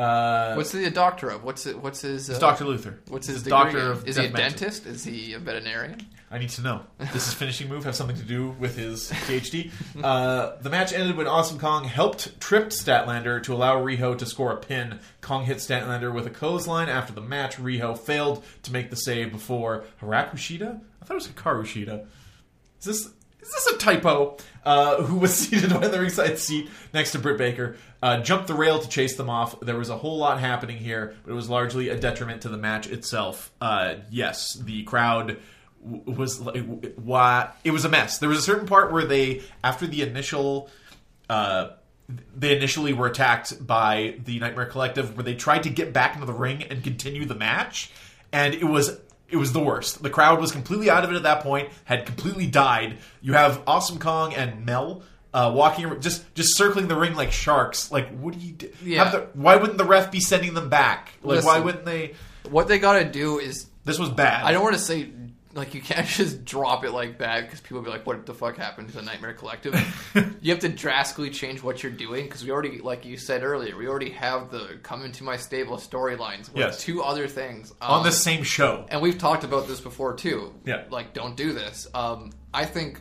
Uh, 0.01 0.55
What's 0.55 0.73
he 0.73 0.85
a 0.85 0.91
doctor 0.91 1.29
of? 1.29 1.45
What's 1.45 1.67
it? 1.67 1.79
What's 1.79 2.01
his? 2.01 2.31
Uh, 2.31 2.33
it's 2.33 2.41
Doctor 2.41 2.65
Luther. 2.65 2.99
What's 3.09 3.27
his 3.27 3.43
degree? 3.43 3.51
Doctor 3.51 3.91
of 3.93 4.09
is 4.09 4.17
he 4.17 4.27
a 4.27 4.31
matches. 4.31 4.61
dentist? 4.61 4.87
Is 4.87 5.05
he 5.05 5.35
a 5.35 5.39
veterinarian? 5.39 6.07
I 6.31 6.39
need 6.39 6.51
to 6.51 6.63
know. 6.63 6.83
Does 6.99 7.25
his 7.27 7.35
finishing 7.35 7.69
move 7.69 7.85
have 7.85 7.97
something 7.97 8.17
to 8.17 8.23
do 8.23 8.51
with 8.59 8.77
his 8.79 9.11
PhD? 9.11 9.73
Uh, 10.03 10.53
the 10.61 10.71
match 10.71 10.93
ended 10.93 11.17
when 11.17 11.27
Awesome 11.27 11.59
Kong 11.59 11.85
helped 11.85 12.41
tripped 12.41 12.73
Statlander 12.73 13.43
to 13.43 13.53
allow 13.53 13.77
Riho 13.83 14.17
to 14.17 14.25
score 14.25 14.53
a 14.53 14.57
pin. 14.57 15.01
Kong 15.21 15.45
hit 15.45 15.59
Statlander 15.59 16.15
with 16.15 16.27
a 16.27 16.31
clothesline. 16.31 16.89
After 16.89 17.13
the 17.13 17.21
match, 17.21 17.57
Riho 17.57 17.99
failed 17.99 18.45
to 18.63 18.73
make 18.73 18.91
the 18.91 18.97
save 18.97 19.33
before 19.33 19.85
Harakushita. 20.01 20.81
I 21.03 21.05
thought 21.05 21.15
it 21.15 21.15
was 21.15 21.29
Hikarushita. 21.29 22.07
Is 22.79 22.85
this 22.85 23.11
is 23.43 23.51
this 23.51 23.67
a 23.75 23.79
typo? 23.79 24.37
Uh, 24.63 25.03
who 25.03 25.17
was 25.17 25.35
seated 25.49 25.73
on 25.73 25.81
the 25.81 25.99
ringside 25.99 26.39
seat 26.39 26.69
next 26.93 27.13
to 27.13 27.19
Britt 27.19 27.39
Baker 27.39 27.77
uh, 28.03 28.19
jumped 28.21 28.47
the 28.47 28.55
rail 28.55 28.79
to 28.79 28.89
chase 28.89 29.17
them 29.17 29.31
off. 29.31 29.59
There 29.61 29.77
was 29.77 29.89
a 29.89 29.97
whole 29.97 30.19
lot 30.19 30.39
happening 30.39 30.77
here, 30.77 31.15
but 31.25 31.33
it 31.33 31.35
was 31.35 31.49
largely 31.49 31.89
a 31.89 31.97
detriment 31.99 32.43
to 32.43 32.49
the 32.51 32.59
match 32.59 32.87
itself. 32.87 33.51
Uh, 33.61 33.95
yes, 34.11 34.55
the 34.55 34.83
crowd 34.83 35.39
w- 35.83 36.03
was 36.07 36.41
like, 36.41 36.57
w- 36.57 36.93
why 36.97 37.51
it 37.65 37.71
was 37.71 37.85
a 37.85 37.89
mess. 37.89 38.19
There 38.19 38.29
was 38.29 38.39
a 38.39 38.43
certain 38.43 38.67
part 38.67 38.93
where 38.93 39.05
they, 39.05 39.43
after 39.65 39.87
the 39.87 40.03
initial. 40.03 40.69
Uh, 41.29 41.71
they 42.37 42.57
initially 42.57 42.93
were 42.93 43.07
attacked 43.07 43.65
by 43.65 44.17
the 44.25 44.41
Nightmare 44.41 44.67
Collective, 44.67 45.17
where 45.17 45.23
they 45.23 45.37
tried 45.37 45.63
to 45.63 45.71
get 45.71 45.93
back 45.93 46.15
into 46.15 46.27
the 46.27 46.33
ring 46.33 46.65
and 46.65 46.83
continue 46.83 47.25
the 47.25 47.37
match, 47.37 47.93
and 48.33 48.53
it 48.53 48.65
was 48.65 48.99
it 49.31 49.37
was 49.37 49.53
the 49.53 49.61
worst. 49.61 50.03
The 50.03 50.11
crowd 50.11 50.41
was 50.41 50.53
completely 50.53 50.91
out 50.91 51.05
of 51.05 51.11
it 51.13 51.17
at 51.17 51.23
that 51.25 51.43
point, 51.43 51.71
had 51.85 52.07
completely 52.07 52.47
died. 52.47 52.99
You 53.21 53.35
have 53.35 53.63
Awesome 53.67 53.99
Kong 53.99 54.35
and 54.35 54.65
Mel 54.67 55.03
uh, 55.33 55.53
walking, 55.55 56.01
just 56.01 56.35
just 56.35 56.57
circling 56.57 56.89
the 56.89 56.97
ring 56.97 57.15
like 57.15 57.33
sharks. 57.33 57.93
Like, 57.93 58.09
what 58.19 58.35
do 58.35 58.41
you 58.41 58.53
do? 58.53 58.71
Yeah. 58.83 59.05
Have 59.05 59.13
the, 59.13 59.29
why 59.35 59.57
wouldn't 59.57 59.79
the 59.79 59.85
ref 59.85 60.11
be 60.11 60.21
sending 60.21 60.55
them 60.55 60.69
back? 60.69 61.13
Like, 61.23 61.45
why 61.45 61.61
wouldn't 61.61 61.85
they? 61.85 62.15
What 62.49 62.69
they 62.69 62.79
got 62.79 62.99
to 62.99 63.05
do 63.05 63.39
is 63.39 63.67
This 63.85 63.99
was 63.99 64.11
bad. 64.11 64.45
I 64.45 64.53
don't 64.53 64.63
want 64.63 64.77
to 64.77 64.83
say 64.83 65.11
like 65.53 65.75
you 65.75 65.81
can't 65.81 66.07
just 66.07 66.45
drop 66.45 66.85
it 66.85 66.93
like 66.93 67.19
that 67.19 67.43
because 67.47 67.61
people 67.61 67.79
will 67.79 67.85
be 67.85 67.91
like, 67.91 68.07
"What 68.07 68.25
the 68.27 68.35
fuck 68.35 68.57
happened 68.57 68.89
to 68.89 68.95
the 68.95 69.03
Nightmare 69.03 69.33
Collective?" 69.35 69.75
you 70.41 70.53
have 70.53 70.61
to 70.61 70.69
drastically 70.69 71.31
change 71.31 71.63
what 71.63 71.83
you're 71.83 71.93
doing 71.93 72.25
because 72.25 72.45
we 72.45 72.51
already, 72.51 72.79
like 72.79 73.05
you 73.05 73.17
said 73.17 73.43
earlier, 73.43 73.77
we 73.77 73.89
already 73.89 74.11
have 74.11 74.51
the 74.51 74.79
"Come 74.83 75.05
into 75.05 75.25
My 75.25 75.37
Stable" 75.37 75.77
storylines 75.77 76.49
with 76.49 76.57
Yes. 76.57 76.81
two 76.81 77.03
other 77.03 77.27
things 77.27 77.73
um, 77.81 77.91
on 77.91 78.05
the 78.05 78.13
same 78.13 78.43
show. 78.43 78.87
and 78.89 79.01
we've 79.03 79.19
talked 79.19 79.45
about 79.45 79.67
this 79.67 79.81
before 79.81 80.15
too. 80.15 80.53
Yeah. 80.65 80.85
like 80.91 81.15
don't 81.15 81.37
do 81.37 81.53
this. 81.53 81.87
Um, 81.95 82.31
I 82.55 82.65
think 82.65 83.01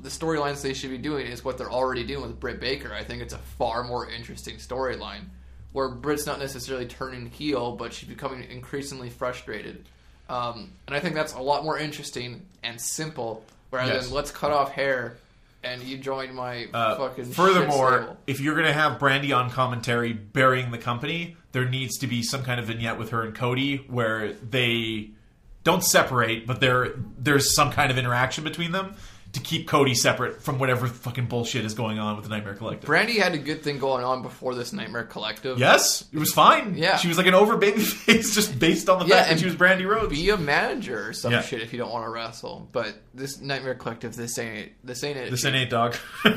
the 0.00 0.08
storylines 0.08 0.62
they 0.62 0.74
should 0.74 0.90
be 0.90 0.98
doing 0.98 1.26
is 1.26 1.44
what 1.44 1.58
they're 1.58 1.70
already 1.70 2.04
doing 2.04 2.22
with 2.22 2.40
Britt 2.40 2.58
Baker. 2.58 2.92
I 2.92 3.04
think 3.04 3.22
it's 3.22 3.34
a 3.34 3.38
far 3.38 3.84
more 3.84 4.08
interesting 4.10 4.56
storyline 4.56 5.26
where 5.72 5.88
Britt's 5.90 6.26
not 6.26 6.38
necessarily 6.38 6.86
turning 6.86 7.26
heel, 7.26 7.76
but 7.76 7.92
she's 7.92 8.08
becoming 8.08 8.42
increasingly 8.50 9.08
frustrated. 9.10 9.88
Um, 10.32 10.72
and 10.86 10.96
I 10.96 11.00
think 11.00 11.14
that's 11.14 11.34
a 11.34 11.40
lot 11.40 11.62
more 11.64 11.78
interesting 11.78 12.42
and 12.62 12.80
simple 12.80 13.44
rather 13.70 13.92
Yes. 13.92 14.06
than 14.06 14.14
let's 14.14 14.30
cut 14.30 14.50
off 14.50 14.72
hair 14.72 15.16
and 15.62 15.82
you 15.82 15.96
join 15.98 16.34
my 16.34 16.66
Uh, 16.74 16.96
fucking 16.96 17.26
furthermore, 17.32 17.98
stable." 17.98 18.16
if 18.26 18.40
you're 18.40 18.54
going 18.54 18.66
to 18.66 18.72
have 18.72 18.98
Brandi 18.98 19.36
on 19.36 19.50
commentary 19.50 20.12
burying 20.12 20.70
the 20.72 20.78
company, 20.78 21.36
there 21.52 21.68
needs 21.68 21.98
to 21.98 22.06
be 22.06 22.22
some 22.22 22.42
kind 22.42 22.58
of 22.58 22.66
vignette 22.66 22.98
with 22.98 23.10
her 23.10 23.22
and 23.22 23.34
Cody 23.34 23.76
where 23.88 24.32
they 24.32 25.10
don't 25.64 25.84
separate, 25.84 26.46
but 26.46 26.60
there 26.60 26.88
there's 27.18 27.54
some 27.54 27.70
kind 27.70 27.90
of 27.92 27.98
interaction 27.98 28.42
between 28.42 28.72
them 28.72 28.96
to 29.32 29.40
keep 29.40 29.66
Cody 29.66 29.94
separate 29.94 30.42
from 30.42 30.58
whatever 30.58 30.86
fucking 30.86 31.26
bullshit 31.26 31.64
is 31.64 31.72
going 31.72 31.98
on 31.98 32.16
with 32.16 32.24
the 32.24 32.30
Nightmare 32.30 32.54
Collective. 32.54 32.88
Brandi 32.88 33.16
had 33.16 33.32
a 33.34 33.38
good 33.38 33.62
thing 33.62 33.78
going 33.78 34.04
on 34.04 34.20
before 34.22 34.54
this 34.54 34.72
Nightmare 34.74 35.04
Collective. 35.04 35.58
yes, 35.58 36.04
it 36.12 36.18
was 36.18 36.32
fine. 36.32 36.76
Yeah. 36.76 36.96
she 36.98 37.08
was 37.08 37.16
like 37.16 37.26
an 37.26 37.32
over 37.34 37.56
baby 37.56 37.80
face 37.82 38.34
just 38.34 38.58
based 38.58 38.90
on 38.90 38.98
the 38.98 39.06
Yeah, 39.06 39.16
fact 39.20 39.30
that 39.30 39.38
she 39.38 39.46
was 39.46 39.54
Brandi 39.54 39.86
Rhodes. 39.88 40.10
be 40.10 40.28
a 40.30 40.36
manager 40.36 41.08
or 41.08 41.12
some 41.14 41.32
Yeah. 41.32 41.40
shit 41.40 41.62
if 41.62 41.72
you 41.72 41.78
don't 41.78 41.90
want 41.90 42.04
to 42.04 42.10
wrestle. 42.10 42.68
But 42.72 42.94
this 43.14 43.40
Nightmare 43.40 43.74
Collective, 43.74 44.14
this 44.14 44.38
ain't 44.38 44.72
this 44.84 45.02
ain't 45.02 45.16
it. 45.16 45.30
This 45.30 45.44
ain't 45.46 45.56
it, 45.56 45.70
dog. 45.70 45.96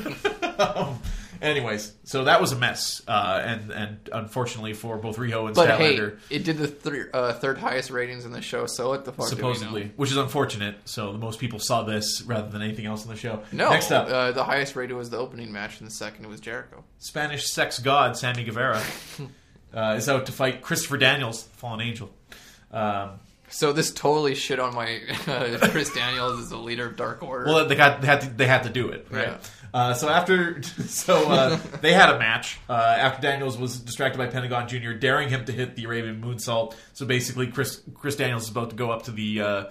Um, 0.58 1.00
anyways, 1.46 1.94
so 2.04 2.26
that 2.26 2.42
was 2.42 2.52
a 2.52 2.56
mess, 2.58 3.02
uh, 3.08 3.42
and 3.46 3.72
and 3.72 4.10
unfortunately 4.12 4.74
for 4.74 4.98
both 4.98 5.18
Riho 5.18 5.46
and 5.48 5.56
but 5.56 5.70
hey, 5.78 6.12
it 6.30 6.44
did 6.44 6.58
the 6.58 6.68
thir- 6.68 7.10
uh, 7.14 7.34
third 7.34 7.58
highest 7.58 7.90
ratings 7.92 8.26
in 8.26 8.32
the 8.32 8.42
show. 8.42 8.66
So 8.66 8.90
what 8.90 9.06
the 9.06 9.12
fuck? 9.14 9.30
do 9.30 9.36
we 9.36 9.42
know? 9.42 9.54
supposedly, 9.54 9.92
which 9.96 10.12
is 10.12 10.18
unfortunate. 10.18 10.76
So 10.86 11.12
the 11.12 11.18
most 11.18 11.40
people 11.40 11.60
saw 11.60 11.84
this 11.84 12.22
rather 12.24 12.50
than 12.50 12.62
anything 12.62 12.86
else 12.86 13.04
in 13.06 13.12
the 13.12 13.18
show. 13.18 13.44
No, 13.52 13.70
Next 13.70 13.92
up, 13.92 14.08
uh, 14.10 14.32
the 14.32 14.44
highest 14.44 14.76
rated 14.76 14.96
was 14.98 15.10
the 15.10 15.18
opening 15.18 15.52
match, 15.52 15.80
and 15.80 15.90
the 15.90 15.94
second 15.94 16.28
was 16.28 16.40
Jericho. 16.40 16.84
Spanish 16.98 17.46
sex 17.48 17.80
god 17.80 18.18
Sammy 18.18 18.44
Guevara 18.44 18.82
uh, 19.74 19.96
is 19.98 20.10
out 20.10 20.26
to 20.26 20.32
fight 20.32 20.62
Christopher 20.62 20.98
Daniels, 20.98 21.44
fallen 21.44 21.82
angel. 21.82 22.10
Um, 22.72 23.20
So 23.50 23.72
this 23.72 23.92
totally 23.92 24.36
shit 24.36 24.60
on 24.60 24.74
my 24.74 25.00
uh, 25.28 25.58
Chris 25.70 25.94
Daniels 25.94 26.40
as 26.40 26.50
the 26.50 26.58
leader 26.58 26.88
of 26.88 26.98
Dark 26.98 27.22
Order. 27.24 27.46
well, 27.46 27.66
they 27.68 27.76
got 27.76 28.02
they 28.02 28.08
had 28.08 28.22
to 28.22 28.30
they 28.30 28.48
had 28.48 28.64
to 28.64 28.70
do 28.70 28.90
it, 28.90 29.08
right? 29.12 29.28
Yeah. 29.28 29.38
Uh, 29.76 29.94
so 29.94 30.08
after, 30.08 30.64
so 30.88 31.30
uh, 31.30 31.60
they 31.82 31.92
had 31.92 32.10
a 32.10 32.18
match 32.18 32.62
uh, 32.70 32.96
after 32.98 33.22
Daniels 33.22 33.58
was 33.58 33.78
distracted 33.78 34.18
by 34.18 34.26
Pentagon 34.26 34.70
Jr., 34.70 34.94
daring 34.94 35.28
him 35.28 35.44
to 35.44 35.52
hit 35.52 35.76
the 35.76 35.84
Arabian 35.84 36.22
moonsault. 36.22 36.76
So 36.94 37.06
basically, 37.06 37.48
Chris 37.48 37.82
Chris 37.94 38.16
Daniels 38.16 38.44
is 38.44 38.50
about 38.50 38.70
to 38.70 38.78
go 38.78 38.90
up 38.90 39.04
to 39.04 39.12
the 39.12 39.42
uh, 39.42 39.64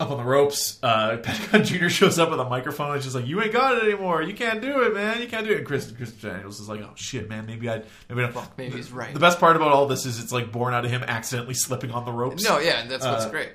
up 0.00 0.10
on 0.10 0.16
the 0.16 0.24
ropes. 0.24 0.80
Uh, 0.82 1.16
Pentagon 1.22 1.62
Jr. 1.62 1.90
shows 1.90 2.18
up 2.18 2.30
with 2.30 2.40
a 2.40 2.44
microphone. 2.48 2.96
It's 2.96 3.04
just 3.04 3.14
like, 3.14 3.28
"You 3.28 3.40
ain't 3.40 3.52
got 3.52 3.76
it 3.76 3.84
anymore. 3.84 4.20
You 4.20 4.34
can't 4.34 4.60
do 4.60 4.82
it, 4.82 4.92
man. 4.92 5.22
You 5.22 5.28
can't 5.28 5.46
do 5.46 5.52
it." 5.52 5.58
And 5.58 5.66
Chris 5.66 5.92
Chris 5.92 6.10
Daniels 6.10 6.58
is 6.58 6.68
like, 6.68 6.80
"Oh 6.80 6.94
shit, 6.96 7.28
man. 7.28 7.46
Maybe 7.46 7.70
I 7.70 7.84
maybe 8.08 8.24
I 8.24 8.32
Fuck, 8.32 8.58
maybe 8.58 8.78
he's 8.78 8.90
right. 8.90 9.14
The 9.14 9.20
best 9.20 9.38
part 9.38 9.54
about 9.54 9.70
all 9.70 9.86
this 9.86 10.06
is 10.06 10.18
it's 10.18 10.32
like 10.32 10.50
born 10.50 10.74
out 10.74 10.84
of 10.84 10.90
him 10.90 11.04
accidentally 11.04 11.54
slipping 11.54 11.92
on 11.92 12.04
the 12.04 12.10
ropes. 12.12 12.42
no, 12.42 12.58
yeah, 12.58 12.80
and 12.80 12.90
that's 12.90 13.04
what's 13.04 13.26
great. 13.26 13.50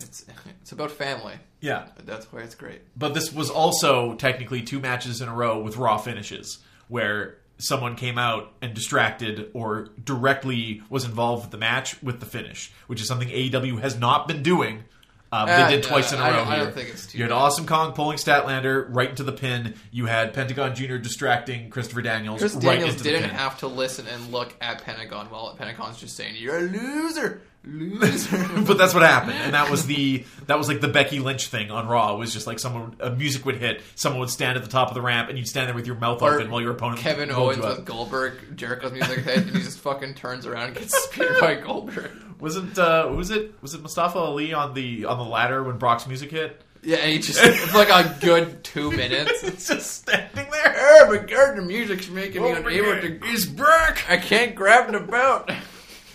It's 0.00 0.26
it's 0.62 0.72
about 0.72 0.90
family. 0.90 1.34
Yeah. 1.60 1.86
That's 2.04 2.30
why 2.32 2.40
it's 2.40 2.54
great. 2.54 2.80
But 2.96 3.14
this 3.14 3.32
was 3.32 3.50
also 3.50 4.14
technically 4.14 4.62
two 4.62 4.80
matches 4.80 5.20
in 5.20 5.28
a 5.28 5.34
row 5.34 5.60
with 5.60 5.76
Raw 5.76 5.98
finishes, 5.98 6.58
where 6.88 7.36
someone 7.58 7.96
came 7.96 8.18
out 8.18 8.52
and 8.62 8.72
distracted 8.74 9.50
or 9.54 9.88
directly 10.04 10.82
was 10.88 11.04
involved 11.04 11.42
with 11.44 11.50
the 11.50 11.58
match 11.58 12.00
with 12.02 12.20
the 12.20 12.26
finish, 12.26 12.70
which 12.86 13.00
is 13.00 13.08
something 13.08 13.28
AEW 13.28 13.80
has 13.80 13.98
not 13.98 14.28
been 14.28 14.42
doing. 14.42 14.84
Um, 15.30 15.46
Uh, 15.46 15.68
they 15.68 15.76
did 15.76 15.84
twice 15.84 16.10
in 16.12 16.18
a 16.20 16.22
row 16.22 16.42
I 16.44 16.54
here. 16.56 16.64
don't 16.64 16.74
think 16.74 16.88
it's 16.88 17.06
too 17.08 17.18
you 17.18 17.24
had 17.24 17.28
bad. 17.30 17.34
Awesome 17.36 17.66
Kong 17.66 17.92
pulling 17.92 18.16
Statlander 18.16 18.86
right 18.88 19.10
into 19.10 19.24
the 19.24 19.32
pin. 19.32 19.74
You 19.90 20.06
had 20.06 20.32
Pentagon 20.32 20.74
Jr. 20.74 20.96
distracting 20.96 21.68
Christopher 21.68 22.00
Daniels 22.00 22.38
Chris 22.40 22.54
right 22.54 22.62
Daniels 22.62 22.92
into 22.92 23.04
the 23.04 23.10
didn't 23.10 23.30
have 23.30 23.58
to 23.58 23.66
listen 23.66 24.06
and 24.06 24.32
look 24.32 24.54
at 24.62 24.82
Pentagon 24.84 25.26
while 25.26 25.54
Pentagon's 25.54 25.98
just 26.00 26.16
saying, 26.16 26.36
"You're 26.38 26.56
a 26.58 26.62
loser, 26.62 27.42
loser." 27.64 28.48
but 28.66 28.78
that's 28.78 28.94
what 28.94 29.02
happened, 29.02 29.34
and 29.34 29.54
that 29.54 29.70
was 29.70 29.86
the 29.86 30.24
that 30.46 30.58
was 30.58 30.68
like 30.68 30.80
the 30.80 30.88
Becky 30.88 31.20
Lynch 31.20 31.46
thing 31.48 31.70
on 31.70 31.86
Raw. 31.88 32.14
It 32.14 32.18
was 32.18 32.32
just 32.32 32.46
like 32.46 32.58
someone 32.58 32.96
a 33.00 33.10
music 33.10 33.44
would 33.46 33.56
hit, 33.56 33.82
someone 33.94 34.20
would 34.20 34.30
stand 34.30 34.56
at 34.56 34.64
the 34.64 34.70
top 34.70 34.88
of 34.88 34.94
the 34.94 35.02
ramp, 35.02 35.28
and 35.28 35.38
you'd 35.38 35.48
stand 35.48 35.68
there 35.68 35.74
with 35.74 35.86
your 35.86 35.96
mouth 35.96 36.22
Or 36.22 36.34
open 36.34 36.50
while 36.50 36.60
your 36.60 36.72
opponent 36.72 37.00
Kevin 37.00 37.30
Owens 37.30 37.64
with 37.64 37.84
Goldberg, 37.84 38.56
Jericho's 38.56 38.92
music 38.92 39.20
hit, 39.20 39.38
and 39.38 39.50
he 39.50 39.62
just 39.62 39.78
fucking 39.80 40.14
turns 40.14 40.46
around 40.46 40.68
and 40.68 40.76
gets 40.76 40.96
speared 41.04 41.40
by 41.40 41.54
Goldberg. 41.60 42.10
Wasn't 42.40 42.78
uh, 42.78 43.08
who 43.08 43.16
was 43.16 43.30
it? 43.30 43.54
Was 43.62 43.74
it 43.74 43.82
Mustafa 43.82 44.18
Ali 44.18 44.52
on 44.52 44.74
the 44.74 45.04
on 45.06 45.18
the 45.18 45.24
ladder 45.24 45.62
when 45.62 45.78
Brock's 45.78 46.06
music 46.06 46.30
hit? 46.30 46.62
Yeah, 46.82 46.98
and 46.98 47.10
he 47.10 47.18
just 47.18 47.40
it's 47.42 47.74
like 47.74 47.88
a 47.88 48.16
good 48.20 48.62
two 48.62 48.90
minutes. 48.92 49.42
It's 49.42 49.66
just 49.66 49.90
standing 49.90 50.46
there. 50.50 50.74
Oh 50.78 51.06
my 51.08 51.18
god, 51.18 51.56
the 51.56 51.62
music's 51.62 52.08
making 52.08 52.42
me 52.42 52.50
unable 52.50 53.00
to. 53.00 53.18
He's 53.26 53.46
Brock. 53.46 53.98
I 54.08 54.16
can't 54.16 54.54
grab 54.54 54.92
the 54.92 55.00
belt. 55.00 55.50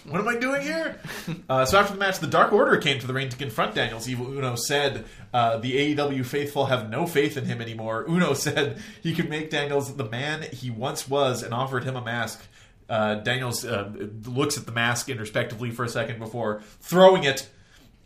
What 0.07 0.19
am 0.19 0.27
I 0.27 0.35
doing 0.35 0.61
here? 0.61 0.99
uh, 1.49 1.65
so 1.65 1.79
after 1.79 1.93
the 1.93 1.99
match, 1.99 2.19
the 2.19 2.27
Dark 2.27 2.51
Order 2.51 2.77
came 2.77 2.99
to 2.99 3.07
the 3.07 3.13
ring 3.13 3.29
to 3.29 3.37
confront 3.37 3.73
Daniels. 3.73 4.09
Evil 4.09 4.27
Uno 4.27 4.55
said 4.55 5.05
uh, 5.33 5.57
the 5.57 5.95
AEW 5.95 6.25
faithful 6.25 6.65
have 6.65 6.89
no 6.89 7.07
faith 7.07 7.37
in 7.37 7.45
him 7.45 7.61
anymore. 7.61 8.05
Uno 8.09 8.33
said 8.33 8.81
he 9.01 9.13
could 9.13 9.29
make 9.29 9.49
Daniels 9.49 9.95
the 9.95 10.09
man 10.09 10.43
he 10.51 10.69
once 10.69 11.07
was 11.07 11.41
and 11.41 11.53
offered 11.53 11.85
him 11.85 11.95
a 11.95 12.03
mask. 12.03 12.41
Uh, 12.89 13.15
Daniels 13.15 13.63
uh, 13.63 13.89
looks 14.25 14.57
at 14.57 14.65
the 14.65 14.71
mask 14.73 15.09
introspectively 15.09 15.71
for 15.71 15.85
a 15.85 15.89
second 15.89 16.19
before 16.19 16.61
throwing 16.81 17.23
it, 17.23 17.49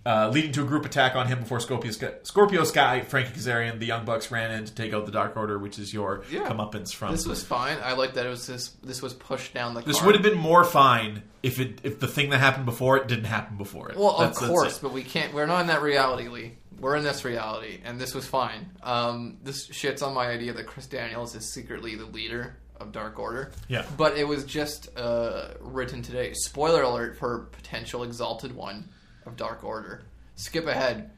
uh, 0.08 0.30
leading 0.34 0.52
to 0.54 0.62
a 0.62 0.66
group 0.66 0.86
attack 0.86 1.16
on 1.16 1.28
him 1.28 1.40
before 1.40 1.60
Scorpio 1.60 1.92
Sky, 1.92 2.14
Scorpio 2.24 2.64
Sky 2.64 3.02
Frankie 3.02 3.34
Kazarian, 3.38 3.78
the 3.80 3.86
Young 3.86 4.06
Bucks 4.06 4.32
ran 4.32 4.52
in 4.52 4.64
to 4.66 4.74
take 4.74 4.94
out 4.94 5.06
the 5.06 5.12
Dark 5.12 5.36
Order, 5.36 5.60
which 5.60 5.78
is 5.80 5.94
your 5.94 6.24
Yeah. 6.32 6.48
comeuppance 6.48 6.94
from 6.94 7.12
This 7.12 7.26
was 7.28 7.44
fine. 7.44 7.78
I 7.84 7.94
like 7.94 8.14
that 8.14 8.26
it 8.26 8.30
was 8.30 8.48
this. 8.48 8.70
This 8.84 9.02
was 9.02 9.14
pushed 9.14 9.54
down 9.54 9.74
the. 9.74 9.82
this 9.82 9.98
card. 9.98 10.06
would 10.06 10.16
have 10.16 10.24
been 10.24 10.38
more 10.38 10.64
fine 10.64 11.24
if 11.44 11.60
it 11.60 11.82
if 11.84 12.00
the 12.00 12.08
thing 12.08 12.30
that 12.30 12.40
happened 12.40 12.66
before 12.66 12.96
it 12.98 13.08
didn't 13.08 13.26
happen 13.26 13.58
before 13.58 13.90
it. 13.90 13.98
Well, 13.98 14.12
of 14.12 14.20
That's- 14.20 14.40
that's 14.40 14.50
course, 14.52 14.80
but 14.80 14.94
we 14.94 15.04
can't. 15.04 15.34
We're 15.34 15.46
not 15.46 15.62
in 15.62 15.68
that 15.68 15.82
reality, 15.82 16.30
Lee. 16.30 16.54
We're 16.80 16.96
in 16.96 17.04
this 17.04 17.26
reality, 17.26 17.80
and 17.84 18.00
this 18.00 18.14
was 18.14 18.26
fine. 18.28 18.70
Um, 18.84 19.38
this 19.44 19.68
shits 19.68 20.02
on 20.06 20.14
my 20.14 20.28
idea 20.28 20.54
that 20.54 20.68
Chris 20.68 20.86
Daniels 20.86 21.36
is 21.36 21.52
secretly 21.52 21.96
the 21.96 22.06
leader 22.06 22.56
of 22.80 22.92
Dark 22.92 23.18
Order. 23.18 23.52
Yeah. 23.68 23.84
But 23.98 24.16
it 24.16 24.28
was 24.28 24.44
just 24.46 24.96
uh, 24.96 25.56
written 25.60 26.04
today. 26.04 26.34
Spoiler 26.34 26.84
alert 26.84 27.18
for 27.18 27.48
potential 27.52 28.04
Exalted 28.04 28.56
One 28.56 28.88
of 29.28 29.36
Dark 29.36 29.64
Order. 29.64 30.04
Skip 30.36 30.68
ahead. 30.68 31.12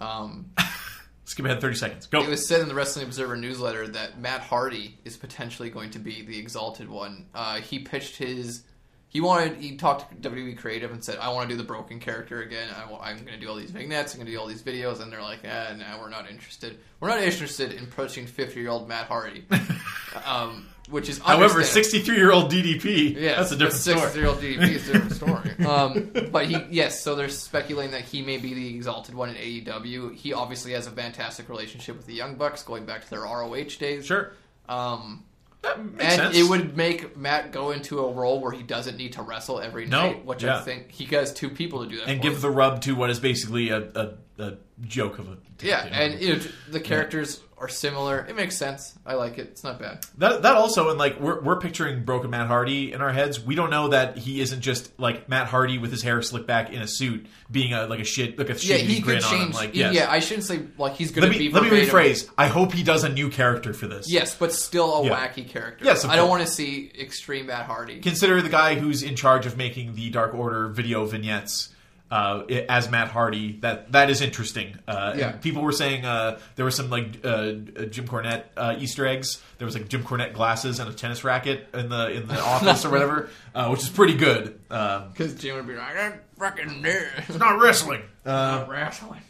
Um, 0.00 0.50
Skip 1.24 1.46
ahead 1.46 1.60
thirty 1.60 1.76
seconds. 1.76 2.06
Go. 2.06 2.22
it 2.22 2.28
was 2.28 2.46
said 2.46 2.60
in 2.60 2.68
the 2.68 2.74
Wrestling 2.74 3.06
Observer 3.06 3.36
newsletter 3.36 3.86
that 3.88 4.18
Matt 4.18 4.40
Hardy 4.40 4.98
is 5.04 5.16
potentially 5.16 5.70
going 5.70 5.90
to 5.90 5.98
be 5.98 6.22
the 6.22 6.38
Exalted 6.38 6.88
One. 6.88 7.26
Uh, 7.34 7.60
he 7.60 7.78
pitched 7.78 8.16
his. 8.16 8.64
He 9.08 9.20
wanted. 9.20 9.56
He 9.56 9.76
talked 9.76 10.22
to 10.22 10.30
WWE 10.30 10.58
Creative 10.58 10.90
and 10.90 11.04
said, 11.04 11.18
"I 11.18 11.28
want 11.28 11.48
to 11.48 11.54
do 11.54 11.58
the 11.58 11.66
broken 11.66 12.00
character 12.00 12.42
again. 12.42 12.68
I 12.74 13.10
am 13.10 13.18
going 13.18 13.26
to 13.26 13.38
do 13.38 13.48
all 13.48 13.56
these 13.56 13.70
vignettes. 13.70 14.14
I'm 14.14 14.18
going 14.18 14.26
to 14.26 14.32
do 14.32 14.40
all 14.40 14.46
these 14.46 14.62
videos." 14.62 15.00
And 15.00 15.12
they're 15.12 15.22
like, 15.22 15.40
"Ah, 15.44 15.74
no, 15.76 15.98
we're 16.00 16.08
not 16.08 16.28
interested. 16.30 16.78
We're 16.98 17.08
not 17.08 17.22
interested 17.22 17.72
in 17.72 17.84
approaching 17.84 18.26
50 18.26 18.58
year 18.58 18.70
old 18.70 18.88
Matt 18.88 19.06
Hardy." 19.06 19.44
um, 20.24 20.66
which 20.90 21.08
is 21.08 21.18
However, 21.18 21.62
sixty-three 21.62 22.16
year 22.16 22.32
old 22.32 22.50
DDP. 22.50 23.14
Yeah, 23.14 23.36
that's 23.36 23.52
a 23.52 23.56
different 23.56 23.80
story. 23.80 24.00
Six-year-old 24.00 24.38
DDP 24.38 24.68
is 24.70 24.88
a 24.88 24.92
different 24.92 25.12
story. 25.14 25.66
um, 25.66 26.10
but 26.30 26.46
he, 26.46 26.56
yes, 26.70 27.02
so 27.02 27.14
they're 27.14 27.28
speculating 27.28 27.92
that 27.92 28.02
he 28.02 28.22
may 28.22 28.36
be 28.38 28.52
the 28.54 28.74
exalted 28.74 29.14
one 29.14 29.30
in 29.30 29.36
AEW. 29.36 30.14
He 30.14 30.32
obviously 30.32 30.72
has 30.72 30.86
a 30.86 30.90
fantastic 30.90 31.48
relationship 31.48 31.96
with 31.96 32.06
the 32.06 32.14
Young 32.14 32.34
Bucks, 32.34 32.62
going 32.62 32.84
back 32.84 33.04
to 33.04 33.10
their 33.10 33.20
ROH 33.22 33.78
days. 33.78 34.06
Sure, 34.06 34.32
Um, 34.68 35.24
that 35.62 35.78
makes 35.84 36.02
and 36.04 36.12
sense. 36.20 36.36
it 36.36 36.42
would 36.50 36.76
make 36.76 37.16
Matt 37.16 37.52
go 37.52 37.70
into 37.70 38.00
a 38.00 38.12
role 38.12 38.40
where 38.40 38.50
he 38.50 38.64
doesn't 38.64 38.96
need 38.96 39.12
to 39.12 39.22
wrestle 39.22 39.60
every 39.60 39.86
No, 39.86 40.08
night, 40.08 40.24
which 40.24 40.42
yeah. 40.42 40.58
I 40.58 40.60
think 40.62 40.90
he 40.90 41.04
has 41.14 41.32
two 41.32 41.48
people 41.50 41.84
to 41.84 41.88
do 41.88 41.98
that. 41.98 42.08
and 42.08 42.20
give 42.20 42.40
the 42.40 42.50
rub 42.50 42.80
to 42.82 42.96
what 42.96 43.10
is 43.10 43.20
basically 43.20 43.68
a, 43.70 43.78
a, 43.94 44.14
a 44.38 44.54
joke 44.82 45.18
of 45.18 45.28
a 45.28 45.36
yeah, 45.60 45.84
and 45.84 46.20
you 46.20 46.34
know, 46.36 46.42
the 46.70 46.80
characters 46.80 47.40
are 47.56 47.68
similar. 47.68 48.26
It 48.28 48.34
makes 48.34 48.56
sense. 48.56 48.98
I 49.06 49.14
like 49.14 49.38
it. 49.38 49.46
It's 49.50 49.62
not 49.62 49.78
bad. 49.78 50.04
That, 50.18 50.42
that 50.42 50.56
also, 50.56 50.90
and 50.90 50.98
like 50.98 51.20
we're, 51.20 51.40
we're 51.40 51.60
picturing 51.60 52.04
broken 52.04 52.30
Matt 52.30 52.48
Hardy 52.48 52.92
in 52.92 53.00
our 53.00 53.12
heads. 53.12 53.38
We 53.40 53.54
don't 53.54 53.70
know 53.70 53.88
that 53.88 54.18
he 54.18 54.40
isn't 54.40 54.62
just 54.62 54.98
like 54.98 55.28
Matt 55.28 55.46
Hardy 55.46 55.78
with 55.78 55.92
his 55.92 56.02
hair 56.02 56.20
slicked 56.22 56.48
back 56.48 56.72
in 56.72 56.82
a 56.82 56.88
suit, 56.88 57.26
being 57.48 57.72
a 57.74 57.86
like 57.86 58.00
a 58.00 58.04
shit 58.04 58.36
like 58.38 58.48
a 58.50 58.54
Yeah, 58.54 58.78
shitty 58.78 58.80
he 58.80 59.00
grin 59.00 59.18
could 59.18 59.24
on 59.26 59.32
him. 59.34 59.40
change. 59.44 59.54
Like 59.54 59.74
yeah. 59.76 60.10
I 60.10 60.18
shouldn't 60.18 60.46
say 60.46 60.62
like 60.78 60.94
he's 60.94 61.12
going 61.12 61.28
let 61.28 61.32
to 61.34 61.38
me 61.38 61.48
be. 61.48 61.54
let 61.54 61.62
me 61.62 61.70
rephrase. 61.70 62.28
I 62.36 62.48
hope 62.48 62.72
he 62.72 62.82
does 62.82 63.04
a 63.04 63.08
new 63.08 63.28
character 63.28 63.72
for 63.72 63.86
this. 63.86 64.10
Yes, 64.10 64.34
but 64.34 64.52
still 64.52 64.92
a 64.96 65.04
Yeah. 65.04 65.28
wacky 65.28 65.46
character. 65.48 65.84
Yes, 65.84 66.02
of 66.02 66.10
I 66.10 66.16
don't 66.16 66.28
want 66.30 66.44
to 66.44 66.48
see 66.52 66.90
extreme 66.98 67.46
Matt 67.46 67.66
Hardy. 67.66 68.00
Consider 68.00 68.42
the 68.42 68.48
guy 68.48 68.74
who's 68.74 69.04
in 69.04 69.14
charge 69.14 69.46
of 69.46 69.56
making 69.56 69.94
the 69.94 70.10
Dark 70.10 70.34
Order 70.34 70.66
video 70.68 71.04
vignettes. 71.04 71.68
Uh, 72.12 72.44
as 72.68 72.90
Matt 72.90 73.08
Hardy. 73.08 73.58
That 73.62 73.90
that 73.92 74.10
is 74.10 74.20
interesting. 74.20 74.76
Uh, 74.86 75.14
Yeah. 75.16 75.32
people 75.32 75.62
were 75.62 75.72
saying 75.72 76.04
uh, 76.04 76.38
there 76.56 76.64
were 76.66 76.70
some 76.70 76.90
like 76.90 77.24
uh, 77.24 77.28
uh, 77.28 77.52
Jim 77.86 78.06
Cornette 78.06 78.44
uh, 78.56 78.76
Easter 78.78 79.06
eggs. 79.06 79.42
There 79.56 79.64
was 79.64 79.74
like 79.74 79.88
Jim 79.88 80.04
Cornette 80.04 80.34
glasses 80.34 80.78
and 80.78 80.90
a 80.90 80.92
tennis 80.92 81.24
racket 81.24 81.68
in 81.72 81.88
the 81.88 82.10
in 82.12 82.28
the 82.28 82.38
office 82.38 82.84
or 82.84 82.90
whatever, 82.94 83.30
uh, 83.54 83.68
which 83.68 83.80
is 83.82 83.88
pretty 83.88 84.14
good. 84.14 84.60
Um, 84.70 85.08
Because 85.08 85.34
Jim 85.36 85.56
would 85.56 85.66
be 85.66 85.74
like, 85.74 85.96
I'm 85.96 86.20
fucking 86.38 86.82
it's 86.84 87.38
not 87.38 87.58
wrestling. 87.60 88.02
Uh, 88.26 88.66
wrestling. 88.68 89.22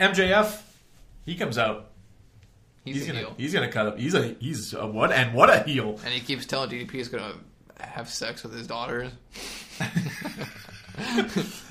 MJF, 0.00 0.60
he 1.24 1.36
comes 1.36 1.56
out. 1.56 1.86
He's, 2.84 2.96
He's 2.96 3.04
a 3.04 3.06
gonna 3.08 3.18
heel. 3.20 3.34
he's 3.36 3.52
gonna 3.52 3.70
cut 3.70 3.86
up. 3.86 3.98
He's 3.98 4.14
a 4.14 4.34
he's 4.40 4.72
a 4.74 4.86
what 4.86 5.12
and 5.12 5.34
what 5.34 5.50
a 5.50 5.62
heel. 5.62 6.00
And 6.04 6.12
he 6.14 6.20
keeps 6.20 6.46
telling 6.46 6.70
DDP 6.70 6.90
he's 6.92 7.08
to 7.10 7.34
have 7.84 8.08
sex 8.08 8.42
with 8.42 8.54
his 8.54 8.66
daughters. 8.66 9.12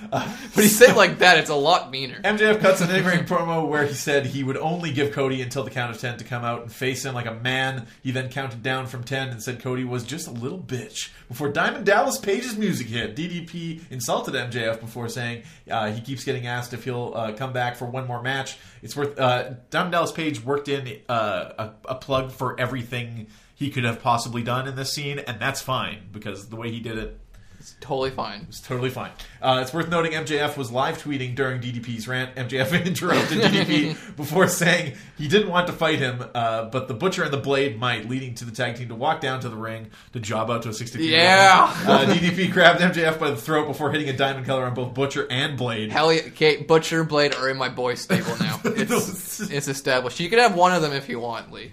but 0.09 0.23
he 0.55 0.67
said 0.67 0.95
like 0.95 1.19
that, 1.19 1.37
it's 1.37 1.49
a 1.49 1.55
lot 1.55 1.91
meaner. 1.91 2.19
MJF 2.21 2.59
cuts 2.59 2.81
an 2.81 2.89
in-ring 2.89 3.25
promo 3.25 3.67
where 3.67 3.85
he 3.85 3.93
said 3.93 4.25
he 4.25 4.43
would 4.43 4.57
only 4.57 4.91
give 4.91 5.11
Cody 5.11 5.41
until 5.41 5.63
the 5.63 5.69
count 5.69 5.93
of 5.93 5.99
ten 5.99 6.17
to 6.17 6.23
come 6.23 6.43
out 6.43 6.61
and 6.61 6.71
face 6.71 7.03
him 7.03 7.13
like 7.13 7.25
a 7.25 7.33
man. 7.33 7.87
He 8.01 8.11
then 8.11 8.29
counted 8.29 8.63
down 8.63 8.87
from 8.87 9.03
ten 9.03 9.29
and 9.29 9.41
said 9.41 9.61
Cody 9.61 9.83
was 9.83 10.03
just 10.03 10.27
a 10.27 10.31
little 10.31 10.59
bitch. 10.59 11.09
Before 11.27 11.49
Diamond 11.49 11.85
Dallas 11.85 12.17
Page's 12.17 12.57
music 12.57 12.87
hit, 12.87 13.15
DDP 13.15 13.81
insulted 13.91 14.33
MJF 14.33 14.79
before 14.79 15.09
saying 15.09 15.43
uh, 15.69 15.91
he 15.91 16.01
keeps 16.01 16.23
getting 16.23 16.47
asked 16.47 16.73
if 16.73 16.85
he'll 16.85 17.13
uh, 17.15 17.33
come 17.33 17.51
back 17.51 17.75
for 17.75 17.85
one 17.85 18.07
more 18.07 18.21
match. 18.21 18.57
It's 18.81 18.95
worth. 18.95 19.19
Uh, 19.19 19.55
Diamond 19.69 19.91
Dallas 19.91 20.11
Page 20.11 20.43
worked 20.43 20.69
in 20.69 20.99
uh, 21.09 21.51
a, 21.57 21.71
a 21.89 21.95
plug 21.95 22.31
for 22.31 22.59
everything 22.59 23.27
he 23.57 23.71
could 23.71 23.83
have 23.83 24.03
possibly 24.03 24.43
done 24.43 24.67
in 24.67 24.75
this 24.75 24.93
scene, 24.93 25.17
and 25.17 25.39
that's 25.41 25.61
fine 25.61 26.09
because 26.11 26.49
the 26.49 26.55
way 26.55 26.71
he 26.71 26.79
did 26.79 26.97
it 26.97 27.19
It's 27.67 27.75
totally 27.82 28.12
fine. 28.12 28.45
it's 28.47 28.62
totally 28.62 28.89
fine. 28.89 29.12
Uh, 29.41 29.60
it's 29.62 29.73
worth 29.73 29.89
noting 29.89 30.13
MJF 30.13 30.56
was 30.56 30.71
live 30.71 31.03
tweeting 31.03 31.36
during 31.36 31.60
DDP's 31.60 32.08
rant. 32.08 32.34
MJF 32.36 32.86
interrupted 32.86 33.39
DDP 33.39 34.15
before 34.15 34.47
saying 34.47 34.95
he 35.17 35.27
didn't 35.27 35.49
want 35.49 35.67
to 35.67 35.73
fight 35.73 35.99
him, 35.99 36.23
uh, 36.34 36.65
but 36.65 36.88
the 36.88 36.93
Butcher 36.93 37.23
and 37.23 37.34
the 37.34 37.38
Blade 37.38 37.77
might, 37.77 38.08
leading 38.08 38.36
to 38.36 38.45
the 38.45 38.51
tag 38.51 38.77
team 38.77 38.88
to 38.88 38.95
walk 38.95 39.19
down 39.19 39.41
to 39.41 39.49
the 39.49 39.58
ring 39.58 39.91
to 40.13 40.19
job 40.21 40.49
out 40.49 40.62
to 40.63 40.69
a 40.69 40.73
60 40.73 41.03
Yeah. 41.03 41.65
Uh, 41.86 42.06
DDP 42.06 42.51
grabbed 42.53 42.80
MJF 42.80 43.19
by 43.19 43.32
the 43.32 43.36
throat 43.38 43.67
before 43.67 43.91
hitting 43.91 44.08
a 44.08 44.15
diamond 44.15 44.45
cutter 44.45 44.63
on 44.63 44.73
both 44.73 44.93
Butcher 44.93 45.27
and 45.30 45.58
Blade. 45.58 45.91
Hell 45.91 46.13
yeah, 46.13 46.21
okay, 46.27 46.63
Butcher 46.63 47.01
and 47.01 47.10
Blade 47.10 47.36
are 47.36 47.49
in 47.49 47.58
my 47.58 47.69
boys' 47.69 47.99
stable 47.99 48.36
now. 48.39 48.62
It's, 48.77 49.39
it's 49.39 49.67
established. 49.67 50.19
You 50.19 50.30
can 50.30 50.39
have 50.39 50.56
one 50.56 50.71
of 50.71 50.82
them 50.82 50.93
if 50.93 51.10
you 51.10 51.19
want, 51.19 51.51
Lee. 51.51 51.71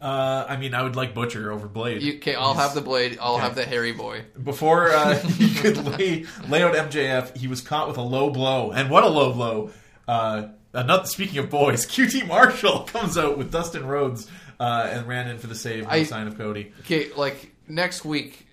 Uh, 0.00 0.46
I 0.48 0.56
mean, 0.56 0.74
I 0.74 0.82
would 0.82 0.96
like 0.96 1.14
Butcher 1.14 1.52
over 1.52 1.68
Blade. 1.68 2.00
You, 2.02 2.14
okay, 2.14 2.34
I'll 2.34 2.54
have 2.54 2.74
the 2.74 2.80
Blade. 2.80 3.18
I'll 3.20 3.34
Okay. 3.34 3.42
have 3.42 3.54
the 3.54 3.64
hairy 3.66 3.92
boy. 3.92 4.24
Before 4.42 4.88
uh, 4.90 5.18
he 5.18 5.54
could 5.54 5.76
lay, 5.84 6.24
lay 6.48 6.62
out 6.62 6.74
MJF, 6.74 7.36
he 7.36 7.48
was 7.48 7.60
caught 7.60 7.86
with 7.88 7.98
a 7.98 8.02
low 8.02 8.30
blow. 8.30 8.70
And 8.70 8.90
what 8.90 9.04
a 9.04 9.08
low 9.08 9.32
blow. 9.32 9.70
Uh, 10.08 10.48
another, 10.72 11.04
speaking 11.06 11.38
of 11.38 11.50
boys, 11.50 11.86
QT 11.90 12.26
Marshall 12.26 12.84
comes 12.84 13.18
out 13.18 13.36
with 13.36 13.52
Dustin 13.52 13.86
Rhodes 13.86 14.26
uh, 14.58 14.88
and 14.90 15.06
ran 15.06 15.28
in 15.28 15.36
for 15.38 15.48
the 15.48 15.54
save, 15.54 15.84
no 15.84 15.90
I- 15.90 16.04
sign 16.04 16.26
of 16.26 16.38
Cody. 16.38 16.72
Okay, 16.80 17.12
like 17.14 17.52
next 17.68 18.04
week. 18.04 18.46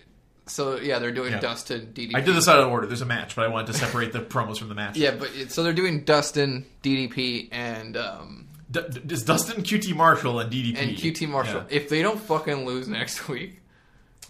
So 0.48 0.78
yeah, 0.80 1.00
they're 1.00 1.12
doing 1.12 1.32
Yeah. 1.34 1.40
Dustin 1.42 1.92
DDP. 1.94 2.16
I 2.16 2.22
did 2.22 2.34
this 2.36 2.48
out 2.48 2.60
of 2.60 2.70
order. 2.70 2.88
There's 2.88 3.02
a 3.02 3.06
match, 3.06 3.36
but 3.36 3.44
I 3.44 3.50
wanted 3.50 3.68
to 3.68 3.74
separate 3.74 4.14
the 4.14 4.20
promos 4.20 4.58
from 4.60 4.70
the 4.70 4.76
match. 4.76 4.96
Yeah, 4.96 5.12
but 5.12 5.30
it, 5.36 5.52
so 5.52 5.62
they're 5.62 5.74
doing 5.74 6.06
Dustin 6.06 6.66
DDP 6.84 7.50
and 7.52 7.98
um, 7.98 8.47
D- 8.70 8.82
Dustin 9.06 9.64
QT 9.64 9.96
Marshall 9.96 10.40
and 10.40 10.52
DDP. 10.52 10.78
and 10.78 10.92
QT 10.98 11.28
Marshall. 11.30 11.64
Yeah. 11.70 11.78
If 11.78 11.90
they 11.90 12.02
don't 12.02 12.20
fucking 12.20 12.66
lose 12.66 12.88
next 12.88 13.28
week, 13.30 13.62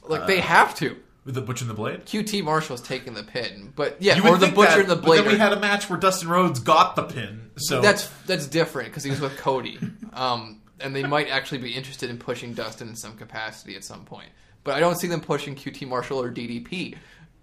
like 0.08 0.28
they 0.28 0.39
Uh, 0.39 0.43
have 0.43 0.76
to. 0.76 0.95
With 1.26 1.36
the 1.36 1.41
Butcher 1.41 1.63
and 1.63 1.69
the 1.69 1.73
Blade? 1.76 2.06
QT 2.06 2.41
Marshall's 2.43 2.82
taking 2.82 3.13
the 3.13 3.23
pin, 3.23 3.73
but 3.76 3.97
yeah, 4.02 4.17
or 4.26 4.38
the 4.38 4.47
Butcher 4.47 4.69
that, 4.76 4.80
and 4.82 4.89
the 4.89 4.95
but 4.95 5.04
Blade. 5.06 5.26
then 5.26 5.34
we 5.34 5.38
had 5.38 5.52
a 5.52 5.60
match 5.60 5.89
where 5.89 6.00
Dustin 6.00 6.30
Rhodes 6.30 6.60
got 6.62 6.95
the 6.95 7.04
pin. 7.04 7.52
So 7.58 7.82
That's 7.82 8.08
that's 8.26 8.47
different 8.47 8.89
because 8.89 9.04
he 9.04 9.10
was 9.10 9.19
with 9.19 9.36
Cody, 9.38 9.78
um, 10.13 10.62
and 10.80 10.95
they 10.95 11.04
might 11.04 11.28
actually 11.28 11.58
be 11.58 11.71
interested 11.71 12.10
in 12.10 12.17
pushing 12.17 12.54
Dustin 12.54 12.88
in 12.88 12.95
some 12.95 13.17
capacity 13.17 13.76
at 13.76 13.84
some 13.84 14.06
point. 14.06 14.30
But 14.63 14.76
I 14.76 14.80
don't 14.80 14.95
see 14.97 15.08
them 15.08 15.19
pushing 15.19 15.56
QT 15.56 15.86
Marshall 15.88 16.21
or 16.21 16.32
DDP 16.32 16.95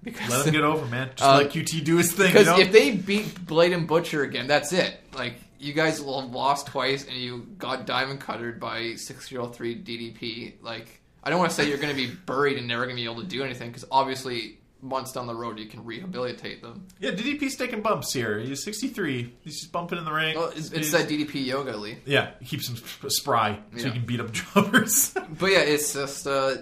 because 0.03 0.31
let 0.31 0.47
him 0.47 0.53
get 0.55 0.63
over, 0.65 0.87
man. 0.87 1.11
Just 1.15 1.23
Uh, 1.23 1.37
let 1.43 1.51
QT 1.51 1.85
do 1.85 1.97
his 1.99 2.13
thing. 2.13 2.29
because 2.33 2.47
you 2.47 2.53
know? 2.55 2.59
if 2.61 2.73
they 2.73 2.93
beat 2.93 3.45
Blade 3.47 3.73
and 3.75 3.87
Butcher 3.87 4.23
again, 4.23 4.47
that's 4.47 4.73
it. 4.73 4.99
Like 5.15 5.35
you 5.65 5.73
guys 5.73 6.01
lost 6.01 6.67
twice, 6.67 7.07
and 7.07 7.17
you 7.17 7.47
got 7.59 7.87
diamond 7.87 8.21
cuttered 8.21 8.61
by 8.61 8.95
six 8.97 9.31
year 9.33 9.41
old 9.41 9.55
three 9.57 9.75
DDP. 9.75 10.55
Like 10.63 11.01
I 11.23 11.31
don't 11.31 11.39
want 11.39 11.51
to 11.51 11.57
say 11.57 11.69
you're 11.69 11.79
going 11.79 11.95
to 11.95 11.97
be 11.97 12.13
buried 12.13 12.59
and 12.59 12.69
never 12.69 12.85
going 12.85 12.97
to 12.97 13.01
be 13.03 13.05
able 13.11 13.23
to 13.23 13.27
do 13.29 13.43
anything 13.43 13.71
because 13.71 13.85
obviously 13.91 14.59
months 14.83 15.13
down 15.13 15.27
the 15.27 15.35
road 15.35 15.59
you 15.59 15.65
can 15.67 15.83
rehabilitate 15.83 16.61
them. 16.61 16.87
Yeah, 17.01 17.13
DDP's 17.13 17.57
taking 17.57 17.81
bumps 17.81 18.13
here. 18.13 18.39
He's 18.39 18.63
63. 18.65 19.33
He's 19.41 19.61
just 19.61 19.73
bumping 19.73 19.97
in 19.97 20.05
the 20.05 20.13
ring. 20.13 20.37
Well, 20.37 20.53
it's, 20.55 20.71
it's 20.73 20.93
that 20.93 21.09
DDP 21.09 21.47
yoga, 21.47 21.75
Lee. 21.75 21.97
Yeah, 22.05 22.33
he 22.41 22.45
keeps 22.45 22.69
him 22.69 22.77
spry 23.09 23.59
so 23.73 23.79
Yeah. 23.79 23.85
he 23.87 23.91
can 23.93 24.05
beat 24.05 24.21
up 24.21 24.31
jobbers. 24.55 25.15
But 25.39 25.47
yeah, 25.53 25.61
it's 25.61 25.95
just 25.95 26.27
uh, 26.27 26.57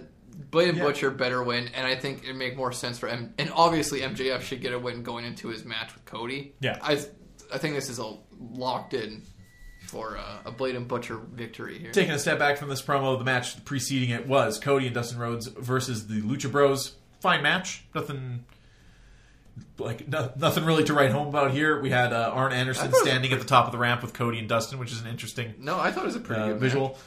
Blade 0.53 0.69
and 0.69 0.79
Yeah. 0.79 0.85
Butcher 0.85 1.11
better 1.11 1.43
win, 1.43 1.69
and 1.75 1.85
I 1.85 1.97
think 1.97 2.23
it'd 2.23 2.37
make 2.37 2.57
more 2.57 2.71
sense 2.71 2.97
for 3.01 3.09
M. 3.09 3.35
And 3.38 3.51
obviously, 3.53 4.03
MJF 4.03 4.43
should 4.43 4.61
get 4.61 4.73
a 4.73 4.79
win 4.79 5.03
going 5.03 5.25
into 5.25 5.49
his 5.49 5.65
match 5.65 5.93
with 5.93 6.05
Cody. 6.05 6.55
Yeah. 6.61 6.79
I 6.81 7.01
I 7.53 7.59
think 7.59 7.75
this 7.75 7.91
is 7.91 7.99
a 7.99 8.15
locked 8.55 8.94
in 8.94 9.22
for 9.87 10.16
uh, 10.16 10.38
a 10.44 10.50
Blade 10.52 10.76
and 10.76 10.88
Butcher 10.88 11.18
victory 11.18 11.78
here. 11.78 11.92
Taking 11.92 12.12
a 12.12 12.18
step 12.18 12.38
back 12.38 12.57
from 12.57 12.68
this 12.68 12.83
promo, 12.83 13.18
the 13.18 13.24
match 13.24 13.62
preceding 13.64 14.11
it 14.11 14.26
was 14.26 14.59
Cody 14.59 14.87
and 14.87 14.94
Dustin 14.94 15.18
Rhodes 15.18 15.46
versus 15.46 16.07
the 16.07 16.20
Lucha 16.22 16.50
Bros. 16.50 16.96
Fine 17.20 17.42
match. 17.42 17.85
Nothing. 17.94 18.44
Like 19.78 20.09
no, 20.09 20.33
nothing 20.37 20.64
really 20.64 20.85
to 20.85 20.94
write 20.94 21.11
home 21.11 21.28
about 21.28 21.50
here. 21.50 21.78
We 21.81 21.90
had 21.90 22.12
uh, 22.12 22.31
Arn 22.33 22.52
Anderson 22.52 22.85
thought 22.85 22.88
it 22.88 22.92
was 22.92 23.02
standing 23.02 23.33
at 23.33 23.38
the 23.38 23.44
top 23.46 23.66
of 23.66 23.72
the 23.72 23.78
ramp 23.78 24.00
with 24.02 24.14
Cody 24.14 24.38
and 24.38 24.48
Dustin, 24.48 24.78
which 24.78 24.92
is 24.92 25.00
an 25.02 25.09
interesting 25.09 25.55
No, 25.59 25.78
I 25.78 25.92
thought 25.92 26.05
it 26.05 26.07
was 26.07 26.16
a 26.16 26.20
pretty 26.20 26.40
uh, 26.40 26.46
good 26.48 26.61
visual 26.61 26.98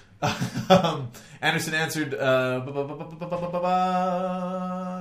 um, 0.69 1.11
Anderson 1.41 1.73
answered. 1.73 2.13
Uh, 2.13 2.65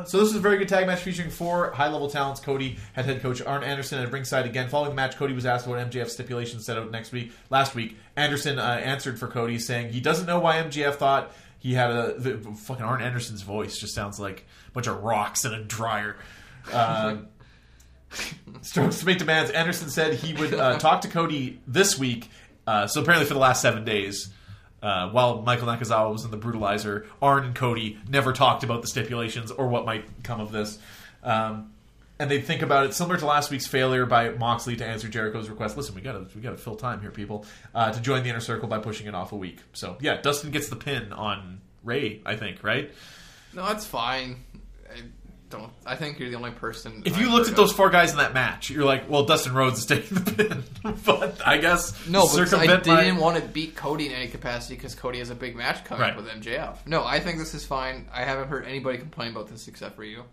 so 0.04 0.18
this 0.18 0.28
is 0.28 0.36
a 0.36 0.40
very 0.40 0.58
good 0.58 0.68
tag 0.68 0.86
match 0.86 1.00
featuring 1.00 1.30
four 1.30 1.70
high-level 1.70 2.10
talents. 2.10 2.40
Cody 2.40 2.78
had 2.92 3.04
head 3.06 3.22
coach 3.22 3.40
Arn 3.42 3.64
Anderson 3.64 4.00
at 4.02 4.12
ringside 4.12 4.46
again. 4.46 4.68
Following 4.68 4.90
the 4.90 4.96
match, 4.96 5.16
Cody 5.16 5.32
was 5.34 5.46
asked 5.46 5.66
what 5.66 5.78
MJF 5.78 6.08
stipulation 6.08 6.60
set 6.60 6.76
out 6.76 6.90
next 6.90 7.12
week. 7.12 7.32
Last 7.50 7.74
week, 7.74 7.96
Anderson 8.16 8.58
uh, 8.58 8.62
answered 8.62 9.18
for 9.18 9.28
Cody, 9.28 9.58
saying 9.58 9.92
he 9.92 10.00
doesn't 10.00 10.26
know 10.26 10.40
why 10.40 10.56
MJF 10.56 10.96
thought 10.96 11.32
he 11.58 11.74
had 11.74 11.90
a 11.90 12.14
the, 12.18 12.36
fucking 12.36 12.84
Arn 12.84 13.00
Anderson's 13.00 13.42
voice 13.42 13.78
just 13.78 13.94
sounds 13.94 14.20
like 14.20 14.44
a 14.68 14.70
bunch 14.72 14.86
of 14.86 15.02
rocks 15.02 15.44
and 15.46 15.54
a 15.54 15.64
dryer. 15.64 16.16
Uh, 16.70 17.16
Strokes 18.60 19.00
to 19.00 19.06
make 19.06 19.18
demands. 19.18 19.50
Anderson 19.50 19.88
said 19.88 20.14
he 20.14 20.34
would 20.34 20.54
uh, 20.54 20.78
talk 20.78 21.00
to 21.00 21.08
Cody 21.08 21.60
this 21.66 21.98
week. 21.98 22.28
Uh, 22.66 22.86
so 22.86 23.00
apparently, 23.02 23.26
for 23.26 23.34
the 23.34 23.40
last 23.40 23.60
seven 23.62 23.84
days, 23.84 24.28
uh, 24.84 25.08
while 25.08 25.40
Michael 25.40 25.66
Nakazawa 25.66 26.12
was 26.12 26.24
in 26.26 26.30
the 26.30 26.36
Brutalizer, 26.36 27.06
Arn 27.22 27.44
and 27.44 27.54
Cody 27.54 27.98
never 28.06 28.34
talked 28.34 28.62
about 28.62 28.82
the 28.82 28.88
stipulations 28.88 29.50
or 29.50 29.66
what 29.66 29.86
might 29.86 30.04
come 30.22 30.40
of 30.40 30.52
this. 30.52 30.78
Um, 31.22 31.72
and 32.18 32.30
they 32.30 32.40
think 32.40 32.60
about 32.60 32.84
it 32.84 32.92
similar 32.94 33.16
to 33.16 33.26
last 33.26 33.50
week's 33.50 33.66
failure 33.66 34.04
by 34.04 34.28
Moxley 34.28 34.76
to 34.76 34.86
answer 34.86 35.08
Jericho's 35.08 35.48
request. 35.48 35.76
Listen, 35.76 35.94
we 35.94 36.02
gotta 36.02 36.26
we 36.34 36.42
gotta 36.42 36.58
fill 36.58 36.76
time 36.76 37.00
here, 37.00 37.10
people, 37.10 37.46
uh, 37.74 37.92
to 37.92 38.00
join 38.00 38.22
the 38.22 38.28
inner 38.28 38.40
circle 38.40 38.68
by 38.68 38.78
pushing 38.78 39.06
it 39.06 39.14
off 39.14 39.32
a 39.32 39.36
week. 39.36 39.58
So 39.72 39.96
yeah, 40.00 40.20
Dustin 40.20 40.50
gets 40.50 40.68
the 40.68 40.76
pin 40.76 41.12
on 41.12 41.60
Ray, 41.82 42.20
I 42.26 42.36
think, 42.36 42.62
right? 42.62 42.92
No, 43.54 43.66
that's 43.66 43.86
fine. 43.86 44.44
I 45.54 45.58
don't. 45.58 45.72
I 45.86 45.96
think 45.96 46.18
you're 46.18 46.30
the 46.30 46.36
only 46.36 46.50
person. 46.50 47.02
If 47.04 47.14
I've 47.14 47.20
you 47.20 47.30
looked 47.30 47.48
at 47.48 47.56
those 47.56 47.70
of- 47.70 47.76
four 47.76 47.90
guys 47.90 48.12
in 48.12 48.18
that 48.18 48.34
match, 48.34 48.70
you're 48.70 48.84
like, 48.84 49.08
well, 49.08 49.24
Dustin 49.24 49.54
Rhodes 49.54 49.78
is 49.78 49.86
taking 49.86 50.18
the 50.18 50.30
pin. 50.32 50.64
but 51.04 51.46
I 51.46 51.58
guess 51.58 52.08
No, 52.08 52.26
but 52.26 52.54
I 52.54 52.76
didn't 52.76 53.18
want 53.18 53.36
to 53.36 53.48
beat 53.48 53.76
Cody 53.76 54.06
in 54.06 54.12
any 54.12 54.28
capacity 54.28 54.74
because 54.74 54.94
Cody 54.94 55.18
has 55.18 55.30
a 55.30 55.34
big 55.34 55.56
match 55.56 55.84
coming 55.84 56.08
up 56.08 56.16
with 56.16 56.26
MJF. 56.26 56.86
No, 56.86 57.04
I 57.04 57.20
think 57.20 57.38
this 57.38 57.54
is 57.54 57.64
fine. 57.64 58.08
I 58.12 58.24
haven't 58.24 58.48
heard 58.48 58.66
anybody 58.66 58.98
complain 58.98 59.30
about 59.30 59.48
this 59.48 59.68
except 59.68 59.96
for 59.96 60.04
you. 60.04 60.24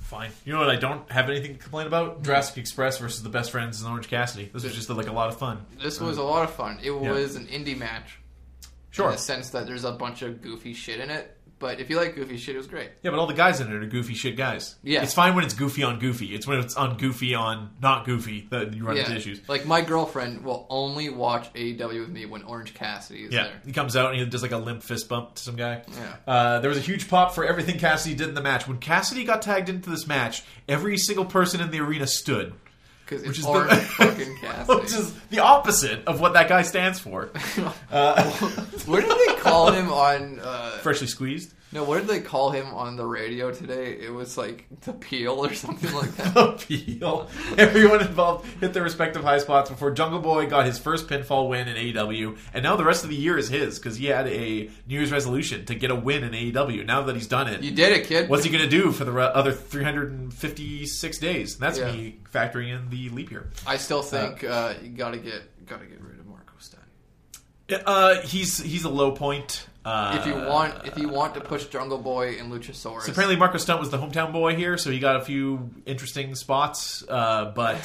Fine. 0.00 0.32
You 0.44 0.52
know 0.52 0.58
what? 0.58 0.70
I 0.70 0.76
don't 0.76 1.08
have 1.12 1.30
anything 1.30 1.54
to 1.54 1.62
complain 1.62 1.86
about. 1.86 2.24
Jurassic 2.24 2.58
Express 2.58 2.98
versus 2.98 3.22
the 3.22 3.28
Best 3.28 3.52
Friends 3.52 3.80
and 3.80 3.88
Orange 3.88 4.08
Cassidy. 4.08 4.50
This 4.52 4.64
was 4.64 4.74
just 4.74 4.90
like 4.90 5.06
a 5.06 5.12
lot 5.12 5.28
of 5.28 5.38
fun. 5.38 5.64
This 5.80 6.00
uh, 6.00 6.04
was 6.04 6.18
a 6.18 6.22
lot 6.22 6.42
of 6.42 6.52
fun. 6.52 6.80
It 6.82 6.90
was 6.90 7.36
an 7.36 7.46
indie 7.46 7.78
match. 7.78 8.18
Sure. 8.90 9.06
In 9.06 9.12
the 9.12 9.18
sense 9.18 9.50
that 9.50 9.66
there's 9.66 9.84
a 9.84 9.92
bunch 9.92 10.22
of 10.22 10.42
goofy 10.42 10.74
shit 10.74 10.98
in 10.98 11.10
it. 11.10 11.36
But 11.60 11.78
if 11.78 11.88
you 11.90 11.96
like 11.96 12.16
goofy 12.16 12.36
shit, 12.38 12.54
it 12.56 12.58
was 12.58 12.66
great. 12.66 12.90
Yeah, 13.02 13.10
but 13.10 13.20
all 13.20 13.26
the 13.28 13.34
guys 13.34 13.60
in 13.60 13.68
it 13.68 13.74
are 13.74 13.86
goofy 13.86 14.14
shit 14.14 14.34
guys. 14.36 14.74
Yeah. 14.82 15.02
It's 15.02 15.14
fine 15.14 15.34
when 15.34 15.44
it's 15.44 15.54
goofy 15.54 15.82
on 15.82 15.98
goofy. 16.00 16.34
It's 16.34 16.46
when 16.46 16.58
it's 16.58 16.74
on 16.74 16.96
goofy 16.96 17.34
on 17.34 17.70
not 17.82 18.06
goofy 18.06 18.48
that 18.50 18.72
you 18.74 18.84
run 18.84 18.96
into 18.96 19.14
issues. 19.14 19.46
Like 19.48 19.66
my 19.66 19.82
girlfriend 19.82 20.42
will 20.42 20.66
only 20.70 21.10
watch 21.10 21.52
AEW 21.52 22.00
with 22.00 22.08
me 22.08 22.24
when 22.26 22.42
Orange 22.44 22.72
Cassidy 22.74 23.24
is 23.26 23.32
Yeah, 23.32 23.44
there. 23.44 23.62
he 23.66 23.72
comes 23.72 23.94
out 23.94 24.10
and 24.12 24.18
he 24.18 24.26
does 24.26 24.40
like 24.42 24.52
a 24.52 24.56
limp 24.58 24.82
fist 24.82 25.08
bump 25.08 25.34
to 25.34 25.42
some 25.42 25.54
guy. 25.56 25.82
Yeah. 25.86 26.16
Uh, 26.26 26.58
there 26.60 26.70
was 26.70 26.78
a 26.78 26.82
huge 26.82 27.08
pop 27.08 27.34
for 27.34 27.44
everything 27.44 27.78
Cassidy 27.78 28.14
did 28.14 28.28
in 28.30 28.34
the 28.34 28.40
match. 28.42 28.66
When 28.66 28.78
Cassidy 28.78 29.24
got 29.24 29.42
tagged 29.42 29.68
into 29.68 29.90
this 29.90 30.06
match, 30.06 30.42
every 30.66 30.96
single 30.96 31.26
person 31.26 31.60
in 31.60 31.70
the 31.70 31.80
arena 31.80 32.06
stood. 32.06 32.54
Because 33.10 33.26
Which 33.26 33.38
it's 33.38 33.46
the 33.46 33.76
fucking 33.96 34.36
which 34.80 34.92
is 34.92 35.12
the 35.30 35.40
opposite 35.40 36.04
of 36.06 36.20
what 36.20 36.34
that 36.34 36.48
guy 36.48 36.62
stands 36.62 37.00
for. 37.00 37.30
Uh, 37.90 38.22
what 38.86 39.00
did 39.00 39.10
they 39.10 39.40
call 39.40 39.72
him 39.72 39.90
on? 39.90 40.38
Uh, 40.38 40.70
freshly 40.78 41.08
squeezed. 41.08 41.52
No, 41.72 41.84
what 41.84 41.98
did 42.00 42.08
they 42.08 42.20
call 42.20 42.50
him 42.50 42.66
on 42.74 42.96
the 42.96 43.06
radio 43.06 43.52
today? 43.52 43.92
It 43.92 44.12
was 44.12 44.36
like 44.36 44.66
the 44.80 44.92
peel 44.92 45.44
or 45.46 45.54
something 45.54 45.92
like 45.94 46.12
that. 46.16 46.58
Peel. 46.66 47.28
Everyone 47.56 48.00
involved 48.00 48.44
hit 48.60 48.72
their 48.72 48.82
respective 48.82 49.22
high 49.22 49.38
spots 49.38 49.70
before 49.70 49.92
Jungle 49.92 50.18
Boy 50.18 50.46
got 50.48 50.66
his 50.66 50.80
first 50.80 51.06
pinfall 51.06 51.48
win 51.48 51.68
in 51.68 51.76
AEW, 51.76 52.36
and 52.52 52.64
now 52.64 52.74
the 52.74 52.84
rest 52.84 53.04
of 53.04 53.10
the 53.10 53.14
year 53.14 53.38
is 53.38 53.48
his 53.48 53.78
because 53.78 53.96
he 53.98 54.06
had 54.06 54.26
a 54.26 54.68
New 54.88 54.96
Year's 54.98 55.12
resolution 55.12 55.64
to 55.66 55.76
get 55.76 55.92
a 55.92 55.94
win 55.94 56.24
in 56.24 56.32
AEW. 56.32 56.84
Now 56.84 57.02
that 57.02 57.14
he's 57.14 57.28
done 57.28 57.46
it, 57.46 57.62
You 57.62 57.70
did 57.70 57.92
it, 57.92 58.06
kid. 58.06 58.28
what's 58.28 58.42
he 58.42 58.50
going 58.50 58.64
to 58.64 58.68
do 58.70 58.90
for 58.90 59.04
the 59.04 59.12
other 59.20 59.52
356 59.52 61.18
days? 61.18 61.54
And 61.54 61.62
that's 61.62 61.78
Yeah. 61.78 61.92
me 61.92 62.16
factoring 62.34 62.74
in 62.74 62.90
the 62.90 63.10
leap 63.10 63.30
year. 63.30 63.48
I 63.66 63.76
still 63.76 64.02
think 64.02 64.42
uh, 64.42 64.74
you 64.82 64.88
gotta 64.88 65.18
get 65.18 65.66
gotta 65.66 65.86
get 65.86 66.00
rid 66.00 66.18
of 66.18 66.26
Marco 66.26 66.52
Stunt. 66.58 66.82
Uh, 67.86 68.20
he's 68.22 68.58
he's 68.58 68.82
a 68.84 68.90
low 68.90 69.12
point. 69.12 69.66
Uh, 69.84 70.18
If 70.20 70.26
you 70.26 70.34
want, 70.34 70.86
if 70.86 70.98
you 70.98 71.08
want 71.08 71.34
to 71.34 71.40
push 71.40 71.64
Jungle 71.66 71.98
Boy 71.98 72.36
and 72.38 72.52
Luchasaurus, 72.52 73.02
So 73.02 73.12
apparently 73.12 73.36
Marco 73.36 73.56
Stunt 73.58 73.80
was 73.80 73.90
the 73.90 73.96
hometown 73.98 74.30
boy 74.32 74.54
here, 74.54 74.76
so 74.76 74.90
he 74.90 74.98
got 74.98 75.16
a 75.16 75.24
few 75.24 75.70
interesting 75.86 76.34
spots. 76.34 77.02
Uh, 77.08 77.46
but 77.54 77.78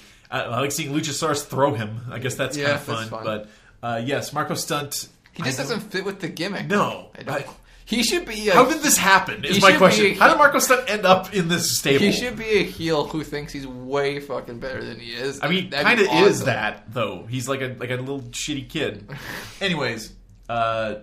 I, 0.30 0.42
I 0.42 0.60
like 0.60 0.70
seeing 0.72 0.92
Luchasaurus 0.92 1.44
throw 1.44 1.74
him. 1.74 2.00
I 2.10 2.18
guess 2.20 2.36
that's 2.36 2.56
Yeah, 2.56 2.66
kind 2.66 2.76
of 2.76 2.82
fun. 2.84 3.08
fun. 3.08 3.24
But 3.24 3.48
uh, 3.82 4.00
yes, 4.04 4.32
Marco 4.32 4.54
Stunt. 4.54 5.08
he 5.32 5.42
just 5.42 5.58
doesn't 5.58 5.80
fit 5.80 6.04
with 6.04 6.20
the 6.20 6.28
gimmick. 6.28 6.66
No. 6.68 7.10
I 7.26 7.44
he 7.84 8.04
should 8.04 8.24
be. 8.26 8.48
A, 8.48 8.54
How 8.54 8.64
did 8.64 8.80
this 8.80 8.96
happen? 8.96 9.44
Is 9.44 9.60
my 9.60 9.76
question. 9.76 10.14
How 10.14 10.28
did 10.28 10.38
Marco 10.38 10.60
Stunt 10.60 10.88
end 10.88 11.04
up 11.04 11.34
in 11.34 11.48
this 11.48 11.76
stable? 11.76 11.98
He 12.04 12.12
should 12.12 12.36
be 12.36 12.44
a 12.60 12.62
heel 12.62 13.04
who 13.06 13.24
thinks 13.24 13.52
he's 13.52 13.66
way 13.66 14.20
fucking 14.20 14.60
better 14.60 14.82
than 14.82 15.00
he 15.00 15.10
is. 15.10 15.40
I 15.42 15.48
mean, 15.48 15.70
kind 15.72 16.00
of 16.00 16.06
is 16.06 16.44
that 16.44 16.84
though. 16.94 17.26
He's 17.28 17.48
like 17.48 17.60
a 17.60 17.74
like 17.78 17.90
a 17.90 17.96
little 17.96 18.22
shitty 18.22 18.68
kid. 18.70 19.10
Anyways, 19.60 20.12
uh, 20.48 20.94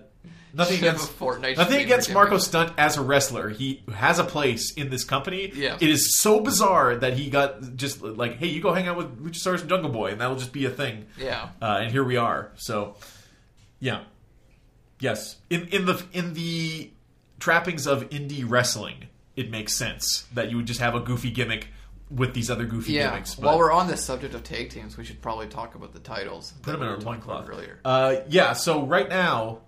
nothing 0.52 0.78
against 0.78 1.18
Fortnite 1.18 1.56
nothing 1.56 1.80
against 1.80 2.12
Marko. 2.12 2.38
Stunt 2.38 2.72
as 2.78 2.96
a 2.96 3.02
wrestler. 3.02 3.48
He 3.50 3.82
has 3.94 4.18
a 4.18 4.24
place 4.24 4.72
in 4.74 4.90
this 4.90 5.04
company. 5.04 5.50
Yeah. 5.54 5.76
it 5.80 5.88
is 5.88 6.20
so 6.20 6.40
bizarre 6.40 6.96
that 6.96 7.14
he 7.14 7.30
got 7.30 7.76
just 7.76 8.02
like, 8.02 8.36
hey, 8.36 8.48
you 8.48 8.60
go 8.60 8.72
hang 8.72 8.88
out 8.88 8.96
with 8.96 9.24
Luchasaurus 9.24 9.60
and 9.60 9.68
Jungle 9.68 9.90
Boy, 9.90 10.10
and 10.12 10.20
that'll 10.20 10.36
just 10.36 10.52
be 10.52 10.64
a 10.66 10.70
thing. 10.70 11.06
Yeah. 11.18 11.50
Uh, 11.62 11.80
and 11.82 11.90
here 11.92 12.04
we 12.04 12.16
are. 12.16 12.50
So, 12.56 12.96
yeah, 13.78 14.02
yes. 14.98 15.36
In 15.48 15.68
in 15.68 15.86
the 15.86 16.02
in 16.12 16.34
the 16.34 16.90
trappings 17.38 17.86
of 17.86 18.08
indie 18.10 18.44
wrestling, 18.46 19.06
it 19.36 19.50
makes 19.50 19.74
sense 19.74 20.26
that 20.34 20.50
you 20.50 20.56
would 20.58 20.66
just 20.66 20.80
have 20.80 20.94
a 20.94 21.00
goofy 21.00 21.30
gimmick 21.30 21.68
with 22.10 22.34
these 22.34 22.50
other 22.50 22.64
goofy 22.64 22.92
Yeah. 22.94 23.10
gimmicks. 23.10 23.38
While 23.38 23.56
we're 23.56 23.70
on 23.72 23.86
the 23.86 23.96
subject 23.96 24.34
of 24.34 24.42
tag 24.42 24.70
teams, 24.70 24.96
we 24.96 25.04
should 25.04 25.22
probably 25.22 25.46
talk 25.46 25.76
about 25.76 25.92
the 25.92 26.00
titles. 26.00 26.52
Put 26.62 26.72
them 26.72 26.82
in 26.82 26.88
our 26.88 26.96
loincloth. 26.98 27.48
earlier. 27.48 27.78
Uh, 27.84 28.16
yeah, 28.28 28.52
so 28.52 28.82
right 28.84 29.08
now 29.08 29.60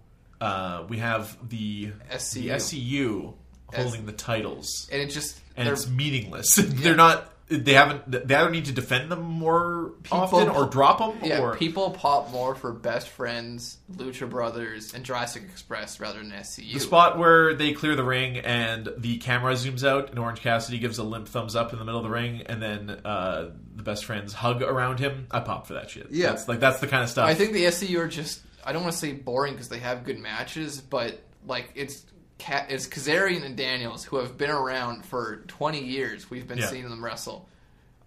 uh, 0.43 0.85
we 0.89 0.99
have 0.99 1.37
the 1.49 1.93
SCU. 2.11 2.33
the 2.35 2.49
SCU 2.49 3.35
holding 3.75 4.07
the 4.07 4.13
titles, 4.13 4.89
and 4.91 5.01
it 5.01 5.07
just 5.11 5.39
and 5.57 5.69
it's 5.69 5.89
meaningless. 5.89 6.55
They're 6.59 6.97
not. 6.97 7.29
They 7.49 7.75
haven't. 7.75 8.11
They 8.11 8.35
either 8.35 8.51
need 8.51 8.65
to 8.65 8.73
defend 8.73 9.11
them 9.13 9.23
more 9.23 9.93
often 10.11 10.49
or 10.49 10.67
drop 10.67 10.99
them. 10.99 11.19
Yeah, 11.23 11.41
or 11.41 11.55
people 11.57 11.91
pop 11.91 12.31
more 12.31 12.55
for 12.55 12.73
Best 12.73 13.09
Friends, 13.11 13.77
Lucha 13.95 14.29
Brothers, 14.29 14.95
and 14.95 15.05
Jurassic 15.05 15.43
Express 15.45 16.01
rather 16.01 16.19
than 16.19 16.31
SCU. 16.33 16.73
the 16.73 16.81
spot 16.81 17.19
where 17.19 17.55
they 17.55 17.73
clear 17.73 17.95
the 17.95 18.05
ring 18.05 18.39
and 18.39 18.89
the 18.97 19.19
camera 19.19 19.53
zooms 19.53 19.87
out, 19.87 20.11
and 20.11 20.19
Orange 20.19 20.41
Cassidy 20.41 20.79
gives 20.79 20.99
a 20.99 21.05
limp 21.05 21.29
thumbs 21.29 21.55
up 21.55 21.73
in 21.73 21.79
the 21.79 21.85
middle 21.85 22.01
of 22.01 22.05
the 22.05 22.11
ring, 22.11 22.43
and 22.47 22.61
then 22.63 22.91
uh, 23.05 23.51
the 23.77 23.83
best 23.83 24.07
friends 24.07 24.33
hug 24.33 24.63
around 24.63 24.99
him. 24.99 25.27
I 25.31 25.41
pop 25.41 25.67
for 25.67 25.75
that 25.75 25.91
shit. 25.91 26.09
Yeah. 26.11 26.31
that's, 26.31 26.49
like 26.49 26.59
that's 26.59 26.81
the 26.81 26.89
kind 26.89 27.05
of 27.05 27.11
stuff. 27.11 27.29
I 27.29 27.35
think 27.35 27.53
the 27.53 27.65
SCU 27.65 27.99
are 27.99 28.09
just 28.09 28.41
I 28.65 28.73
don't 28.73 28.83
want 28.83 28.93
to 28.93 28.99
say 28.99 29.13
boring 29.13 29.55
because 29.55 29.69
they 29.69 29.79
have 29.81 30.05
good 30.05 30.19
matches, 30.19 30.81
but 30.81 31.21
like 31.47 31.71
it's 31.75 32.05
Ka- 32.39 32.67
it's 32.69 32.89
Kazarian 32.89 33.45
and 33.45 33.57
Daniels 33.57 34.05
who 34.05 34.17
have 34.17 34.37
been 34.37 34.51
around 34.51 35.05
for 35.05 35.37
20 35.49 35.85
years. 35.85 36.29
We've 36.31 36.47
been 36.49 36.59
Yeah. 36.59 36.67
seeing 36.71 36.89
them 36.89 37.05
wrestle. 37.05 37.49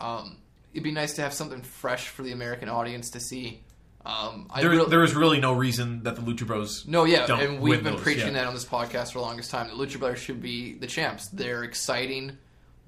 Um, 0.01 0.37
it'd 0.73 0.83
be 0.83 0.91
nice 0.91 1.13
to 1.13 1.21
have 1.21 1.33
something 1.33 1.61
fresh 1.61 2.09
for 2.09 2.21
the 2.23 2.31
American 2.33 2.67
audience 2.67 3.11
to 3.11 3.19
see. 3.21 3.61
Um, 4.05 4.47
I 4.51 4.61
there, 4.61 4.69
real- 4.69 4.87
there 4.89 5.03
is 5.03 5.13
really 5.15 5.39
no 5.39 5.53
reason 5.53 6.03
that 6.03 6.15
the 6.15 6.21
Lucha 6.21 6.45
Bros. 6.45 6.85
No, 6.85 7.05
yeah, 7.05 7.25
and 7.33 7.59
we've 7.61 7.81
been 7.83 7.93
those, 7.93 8.03
preaching 8.03 8.27
yeah. 8.33 8.43
that 8.43 8.47
on 8.47 8.53
this 8.53 8.65
podcast 8.65 9.13
for 9.13 9.19
the 9.19 9.25
longest 9.25 9.49
time. 9.51 9.67
The 9.67 9.73
Lucha 9.73 9.99
Brothers 9.99 10.19
should 10.19 10.41
be 10.41 10.73
the 10.73 10.85
champs. 10.87 11.27
They're 11.29 11.63
exciting. 11.63 12.37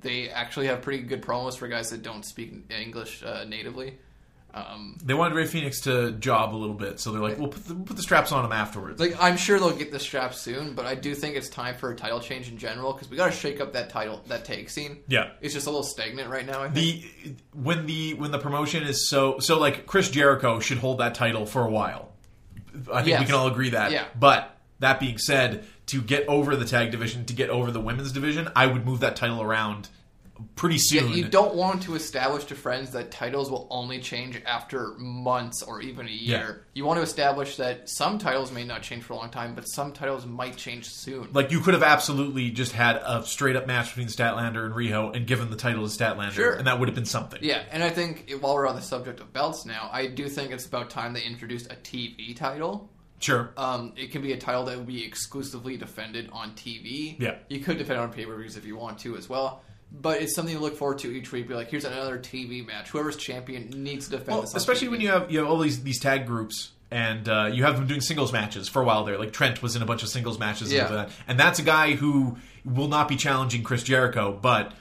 They 0.02 0.30
actually 0.30 0.68
have 0.68 0.82
pretty 0.84 1.04
good 1.04 1.24
promos 1.24 1.58
for 1.58 1.68
guys 1.68 1.90
that 1.90 2.04
don't 2.04 2.24
speak 2.24 2.54
English 2.70 3.24
uh, 3.24 3.46
natively. 3.48 3.98
Um, 4.58 4.98
They 5.04 5.14
wanted 5.14 5.36
Rey 5.36 5.46
Fenix 5.46 5.82
to 5.82 6.12
job 6.14 6.54
a 6.54 6.58
little 6.58 6.76
bit, 6.76 7.00
so 7.00 7.12
they're 7.12 7.22
like, 7.22 7.38
"We'll 7.38 7.50
put 7.50 7.66
the, 7.68 7.76
put 7.76 7.96
the 7.96 8.02
straps 8.04 8.32
on 8.32 8.44
him 8.46 8.52
afterwards." 8.52 9.00
like 9.00 9.16
I'm 9.20 9.38
sure 9.38 9.60
they'll 9.60 9.72
get 9.76 9.92
the 9.92 10.00
straps 10.00 10.40
soon, 10.40 10.74
but 10.74 10.86
I 10.86 10.96
do 10.96 11.14
think 11.16 11.36
it's 11.36 11.50
time 11.50 11.76
for 11.76 11.92
a 11.92 11.96
title 11.96 12.20
change 12.20 12.50
in 12.50 12.58
general 12.58 12.94
because 12.94 13.10
we 13.10 13.18
got 13.18 13.28
to 13.32 13.38
shake 13.38 13.60
up 13.62 13.74
that 13.74 13.90
title 13.90 14.22
that 14.28 14.46
tag 14.46 14.70
scene. 14.70 15.00
yeah. 15.08 15.32
It's 15.42 15.54
just 15.54 15.68
a 15.68 15.70
little 15.70 15.84
stagnant 15.84 16.30
right 16.30 16.46
now. 16.46 16.64
I 16.64 16.70
think. 16.70 17.04
The 17.24 17.36
when 17.54 17.86
the 17.86 18.14
when 18.16 18.32
the 18.32 18.40
promotion 18.40 18.84
is 18.84 19.10
so 19.10 19.40
so 19.40 19.60
like 19.60 19.86
Chris 19.86 20.10
Jericho 20.10 20.60
should 20.60 20.78
hold 20.80 21.00
that 21.00 21.16
title 21.16 21.46
for 21.46 21.64
a 21.66 21.70
while. 21.70 22.12
I 22.94 23.02
think 23.04 23.20
we 23.20 23.26
can 23.26 23.36
all 23.36 23.48
agree 23.48 23.72
that. 23.72 23.92
Yeah. 23.92 24.06
But 24.20 24.56
that 24.80 25.00
being 25.00 25.18
said, 25.18 25.66
to 25.88 26.02
get 26.02 26.28
over 26.28 26.56
the 26.56 26.66
tag 26.66 26.92
division, 26.92 27.26
to 27.26 27.34
get 27.34 27.50
over 27.50 27.72
the 27.72 27.82
women's 27.82 28.12
division, 28.12 28.50
I 28.56 28.68
would 28.68 28.86
move 28.86 29.00
that 29.00 29.16
title 29.16 29.42
around 29.42 29.90
pretty 30.56 30.76
Yeah, 30.92 31.02
soon. 31.02 31.12
you 31.14 31.26
don't 31.28 31.56
want 31.56 31.84
to 31.84 31.96
establish 31.96 32.46
to 32.46 32.56
friends 32.56 32.92
that 32.92 33.12
titles 33.12 33.50
will 33.52 33.68
only 33.70 34.00
change 34.00 34.42
after 34.46 34.94
months 34.98 35.62
or 35.64 35.82
even 35.82 36.08
a 36.08 36.12
year. 36.12 36.66
You 36.74 36.86
want 36.86 36.98
to 36.98 37.04
establish 37.04 37.58
that 37.58 37.90
some 37.90 38.18
titles 38.20 38.52
may 38.52 38.64
not 38.64 38.82
change 38.84 39.04
for 39.04 39.14
a 39.14 39.16
long 39.18 39.30
time, 39.30 39.56
but 39.56 39.64
some 39.64 39.92
titles 39.94 40.26
might 40.26 40.58
change 40.58 40.86
soon. 40.90 41.30
like 41.34 41.52
you 41.52 41.60
could 41.60 41.74
have 41.74 41.84
absolutely 41.84 42.50
just 42.52 42.72
had 42.72 42.98
a 42.98 43.24
straight 43.26 43.56
up 43.56 43.68
match 43.68 43.88
between 43.90 44.08
Statlander 44.08 44.66
and 44.66 44.74
Riho 44.74 45.16
and 45.16 45.26
given 45.28 45.50
the 45.50 45.56
title 45.58 45.88
to 45.88 45.94
Statlander, 45.96 46.32
Sure. 46.32 46.54
and 46.54 46.68
that 46.68 46.80
would 46.80 46.88
have 46.88 46.96
been 46.96 47.06
something. 47.06 47.40
Yeah, 47.42 47.64
and 47.72 47.84
I 47.84 47.90
think 47.90 48.32
while 48.40 48.56
we're 48.56 48.68
on 48.68 48.76
the 48.76 48.82
subject 48.82 49.20
of 49.20 49.32
belts 49.34 49.66
now, 49.66 49.90
I 49.92 50.08
do 50.08 50.28
think 50.30 50.52
it's 50.52 50.66
about 50.66 50.90
time 50.90 51.14
they 51.14 51.24
introduced 51.24 51.72
a 51.72 51.76
TV 51.76 52.36
title. 52.36 52.90
Sure. 53.20 53.52
Um, 53.58 53.94
it 53.98 54.12
can 54.12 54.22
be 54.22 54.34
a 54.34 54.38
title 54.38 54.66
that 54.66 54.78
would 54.78 54.86
be 54.86 55.04
exclusively 55.04 55.76
defended 55.76 56.30
on 56.32 56.52
TV. 56.52 57.16
Yeah. 57.20 57.38
You 57.50 57.60
could 57.60 57.80
defend 57.80 58.00
on 58.00 58.12
pay 58.14 58.26
per 58.26 58.38
views 58.38 58.58
if 58.58 58.66
you 58.66 58.78
want 58.78 59.00
to 59.00 59.18
as 59.18 59.28
well. 59.28 59.64
But 59.92 60.22
it's 60.22 60.36
something 60.36 60.56
to 60.56 60.62
look 60.62 60.76
forward 60.78 61.00
to 61.00 61.12
each 61.16 61.32
week. 61.32 61.48
Be 61.48 61.54
like, 61.54 61.70
here's 61.70 61.86
another 61.86 62.18
TV 62.20 62.66
match. 62.66 62.90
Whoever's 62.90 63.16
champion 63.16 63.70
needs 63.84 64.06
to 64.10 64.18
defend 64.18 64.38
Well, 64.40 64.44
especially 64.54 64.88
TV. 64.88 64.92
when 64.92 65.02
you 65.02 65.08
have 65.10 65.32
you 65.32 65.40
have 65.40 65.48
all 65.48 65.60
these 65.60 65.82
these 65.84 66.00
tag 66.00 66.26
groups 66.28 66.72
and 66.92 67.28
uh, 67.30 67.50
you 67.52 67.64
have 67.64 67.78
them 67.78 67.88
doing 67.88 68.02
singles 68.02 68.32
matches 68.34 68.68
for 68.68 68.82
a 68.82 68.86
while 68.86 69.06
there. 69.06 69.18
Like 69.18 69.32
Trent 69.34 69.62
was 69.64 69.76
in 69.76 69.82
a 69.82 69.86
bunch 69.86 70.04
of 70.04 70.10
singles 70.10 70.40
matches, 70.40 70.72
Yeah. 70.72 70.88
and, 70.88 70.96
that. 70.96 71.10
and 71.28 71.40
that's 71.40 71.60
a 71.60 71.64
guy 71.64 71.94
who 71.94 72.38
will 72.66 72.88
not 72.90 73.08
be 73.08 73.16
challenging 73.16 73.64
Chris 73.64 73.82
Jericho. 73.84 74.38
But 74.42 74.74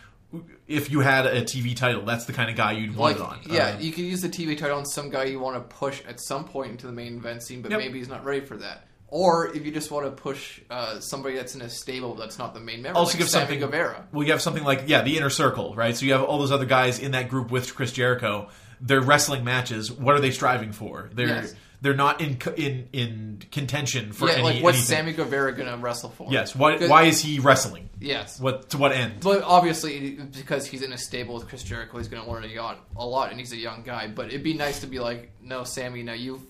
if 0.68 0.90
you 0.90 1.00
had 1.00 1.26
a 1.26 1.42
TV 1.42 1.74
title, 1.76 2.04
that's 2.04 2.24
the 2.26 2.32
kind 2.32 2.50
of 2.50 2.56
guy 2.56 2.72
you'd 2.72 2.96
want 2.96 3.20
like, 3.20 3.44
it 3.46 3.50
on. 3.50 3.54
yeah, 3.54 3.76
Uh, 3.76 3.78
you 3.78 3.92
could 3.92 4.04
use 4.04 4.20
the 4.20 4.28
TV 4.28 4.58
title 4.58 4.76
on 4.78 4.84
some 4.86 5.08
guy 5.08 5.24
you 5.24 5.38
want 5.38 5.54
to 5.56 5.76
push 5.76 6.02
at 6.08 6.20
some 6.20 6.44
point 6.44 6.72
into 6.72 6.86
the 6.86 6.92
main 6.92 7.16
event 7.18 7.42
scene, 7.44 7.62
but 7.62 7.70
Yep. 7.70 7.78
maybe 7.80 7.98
he's 7.98 8.08
not 8.08 8.24
ready 8.24 8.40
for 8.44 8.56
that. 8.56 8.86
Or 9.16 9.46
if 9.57 9.64
you 9.64 9.72
just 9.72 9.90
want 9.90 10.05
to 10.05 10.11
push 10.11 10.61
uh, 10.68 11.00
somebody 11.00 11.37
that's 11.37 11.55
in 11.55 11.62
a 11.62 11.70
stable 11.70 12.14
that's 12.14 12.38
not 12.38 12.52
the 12.52 12.61
main 12.61 12.83
member, 12.83 12.98
also 12.98 13.12
like 13.12 13.18
give 13.20 13.29
Sammy 13.31 13.44
something. 13.44 13.61
Guevara. 13.61 14.07
Well, 14.12 14.24
you 14.26 14.33
have 14.33 14.42
something 14.42 14.62
like 14.62 14.83
yeah, 14.88 15.00
the 15.00 15.16
inner 15.16 15.31
circle, 15.31 15.74
right? 15.74 15.96
So 15.96 16.05
you 16.05 16.12
have 16.12 16.22
all 16.22 16.38
those 16.38 16.52
other 16.52 16.66
guys 16.66 16.98
in 16.98 17.12
that 17.12 17.31
group 17.31 17.50
with 17.50 17.74
Chris 17.74 17.92
Jericho. 17.92 18.48
They're 18.81 19.00
wrestling 19.00 19.42
matches. 19.42 19.90
What 19.90 20.14
are 20.16 20.20
they 20.20 20.33
striving 20.33 20.72
for? 20.72 21.09
They're 21.14 21.29
Yes. 21.29 21.55
they're 21.81 21.94
not 21.94 22.20
in 22.20 22.37
in 22.59 22.88
in 22.92 23.42
contention 23.50 24.12
for 24.12 24.29
yeah, 24.29 24.35
any. 24.35 24.42
like 24.42 24.62
what's 24.62 24.76
anything. 24.76 24.96
Sammy 24.96 25.12
Guevara 25.14 25.52
gonna 25.55 25.79
wrestle 25.79 26.11
for? 26.11 26.31
Yes. 26.31 26.55
Why, 26.55 26.87
why 26.87 27.05
is 27.05 27.18
he 27.22 27.38
wrestling? 27.38 27.88
Yes. 27.98 28.38
What 28.38 28.68
to 28.70 28.76
what 28.76 28.92
end? 28.92 29.20
But 29.22 29.42
obviously, 29.42 30.18
because 30.37 30.66
he's 30.66 30.83
in 30.83 30.92
a 30.92 30.98
stable 30.98 31.35
with 31.37 31.48
Chris 31.48 31.62
Jericho, 31.62 31.96
he's 31.96 32.09
going 32.09 32.22
to 32.22 32.31
learn 32.31 32.44
a 32.44 32.55
lot, 32.61 32.85
a 32.96 33.07
lot, 33.07 33.31
and 33.31 33.40
he's 33.40 33.52
a 33.52 33.57
young 33.57 33.83
guy. 33.83 34.09
But 34.09 34.26
it'd 34.26 34.42
be 34.42 34.52
nice 34.52 34.81
to 34.81 34.87
be 34.87 34.98
like, 34.98 35.33
no, 35.40 35.64
Sammy, 35.64 36.02
now 36.02 36.12
you 36.12 36.42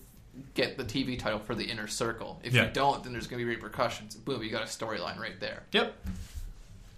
get 0.53 0.77
the 0.77 0.83
TV 0.83 1.17
title 1.17 1.39
for 1.39 1.55
the 1.55 1.63
inner 1.65 1.87
circle. 1.87 2.39
If 2.43 2.53
Yeah. 2.53 2.65
you 2.65 2.71
don't, 2.71 3.03
then 3.03 3.13
there's 3.13 3.27
going 3.27 3.39
to 3.39 3.45
be 3.45 3.49
repercussions. 3.55 4.15
Boom, 4.15 4.41
you 4.43 4.49
got 4.49 4.61
a 4.63 4.65
storyline 4.65 5.19
right 5.19 5.39
there. 5.39 5.63
Yep. 5.71 5.93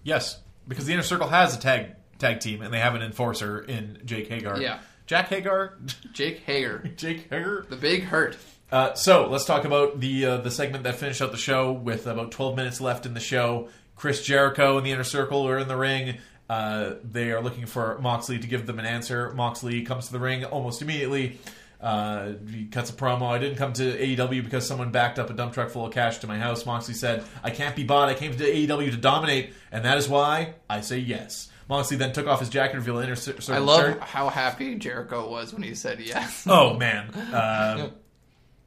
Yes, 0.04 0.40
because 0.68 0.86
the 0.86 0.94
inner 0.94 1.04
circle 1.04 1.28
has 1.28 1.56
a 1.56 1.60
tag 1.60 1.88
tag 2.18 2.40
team, 2.40 2.62
and 2.62 2.74
they 2.74 2.80
have 2.80 2.96
an 2.96 3.02
enforcer 3.02 3.60
in 3.60 4.00
Jake 4.06 4.28
Hager. 4.30 4.58
Yeah. 4.62 4.80
Jack 5.06 5.30
Hager. 5.30 5.78
Jake 6.14 6.40
Hager, 6.46 6.80
Jake 6.96 7.30
Hager, 7.30 7.66
the 7.70 7.76
big 7.76 8.04
hurt. 8.04 8.38
Uh, 8.72 8.94
so 8.94 9.28
let's 9.30 9.46
talk 9.46 9.66
about 9.66 10.00
the 10.00 10.26
uh, 10.26 10.38
the 10.38 10.52
segment 10.52 10.84
that 10.84 10.96
finished 10.96 11.22
out 11.22 11.32
the 11.32 11.38
show 11.38 11.72
with 11.72 12.06
about 12.08 12.32
12 12.32 12.56
minutes 12.56 12.80
left 12.82 13.06
in 13.06 13.14
the 13.14 13.20
show. 13.20 13.70
Chris 13.96 14.24
Jericho 14.24 14.78
and 14.78 14.86
the 14.86 14.92
Inner 14.92 15.04
Circle 15.04 15.48
are 15.48 15.58
in 15.58 15.68
the 15.68 15.76
ring. 15.76 16.18
Uh, 16.50 16.94
they 17.04 17.32
are 17.32 17.42
looking 17.42 17.66
for 17.66 17.98
Moxley 18.00 18.40
to 18.40 18.48
give 18.48 18.66
them 18.66 18.80
an 18.80 18.86
answer. 18.86 19.32
Moxley 19.34 19.82
comes 19.84 20.08
to 20.08 20.14
the 20.14 20.20
ring 20.20 20.46
almost 20.46 20.82
immediately. 20.82 21.38
Uh, 21.82 22.34
he 22.52 22.66
cuts 22.66 22.90
a 22.90 22.94
promo. 22.94 23.28
I 23.30 23.38
didn't 23.38 23.56
come 23.58 23.72
to 23.74 23.98
AEW 23.98 24.44
because 24.44 24.68
someone 24.68 24.92
backed 24.92 25.18
up 25.18 25.30
a 25.30 25.34
dump 25.34 25.54
truck 25.54 25.70
full 25.70 25.86
of 25.86 25.94
cash 25.94 26.18
to 26.20 26.28
my 26.28 26.38
house. 26.38 26.66
Moxley 26.66 26.94
said, 26.94 27.24
I 27.42 27.52
can't 27.52 27.76
be 27.76 27.84
bought. 27.86 28.10
I 28.10 28.16
came 28.16 28.36
to 28.36 28.44
AEW 28.44 28.92
to 28.92 28.98
dominate, 28.98 29.54
and 29.72 29.86
that 29.86 29.98
is 29.98 30.10
why 30.10 30.56
I 30.70 30.82
say 30.82 30.98
yes. 30.98 31.50
Moxley 31.70 31.96
then 31.98 32.12
took 32.12 32.28
off 32.28 32.40
his 32.42 32.50
jacket 32.50 32.72
and 32.76 32.80
revealed 32.80 32.98
an 33.00 33.04
Inner 33.06 33.16
Cir- 33.16 33.40
Circle 33.40 33.54
I 33.54 33.66
love 33.66 33.80
shirt. 33.80 34.02
how 34.02 34.28
happy 34.30 34.76
Jericho 34.76 35.30
was 35.30 35.54
when 35.54 35.62
he 35.64 35.74
said 35.76 36.00
yes. 36.02 36.46
Oh 36.50 36.74
man. 36.76 37.12
Um, 37.34 37.92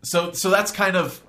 so 0.03 0.33
so 0.33 0.51
that's 0.51 0.71
kind 0.73 0.97
of 0.97 1.21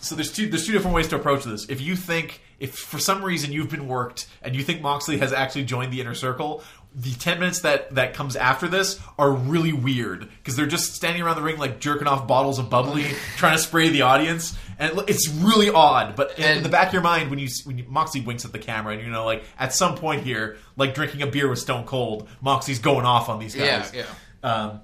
So 0.00 0.14
there's 0.14 0.32
two 0.32 0.48
there's 0.48 0.64
two 0.64 0.72
different 0.72 0.94
ways 0.94 1.08
to 1.08 1.16
approach 1.16 1.44
this. 1.44 1.68
If 1.68 1.80
you 1.80 1.96
think 1.96 2.40
if 2.60 2.76
for 2.76 2.98
some 3.00 3.22
reason 3.24 3.50
you've 3.52 3.70
been 3.70 3.88
worked 3.88 4.28
and 4.40 4.54
you 4.54 4.62
think 4.62 4.82
Moxley 4.82 5.18
has 5.18 5.32
actually 5.32 5.64
joined 5.64 5.92
the 5.92 6.00
inner 6.00 6.14
circle, 6.14 6.62
the 6.94 7.12
10 7.14 7.38
minutes 7.40 7.60
that 7.60 7.94
that 7.94 8.12
comes 8.14 8.36
after 8.36 8.68
this 8.68 9.00
are 9.18 9.30
really 9.32 9.72
weird 9.72 10.28
because 10.38 10.56
they're 10.56 10.66
just 10.66 10.94
standing 10.94 11.22
around 11.22 11.36
the 11.36 11.42
ring 11.42 11.56
like 11.56 11.80
jerking 11.80 12.06
off 12.06 12.26
bottles 12.26 12.58
of 12.58 12.68
bubbly 12.68 13.04
trying 13.36 13.56
to 13.56 13.62
spray 13.62 13.88
the 13.88 14.02
audience 14.02 14.54
and 14.78 14.92
it's 15.08 15.28
really 15.28 15.70
odd 15.70 16.14
but 16.16 16.38
in, 16.38 16.44
And- 16.44 16.64
the 16.64 16.68
back 16.68 16.88
of 16.88 16.92
your 16.92 17.02
mind 17.02 17.30
when 17.30 17.38
you 17.38 17.48
when 17.64 17.78
you, 17.78 17.84
Moxley 17.88 18.20
winks 18.20 18.44
at 18.44 18.52
the 18.52 18.58
camera 18.58 18.92
and 18.92 19.02
you 19.02 19.10
know 19.10 19.24
like 19.24 19.42
at 19.58 19.72
some 19.74 19.96
point 19.96 20.22
here 20.22 20.58
like 20.76 20.94
drinking 20.94 21.22
a 21.22 21.26
beer 21.26 21.48
with 21.48 21.60
Stone 21.60 21.84
Cold 21.86 22.28
moxie's 22.42 22.78
going 22.78 23.06
off 23.06 23.28
on 23.30 23.38
these 23.38 23.56
Yeah, 23.56 23.78
guys 23.80 23.92
yeah. 23.94 24.04
um, 24.42 24.80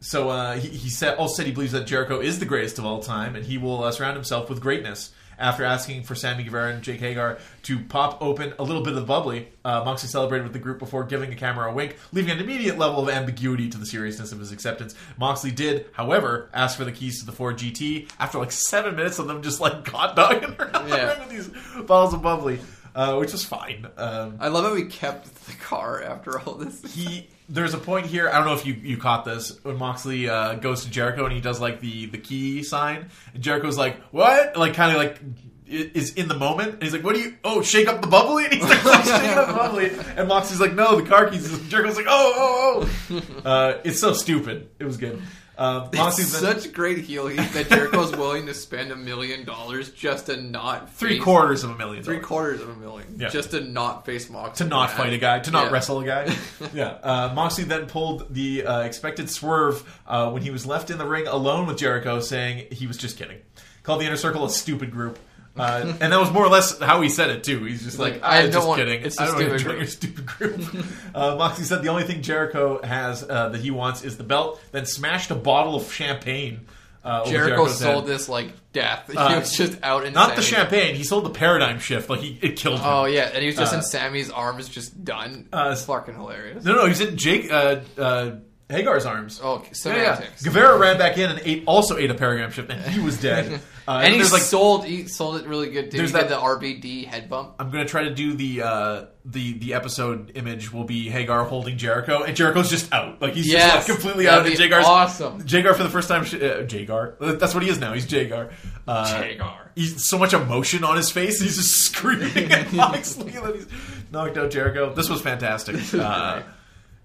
so 0.00 0.28
uh, 0.28 0.54
he, 0.54 0.68
he 0.68 0.88
said 0.90 1.16
also 1.16 1.34
said 1.34 1.46
he 1.46 1.52
believes 1.52 1.72
that 1.72 1.84
Jericho 1.86 2.20
is 2.20 2.38
the 2.38 2.46
greatest 2.46 2.78
of 2.78 2.84
all 2.84 3.02
time, 3.02 3.34
and 3.34 3.44
he 3.44 3.58
will 3.58 3.82
uh, 3.82 3.90
surround 3.90 4.14
himself 4.14 4.48
with 4.48 4.60
greatness. 4.60 5.10
After 5.38 5.62
asking 5.64 6.02
for 6.02 6.14
Sammy 6.14 6.42
Guevara 6.42 6.72
and 6.72 6.82
Jake 6.82 7.00
Hager 7.00 7.38
to 7.62 7.78
pop 7.78 8.20
open 8.20 8.52
a 8.58 8.62
little 8.64 8.82
bit 8.82 8.94
of 8.94 8.96
the 8.98 9.04
bubbly, 9.06 9.48
uh, 9.64 9.84
Moxley 9.84 10.08
celebrated 10.08 10.42
with 10.44 10.52
the 10.52 10.58
group 10.58 10.78
before 10.78 11.04
giving 11.04 11.30
the 11.30 11.36
camera 11.36 11.70
a 11.70 11.74
wink, 11.74 11.96
leaving 12.12 12.32
an 12.32 12.40
immediate 12.40 12.76
level 12.76 13.00
of 13.02 13.08
ambiguity 13.08 13.68
to 13.68 13.78
the 13.78 13.86
seriousness 13.86 14.32
of 14.32 14.40
his 14.40 14.50
acceptance. 14.50 14.94
Moxley 15.16 15.50
did, 15.52 15.86
however, 15.92 16.50
ask 16.52 16.76
for 16.76 16.84
the 16.84 16.92
keys 16.92 17.20
to 17.20 17.26
the 17.26 17.32
Ford 17.32 17.56
GT 17.56 18.08
after 18.18 18.38
like 18.38 18.50
seven 18.52 18.96
minutes 18.96 19.18
of 19.20 19.28
them 19.28 19.42
just 19.42 19.60
like 19.60 19.86
hot 19.88 20.16
dogging 20.16 20.56
around 20.58 20.88
Yeah. 20.88 21.18
with 21.20 21.28
these 21.30 21.48
bottles 21.84 22.14
of 22.14 22.20
bubbly, 22.22 22.58
uh, 22.96 23.16
which 23.16 23.30
was 23.32 23.44
fine. 23.44 23.86
Um, 23.96 24.38
I 24.40 24.48
love 24.48 24.64
that 24.64 24.72
we 24.72 24.86
kept 24.86 25.46
the 25.46 25.52
car 25.54 26.02
after 26.02 26.40
all 26.40 26.54
this. 26.54 26.94
he 26.94 27.28
there's 27.48 27.74
a 27.74 27.78
point 27.78 28.06
here. 28.06 28.28
I 28.28 28.34
don't 28.38 28.46
know 28.46 28.54
if 28.54 28.66
you, 28.66 28.74
you 28.74 28.96
caught 28.96 29.24
this 29.24 29.58
when 29.64 29.76
Moxley 29.76 30.28
uh, 30.28 30.54
goes 30.54 30.84
to 30.84 30.90
Jericho 30.90 31.24
and 31.24 31.32
he 31.32 31.40
does 31.40 31.60
like 31.60 31.80
the 31.80 32.06
the 32.06 32.18
key 32.18 32.62
sign, 32.62 33.08
and 33.34 33.42
Jericho's 33.42 33.78
like, 33.78 34.00
"What?" 34.10 34.56
Like 34.56 34.74
kind 34.74 34.92
of 34.92 34.98
like 34.98 35.18
is 35.66 36.14
in 36.14 36.28
the 36.28 36.34
moment. 36.34 36.74
And 36.74 36.82
he's 36.82 36.92
like, 36.92 37.04
"What 37.04 37.14
do 37.14 37.20
you? 37.20 37.36
Oh, 37.44 37.62
shake 37.62 37.88
up 37.88 38.00
the 38.00 38.06
bubbly." 38.06 38.44
And 38.50 38.54
he's 38.54 38.62
like, 38.64 39.04
shaking 39.04 39.30
up 39.38 39.48
the 39.48 39.54
bubbly, 39.54 39.90
and 40.16 40.28
Moxley's 40.28 40.60
like, 40.60 40.74
"No, 40.74 41.00
the 41.00 41.08
car 41.08 41.28
keys." 41.30 41.68
Jericho's 41.68 41.96
like, 41.96 42.06
"Oh, 42.08 42.32
oh, 42.36 42.90
oh." 43.10 43.22
Uh, 43.44 43.78
it's 43.84 43.98
so 44.00 44.12
stupid. 44.12 44.68
It 44.78 44.84
was 44.84 44.96
good. 44.96 45.22
Um, 45.58 45.88
Moxley's 45.92 46.32
It's 46.32 46.40
been 46.40 46.60
such 46.60 46.72
great 46.72 46.98
heel 46.98 47.26
heat 47.26 47.50
that 47.52 47.68
Jericho's 47.68 48.12
willing 48.12 48.46
to 48.46 48.54
spend 48.54 48.92
a 48.92 48.96
million 48.96 49.44
dollars 49.44 49.90
just 49.90 50.26
to 50.26 50.36
not 50.40 50.94
three 50.94 51.16
face- 51.16 51.22
quarters 51.24 51.64
of 51.64 51.70
a 51.70 51.74
million, 51.76 52.04
three 52.04 52.14
dollars. 52.16 52.26
quarters 52.28 52.60
of 52.60 52.68
a 52.68 52.76
million, 52.76 53.16
Yeah. 53.18 53.28
just 53.28 53.50
to 53.50 53.60
not 53.60 54.06
face 54.06 54.30
Moxley, 54.30 54.64
to 54.64 54.70
not 54.70 54.92
fight 54.92 55.12
a 55.12 55.18
guy, 55.18 55.40
to 55.40 55.50
not 55.50 55.64
Yeah. 55.66 55.70
wrestle 55.72 55.98
a 56.00 56.06
guy. 56.06 56.32
yeah. 56.74 56.86
Uh, 57.02 57.32
Moxley 57.34 57.64
then 57.64 57.86
pulled 57.86 58.32
the 58.32 58.64
uh, 58.66 58.80
expected 58.82 59.28
swerve 59.28 59.82
uh, 60.06 60.30
when 60.30 60.42
he 60.42 60.50
was 60.50 60.64
left 60.64 60.90
in 60.90 60.98
the 60.98 61.06
ring 61.06 61.26
alone 61.26 61.66
with 61.66 61.76
Jericho, 61.78 62.20
saying 62.20 62.68
he 62.70 62.86
was 62.86 62.96
just 62.96 63.18
kidding. 63.18 63.38
Called 63.82 64.00
the 64.00 64.06
Inner 64.06 64.16
Circle 64.16 64.44
a 64.44 64.50
stupid 64.50 64.92
group. 64.92 65.18
Uh, 65.58 65.94
and 66.00 66.12
that 66.12 66.18
was 66.20 66.30
more 66.30 66.44
or 66.44 66.48
less 66.48 66.78
how 66.80 67.00
he 67.00 67.08
said 67.08 67.30
it 67.30 67.44
too. 67.44 67.64
He's 67.64 67.82
just 67.84 67.98
like, 67.98 68.22
"I 68.22 68.26
I 68.28 68.36
am 68.38 68.42
don't 68.44 68.52
just 68.52 68.68
want- 68.68 68.78
kidding. 68.80 69.02
it's 69.02 69.18
a 69.18 69.22
I 69.22 69.26
don't 69.26 69.36
stupid 69.36 69.58
join 69.58 69.66
group." 69.68 69.78
your 69.78 69.86
stupid 69.86 70.26
group." 70.26 70.86
uh, 71.14 71.36
Moxley 71.36 71.64
said 71.64 71.82
the 71.82 71.88
only 71.88 72.04
thing 72.04 72.22
Jericho 72.22 72.80
has 72.82 73.22
uh, 73.28 73.48
that 73.50 73.60
he 73.60 73.70
wants 73.70 74.02
is 74.04 74.16
the 74.16 74.24
belt. 74.24 74.60
Then 74.72 74.86
smashed 74.86 75.30
a 75.30 75.34
bottle 75.34 75.74
of 75.76 75.92
champagne. 75.92 76.66
Uh, 77.04 77.24
Jericho 77.24 77.66
sold 77.68 78.04
head. 78.04 78.12
this 78.12 78.28
like 78.28 78.48
death. 78.72 79.10
Uh, 79.16 79.28
he 79.30 79.34
was 79.36 79.52
just 79.56 79.78
out 79.82 80.04
in 80.04 80.12
Not 80.12 80.36
the 80.36 80.42
champagne. 80.42 80.94
He 80.94 81.04
sold 81.04 81.24
the 81.24 81.30
paradigm 81.30 81.78
shift. 81.78 82.10
Like 82.10 82.20
he, 82.20 82.38
it 82.42 82.56
killed 82.56 82.80
him. 82.80 82.84
Oh 82.86 83.04
yeah, 83.06 83.30
and 83.32 83.38
he 83.40 83.46
was 83.46 83.56
just 83.56 83.72
Uh, 83.72 83.78
in 83.78 83.82
Sammy's 83.82 84.30
arms, 84.30 84.68
just 84.68 85.04
done. 85.04 85.48
uh, 85.52 85.70
it's 85.72 85.84
fucking 85.84 86.14
hilarious. 86.14 86.64
No, 86.64 86.74
no, 86.74 86.86
he's 86.86 87.00
in 87.00 87.16
Jake 87.16 87.50
uh, 87.50 87.80
uh, 87.96 88.30
Hager's 88.68 89.06
arms. 89.06 89.40
Oh, 89.42 89.62
Yeah, 89.86 90.20
yeah. 90.20 90.26
Guevara 90.42 90.76
ran 90.76 90.98
back 90.98 91.16
in 91.16 91.30
and 91.30 91.40
ate, 91.44 91.62
also 91.66 91.96
ate 91.96 92.10
a 92.10 92.14
paradigm 92.14 92.50
shift, 92.50 92.70
and 92.70 92.80
he 92.92 93.00
was 93.00 93.18
dead. 93.18 93.60
Uh, 93.88 94.00
and 94.04 94.12
he 94.12 94.18
there's 94.18 94.34
like, 94.34 94.42
sold 94.42 94.84
he 94.84 95.06
sold 95.08 95.40
it 95.40 95.46
really 95.46 95.70
good. 95.70 95.90
Too. 95.90 95.96
There's 95.96 96.10
He 96.10 96.18
did 96.18 96.28
that- 96.28 96.40
the 96.40 96.40
RBD 96.40 97.06
head 97.06 97.30
bump. 97.30 97.54
I'm 97.58 97.70
gonna 97.70 97.86
try 97.86 98.04
to 98.04 98.14
do 98.14 98.34
the 98.34 98.60
uh, 98.62 99.04
the 99.24 99.54
the 99.58 99.72
episode 99.72 100.32
image 100.34 100.70
will 100.72 100.84
be 100.84 101.08
Hager 101.08 101.42
holding 101.44 101.78
Jericho, 101.78 102.22
and 102.22 102.36
Jericho's 102.36 102.68
just 102.68 102.92
out, 102.92 103.22
like 103.22 103.32
he's 103.32 103.46
Yes, 103.48 103.72
just 103.72 103.88
like 103.88 103.96
completely 103.98 104.26
that'd 104.26 104.40
out. 104.40 104.46
And 104.46 104.56
be 104.58 104.62
Jagar's 104.62 104.84
awesome. 104.86 105.40
Jagar 105.42 105.74
for 105.74 105.84
the 105.84 105.88
first 105.88 106.06
time. 106.08 106.24
sh- 106.24 106.34
Uh, 106.34 106.64
Jagar, 106.66 107.38
that's 107.38 107.54
what 107.54 107.62
he 107.62 107.70
is 107.70 107.78
now. 107.80 107.94
He's 107.94 108.06
Jagar. 108.06 108.52
Uh, 108.86 109.06
Jagar. 109.06 109.56
He's 109.74 110.06
so 110.06 110.18
much 110.18 110.34
emotion 110.34 110.84
on 110.84 110.96
his 110.98 111.10
face. 111.10 111.40
He's 111.40 111.56
just 111.56 111.74
screaming 111.86 112.52
at 112.52 112.70
Moxley 112.74 113.30
that 113.30 113.54
he's 113.54 113.66
knocked 114.12 114.36
out 114.36 114.50
Jericho. 114.50 114.92
This 114.92 115.08
was 115.08 115.22
fantastic. 115.22 115.76
Uh, 115.94 116.42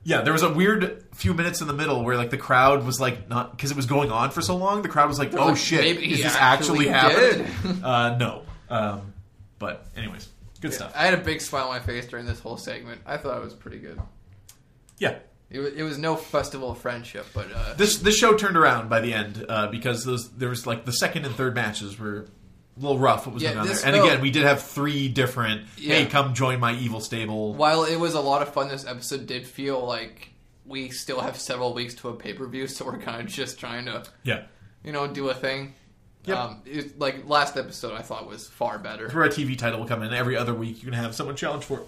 yeah, 0.04 0.22
there 0.22 0.34
was 0.34 0.44
a 0.44 0.52
weird 0.52 1.06
few 1.14 1.34
minutes 1.34 1.62
in 1.62 1.68
the 1.68 1.74
middle 1.74 2.04
where 2.04 2.18
like 2.18 2.30
the 2.30 2.38
crowd 2.38 2.86
was 2.86 3.00
like 3.00 3.30
not 3.30 3.52
because 3.52 3.72
it 3.72 3.78
was 3.78 3.86
going 3.86 4.12
on 4.12 4.32
for 4.32 4.42
so 4.42 4.58
long. 4.58 4.82
The 4.82 4.90
crowd 4.90 5.08
was 5.08 5.18
like, 5.18 5.34
"Oh 5.34 5.48
like, 5.48 5.58
shit, 5.58 5.82
maybe 5.82 6.12
is 6.12 6.24
this 6.24 6.36
actually, 6.36 6.90
actually 6.90 7.40
happening?" 7.40 7.84
uh, 7.84 8.18
no, 8.18 8.44
um, 8.70 9.14
but 9.60 9.88
anyways, 9.96 10.28
good 10.60 10.74
stuff. 10.74 10.92
I 10.96 11.06
had 11.06 11.14
a 11.14 11.24
big 11.24 11.40
smile 11.42 11.66
on 11.66 11.70
my 11.70 11.80
face 11.80 12.06
during 12.08 12.26
this 12.26 12.40
whole 12.40 12.58
segment. 12.58 13.02
I 13.06 13.18
thought 13.18 13.38
it 13.38 13.44
was 13.44 13.54
pretty 13.54 13.80
good. 13.80 14.00
Yeah, 14.98 15.16
It 15.50 15.60
was, 15.60 15.74
it 15.74 15.84
was 15.84 15.98
no 15.98 16.16
festival 16.16 16.72
of 16.72 16.78
friendship, 16.80 17.26
but 17.34 17.48
uh, 17.54 17.74
this 17.76 17.98
this 17.98 18.18
show 18.18 18.36
turned 18.36 18.58
around 18.58 18.90
by 18.90 19.00
the 19.00 19.14
end 19.14 19.46
uh, 19.48 19.68
because 19.68 20.04
those 20.04 20.30
there 20.32 20.50
was 20.50 20.68
like 20.68 20.84
the 20.86 20.94
second 20.94 21.26
and 21.26 21.34
third 21.36 21.56
matches 21.56 21.98
were 21.98 22.28
a 22.76 22.80
little 22.82 22.98
rough. 23.00 23.26
What 23.26 23.36
was 23.36 23.44
Yeah, 23.44 23.50
going 23.54 23.62
on 23.62 23.68
there? 23.68 23.76
And 23.86 23.96
felt- 23.96 24.08
again, 24.10 24.22
we 24.22 24.32
did 24.32 24.44
have 24.44 24.62
three 24.64 25.08
different. 25.10 25.68
Hey, 25.78 26.06
come 26.06 26.34
join 26.34 26.60
my 26.60 26.74
evil 26.74 27.00
stable. 27.02 27.54
while 27.54 27.84
it 27.84 27.98
was 27.98 28.14
a 28.14 28.22
lot 28.22 28.42
of 28.42 28.54
fun, 28.54 28.68
this 28.70 28.86
episode 28.86 29.26
did 29.28 29.46
feel 29.46 29.86
like 29.86 30.30
we 30.66 30.90
still 30.90 31.20
have 31.22 31.40
several 31.40 31.74
weeks 31.74 31.94
to 31.96 32.10
a 32.10 32.14
pay 32.16 32.34
per 32.34 32.48
view, 32.48 32.68
so 32.68 32.86
we're 32.86 32.98
kind 32.98 33.22
of 33.22 33.28
just 33.28 33.60
trying 33.60 33.86
to 33.86 34.04
Yeah, 34.24 34.44
you 34.84 34.92
know 34.92 35.08
do 35.08 35.30
a 35.30 35.34
thing. 35.34 35.74
Yep. 36.26 36.38
Um, 36.38 36.62
it, 36.66 36.98
like 37.00 37.28
last 37.28 37.58
episode, 37.58 37.94
I 37.94 38.02
thought 38.02 38.28
was 38.30 38.48
far 38.48 38.80
better. 38.80 39.10
where 39.10 39.26
a 39.26 39.30
TV 39.30 39.58
title 39.58 39.80
will 39.82 39.88
come 39.88 40.02
in 40.04 40.14
every 40.14 40.38
other 40.38 40.54
week. 40.54 40.78
You 40.82 40.86
can 40.90 40.94
have 40.94 41.14
someone 41.16 41.36
challenge 41.36 41.66
for 41.66 41.80
it. 41.82 41.88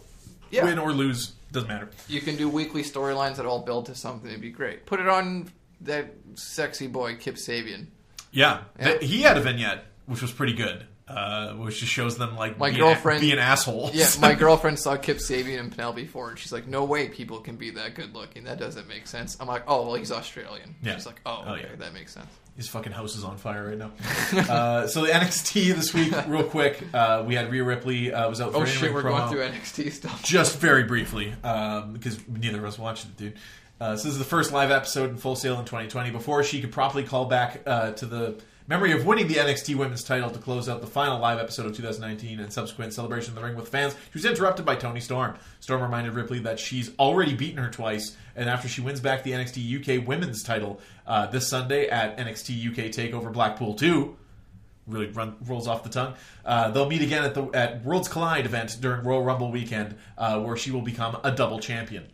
Yeah. 0.51 0.65
Win 0.65 0.77
or 0.77 0.91
lose 0.91 1.31
doesn't 1.53 1.69
matter. 1.69 1.89
You 2.09 2.19
can 2.19 2.35
do 2.35 2.49
weekly 2.49 2.83
storylines 2.83 3.37
that 3.37 3.45
all 3.45 3.61
build 3.61 3.85
to 3.85 3.95
something. 3.95 4.29
It'd 4.29 4.41
be 4.41 4.49
great. 4.51 4.85
Put 4.85 4.99
it 4.99 5.07
on 5.07 5.49
that 5.81 6.13
sexy 6.35 6.87
boy 6.87 7.15
Kip 7.15 7.35
Sabian. 7.35 7.87
Yeah, 8.31 8.63
Yeah. 8.77 8.97
He 8.99 9.21
had 9.21 9.37
a 9.37 9.41
vignette 9.41 9.85
which 10.05 10.21
was 10.21 10.31
pretty 10.31 10.53
good, 10.53 10.85
uh, 11.07 11.53
which 11.53 11.79
just 11.79 11.91
shows 11.91 12.17
them 12.17 12.35
like 12.35 12.57
My 12.57 12.69
being, 12.69 12.81
girlfriend- 12.81 13.21
being 13.21 13.39
assholes. 13.39 13.91
Yeah, 13.93 14.07
my 14.19 14.33
girlfriend 14.45 14.79
saw 14.79 14.95
Kip 14.97 15.17
Sabian 15.17 15.59
and 15.59 15.71
Penelope 15.71 16.05
Ford, 16.07 16.31
and 16.31 16.39
she's 16.39 16.51
like, 16.51 16.67
"No 16.67 16.83
way, 16.85 17.07
people 17.09 17.39
can 17.39 17.55
be 17.55 17.71
that 17.71 17.95
good 17.95 18.13
looking. 18.13 18.43
That 18.45 18.59
doesn't 18.59 18.87
make 18.87 19.07
sense." 19.07 19.37
I'm 19.39 19.47
like, 19.47 19.63
"Oh, 19.67 19.85
well, 19.87 19.95
he's 19.95 20.11
Australian." 20.11 20.75
Yeah. 20.81 20.95
She's 20.95 21.05
like, 21.05 21.21
"Oh, 21.25 21.43
Oh, 21.47 21.53
okay, 21.53 21.67
yeah. 21.69 21.75
that 21.77 21.93
makes 21.93 22.13
sense." 22.13 22.27
His 22.57 22.69
fucking 22.69 22.93
house 22.93 23.17
is 23.17 23.25
on 23.25 23.35
fire 23.35 23.67
right 23.67 23.77
now. 23.77 23.91
uh, 24.53 24.87
so 24.87 25.01
the 25.01 25.09
NXT 25.11 25.75
this 25.75 25.93
week, 25.93 26.13
real 26.27 26.43
quick, 26.45 26.81
uh, 26.93 27.21
we 27.27 27.35
had 27.35 27.51
Rhea 27.51 27.63
Ripley 27.65 28.13
uh, 28.13 28.29
was 28.29 28.39
out 28.39 28.51
for 28.53 28.59
Oh 28.59 28.61
an 28.61 28.67
shit, 28.67 28.93
we're 28.93 29.03
promo. 29.03 29.17
going 29.17 29.29
through 29.29 29.41
NXT 29.59 29.91
stuff. 29.91 30.23
just 30.23 30.57
very 30.59 30.83
briefly 30.85 31.33
um, 31.43 31.91
because 31.91 32.17
neither 32.29 32.59
of 32.59 32.63
us 32.63 32.79
watched 32.79 33.03
it, 33.05 33.17
dude. 33.17 33.33
Uh, 33.81 33.97
so 33.97 34.03
this 34.03 34.13
is 34.13 34.19
the 34.19 34.23
first 34.23 34.53
live 34.53 34.71
episode 34.71 35.09
in 35.09 35.17
Full 35.17 35.35
Sail 35.35 35.59
in 35.59 35.65
2020. 35.65 36.11
Before 36.11 36.45
she 36.45 36.61
could 36.61 36.71
properly 36.71 37.03
call 37.03 37.25
back 37.25 37.61
uh, 37.65 37.91
to 37.91 38.05
the 38.05 38.35
memory 38.67 38.91
of 38.91 39.05
winning 39.05 39.27
the 39.27 39.35
NXT 39.35 39.75
Women's 39.75 40.03
title 40.03 40.29
to 40.29 40.39
close 40.39 40.67
out 40.67 40.81
the 40.81 40.87
final 40.87 41.19
live 41.19 41.39
episode 41.39 41.67
of 41.67 41.75
2019 41.75 42.39
and 42.39 42.51
subsequent 42.51 42.93
celebration 42.93 43.31
in 43.31 43.35
the 43.35 43.45
ring 43.45 43.55
with 43.55 43.69
fans, 43.69 43.93
she 44.11 44.17
was 44.17 44.25
interrupted 44.25 44.65
by 44.65 44.75
Toni 44.75 44.99
Storm. 44.99 45.35
Storm 45.59 45.81
reminded 45.81 46.13
Ripley 46.13 46.39
that 46.39 46.59
she's 46.59 46.91
already 46.97 47.35
beaten 47.35 47.57
her 47.57 47.69
twice, 47.69 48.17
and 48.35 48.49
after 48.49 48.67
she 48.67 48.81
wins 48.81 48.99
back 48.99 49.23
the 49.23 49.31
NXT 49.31 50.01
UK 50.01 50.07
Women's 50.07 50.41
title 50.41 50.79
uh, 51.05 51.27
this 51.27 51.47
Sunday 51.47 51.87
at 51.87 52.17
NXT 52.17 52.71
UK 52.71 52.91
Takeover 52.91 53.31
Blackpool 53.31 53.75
2, 53.75 54.17
really 54.87 55.07
run, 55.07 55.35
rolls 55.45 55.67
off 55.67 55.83
the 55.83 55.89
tongue. 55.89 56.15
Uh, 56.43 56.71
they'll 56.71 56.89
meet 56.89 57.01
again 57.01 57.23
at 57.23 57.35
the 57.35 57.45
at 57.53 57.83
Worlds 57.83 58.07
Collide 58.07 58.45
event 58.45 58.77
during 58.81 59.03
Royal 59.03 59.23
Rumble 59.23 59.51
weekend, 59.51 59.95
uh, 60.17 60.39
where 60.39 60.57
she 60.57 60.71
will 60.71 60.81
become 60.81 61.17
a 61.23 61.31
double 61.31 61.59
champion. 61.59 62.07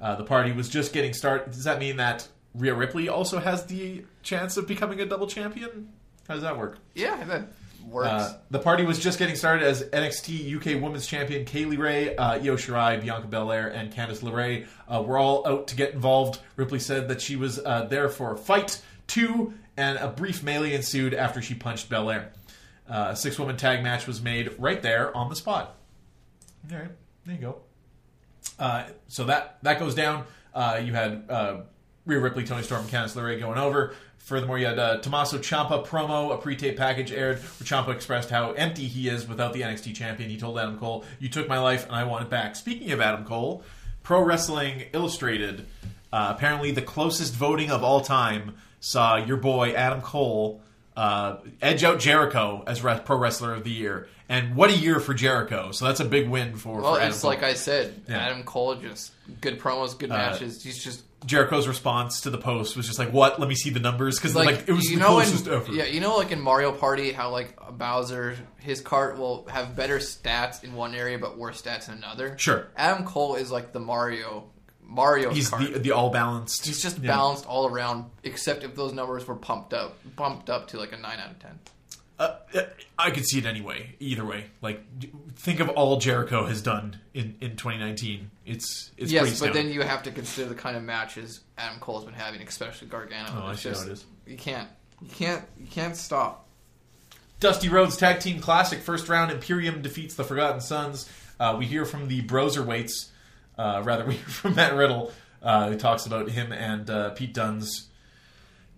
Uh, 0.00 0.16
the 0.16 0.24
party 0.24 0.50
was 0.52 0.68
just 0.68 0.92
getting 0.92 1.12
started. 1.12 1.52
Does 1.52 1.64
that 1.64 1.78
mean 1.78 1.96
that 1.98 2.26
Rhea 2.54 2.74
Ripley 2.74 3.08
also 3.08 3.38
has 3.40 3.66
the 3.66 4.04
chance 4.22 4.56
of 4.56 4.66
becoming 4.66 5.00
a 5.00 5.06
double 5.06 5.26
champion? 5.26 5.92
How 6.28 6.34
does 6.34 6.42
that 6.42 6.56
work? 6.56 6.78
Yeah, 6.94 7.22
that 7.24 7.48
works. 7.86 8.08
Uh, 8.08 8.38
the 8.50 8.58
party 8.58 8.84
was 8.84 8.98
just 8.98 9.18
getting 9.18 9.36
started 9.36 9.64
as 9.64 9.82
NXT 9.82 10.56
UK 10.56 10.82
Women's 10.82 11.06
Champion 11.06 11.44
Kay 11.44 11.64
Lee 11.64 11.76
Ray, 11.76 12.16
uh, 12.16 12.34
Io 12.34 12.56
Shirai, 12.56 13.00
Bianca 13.00 13.26
Belair, 13.26 13.68
and 13.68 13.92
Candice 13.92 14.20
LeRae 14.20 14.66
uh, 14.88 15.02
were 15.02 15.18
all 15.18 15.46
out 15.46 15.68
to 15.68 15.76
get 15.76 15.92
involved. 15.92 16.40
Ripley 16.56 16.78
said 16.78 17.08
that 17.08 17.20
she 17.20 17.36
was 17.36 17.58
uh, 17.58 17.84
there 17.84 18.08
for 18.08 18.32
a 18.32 18.36
fight, 18.36 18.80
two, 19.06 19.54
and 19.76 19.98
a 19.98 20.08
brief 20.08 20.42
melee 20.42 20.74
ensued 20.74 21.14
after 21.14 21.42
she 21.42 21.54
punched 21.54 21.88
Belair. 21.88 22.32
Uh, 22.88 23.08
a 23.10 23.16
six-woman 23.16 23.56
tag 23.56 23.82
match 23.82 24.06
was 24.06 24.22
made 24.22 24.54
right 24.58 24.82
there 24.82 25.14
on 25.16 25.28
the 25.28 25.36
spot. 25.36 25.76
All 26.70 26.78
right, 26.78 26.90
there 27.26 27.34
you 27.34 27.40
go. 27.40 27.62
Uh, 28.58 28.84
so 29.08 29.24
that 29.24 29.58
that 29.62 29.78
goes 29.78 29.94
down. 29.94 30.24
Uh, 30.54 30.80
you 30.82 30.92
had 30.92 31.24
uh, 31.28 31.60
Rhea 32.06 32.18
Ripley, 32.18 32.44
Toni 32.44 32.62
Storm, 32.62 32.82
and 32.82 32.90
Candice 32.90 33.16
LeRae 33.16 33.40
going 33.40 33.58
over. 33.58 33.94
Furthermore, 34.18 34.58
you 34.58 34.66
had 34.66 34.78
uh, 34.78 34.98
Tommaso 34.98 35.38
Ciampa 35.38 35.86
promo, 35.86 36.34
a 36.34 36.38
pre-tape 36.38 36.76
package 36.76 37.12
aired 37.12 37.38
where 37.38 37.66
Ciampa 37.66 37.94
expressed 37.94 38.30
how 38.30 38.52
empty 38.52 38.86
he 38.86 39.08
is 39.08 39.28
without 39.28 39.52
the 39.52 39.60
NXT 39.60 39.94
champion. 39.94 40.30
He 40.30 40.38
told 40.38 40.58
Adam 40.58 40.78
Cole, 40.78 41.04
"You 41.18 41.28
took 41.28 41.48
my 41.48 41.58
life, 41.58 41.84
and 41.84 41.94
I 41.94 42.04
want 42.04 42.24
it 42.24 42.30
back." 42.30 42.56
Speaking 42.56 42.92
of 42.92 43.00
Adam 43.00 43.24
Cole, 43.24 43.62
Pro 44.02 44.22
Wrestling 44.22 44.84
Illustrated, 44.92 45.66
uh, 46.12 46.32
apparently 46.36 46.70
the 46.70 46.82
closest 46.82 47.34
voting 47.34 47.70
of 47.70 47.82
all 47.82 48.00
time, 48.00 48.54
saw 48.80 49.16
your 49.16 49.36
boy 49.36 49.72
Adam 49.72 50.00
Cole 50.00 50.62
uh, 50.96 51.36
edge 51.60 51.84
out 51.84 51.98
Jericho 51.98 52.62
as 52.66 52.80
pro 52.80 53.16
wrestler 53.16 53.54
of 53.54 53.64
the 53.64 53.70
year. 53.70 54.08
And 54.28 54.56
what 54.56 54.70
a 54.70 54.76
year 54.76 55.00
for 55.00 55.12
Jericho! 55.12 55.72
So 55.72 55.84
that's 55.84 56.00
a 56.00 56.04
big 56.04 56.28
win 56.28 56.56
for. 56.56 56.80
Well, 56.80 56.94
for 56.94 57.00
Adam 57.00 57.12
it's 57.12 57.20
Cole. 57.20 57.30
like 57.30 57.42
I 57.42 57.54
said, 57.54 58.02
Yeah. 58.08 58.16
Uh, 58.16 58.20
Adam 58.20 58.42
Cole 58.44 58.74
just 58.76 59.12
good 59.40 59.60
promos, 59.60 59.98
good 59.98 60.08
matches. 60.08 60.62
He's 60.62 60.82
just 60.82 61.02
Jericho's 61.26 61.66
response 61.68 62.22
to 62.22 62.30
the 62.30 62.38
post 62.38 62.76
was 62.76 62.86
just 62.86 62.98
like, 62.98 63.12
"What? 63.12 63.38
Let 63.40 63.48
me 63.48 63.54
see 63.54 63.70
the 63.70 63.80
numbers," 63.80 64.18
because 64.18 64.34
like, 64.34 64.46
like, 64.46 64.68
it 64.68 64.72
was 64.72 64.90
you 64.90 64.96
the 64.96 65.02
know 65.02 65.08
closest 65.10 65.46
in, 65.46 65.52
ever. 65.54 65.72
Yeah, 65.72 65.84
you 65.84 66.00
know, 66.00 66.16
like 66.16 66.32
in 66.32 66.40
Mario 66.40 66.72
Party, 66.72 67.12
how 67.12 67.30
like 67.30 67.56
Bowser, 67.78 68.36
his 68.60 68.80
cart 68.80 69.18
will 69.18 69.46
have 69.48 69.76
better 69.76 69.98
stats 69.98 70.64
in 70.64 70.74
one 70.74 70.94
area 70.94 71.18
but 71.18 71.38
worse 71.38 71.62
stats 71.62 71.88
in 71.88 71.94
another. 71.94 72.36
Sure. 72.38 72.68
Adam 72.76 73.04
Cole 73.04 73.36
is 73.36 73.50
like 73.50 73.72
the 73.72 73.80
Mario 73.80 74.44
Mario 74.82 75.32
He's 75.32 75.48
cart. 75.48 75.72
the 75.72 75.78
the 75.78 75.92
all 75.92 76.10
balanced. 76.10 76.66
He's 76.66 76.82
just 76.82 76.98
yeah. 76.98 77.08
balanced 77.08 77.46
all 77.46 77.66
around, 77.66 78.10
except 78.22 78.62
if 78.62 78.74
those 78.74 78.92
numbers 78.92 79.26
were 79.26 79.34
pumped 79.34 79.72
up, 79.72 79.98
bumped 80.16 80.50
up 80.50 80.68
to 80.68 80.78
like 80.78 80.92
a 80.92 80.98
nine 80.98 81.18
out 81.18 81.30
of 81.30 81.38
ten. 81.38 81.58
Uh, 82.18 82.36
I 82.96 83.10
could 83.10 83.26
see 83.26 83.38
it 83.38 83.46
anyway. 83.46 83.96
Either 83.98 84.24
way, 84.24 84.44
like 84.62 84.84
think 85.36 85.60
of 85.60 85.68
all 85.70 85.98
Jericho 85.98 86.46
has 86.46 86.62
done 86.62 87.00
in, 87.12 87.34
in 87.40 87.56
2019. 87.56 88.30
It's 88.46 88.92
it's 88.96 89.12
pretty 89.12 89.30
yes, 89.30 89.40
but 89.40 89.52
then 89.52 89.70
you 89.70 89.82
have 89.82 90.04
to 90.04 90.12
consider 90.12 90.48
the 90.48 90.54
kind 90.54 90.76
of 90.76 90.84
matches 90.84 91.40
Adam 91.58 91.80
Cole's 91.80 92.04
been 92.04 92.14
having, 92.14 92.40
especially 92.42 92.88
Gargano. 92.88 93.30
Oh, 93.34 93.46
I 93.46 93.52
It's 93.52 93.62
see 93.62 93.70
how 93.70 93.82
it 93.82 93.88
is. 93.88 94.04
You 94.26 94.36
can't, 94.36 94.68
you 95.02 95.08
can't, 95.08 95.44
you 95.58 95.66
can't 95.66 95.96
stop. 95.96 96.46
Dusty 97.40 97.68
Rhodes 97.68 97.96
Tag 97.96 98.20
Team 98.20 98.40
Classic 98.40 98.80
first 98.80 99.08
round. 99.08 99.32
Imperium 99.32 99.82
defeats 99.82 100.14
the 100.14 100.24
Forgotten 100.24 100.60
Sons. 100.60 101.10
Uh, 101.40 101.56
we 101.58 101.66
hear 101.66 101.84
from 101.84 102.06
the 102.08 102.22
Broserweights. 102.22 103.08
Uh, 103.58 103.82
rather, 103.84 104.04
we 104.06 104.14
hear 104.14 104.28
from 104.28 104.54
Matt 104.54 104.74
Riddle, 104.74 105.12
uh, 105.42 105.68
who 105.68 105.76
talks 105.76 106.06
about 106.06 106.30
him 106.30 106.52
and 106.52 106.88
uh, 106.88 107.10
Pete 107.10 107.34
Dunne's 107.34 107.88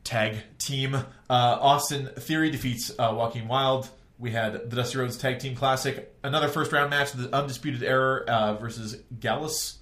tag 0.06 0.36
team. 0.58 0.94
Uh, 0.94 1.02
Austin 1.28 2.08
Theory 2.18 2.50
defeats 2.50 2.90
uh, 2.90 3.12
Joaquin 3.14 3.48
Wilde. 3.48 3.88
We 4.18 4.30
had 4.30 4.70
the 4.70 4.76
Dusty 4.76 4.98
Rhodes 4.98 5.18
Tag 5.18 5.40
Team 5.40 5.54
Classic. 5.54 6.14
Another 6.22 6.48
first 6.48 6.72
round 6.72 6.88
match: 6.88 7.12
the 7.12 7.34
Undisputed 7.34 7.82
Era 7.82 8.24
uh, 8.26 8.54
versus 8.54 8.96
Gallus. 9.20 9.78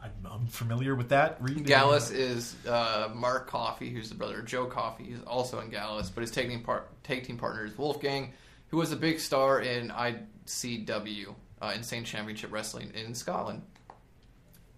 I'm 0.00 0.30
unfamiliar 0.30 0.94
with 0.94 1.08
that. 1.08 1.38
Reed? 1.40 1.64
Gallus 1.64 2.10
is 2.10 2.54
uh, 2.68 3.08
Mark 3.14 3.48
Coffey, 3.48 3.88
who's 3.88 4.10
the 4.10 4.14
brother 4.14 4.40
of 4.40 4.44
Joe 4.44 4.66
Coffey. 4.66 5.04
He's 5.04 5.22
also 5.26 5.60
in 5.60 5.70
Gallus, 5.70 6.10
but 6.10 6.20
his 6.20 6.30
tag 6.30 6.50
team, 6.50 6.62
par- 6.62 6.84
tag 7.02 7.24
team 7.24 7.38
partner 7.38 7.64
is 7.64 7.76
Wolfgang, 7.78 8.34
who 8.68 8.76
was 8.76 8.92
a 8.92 8.96
big 8.96 9.18
star 9.18 9.60
in 9.60 9.88
ICW, 9.88 11.34
uh, 11.62 11.72
Insane 11.74 12.04
Championship 12.04 12.52
Wrestling 12.52 12.92
in 12.94 13.14
Scotland. 13.14 13.62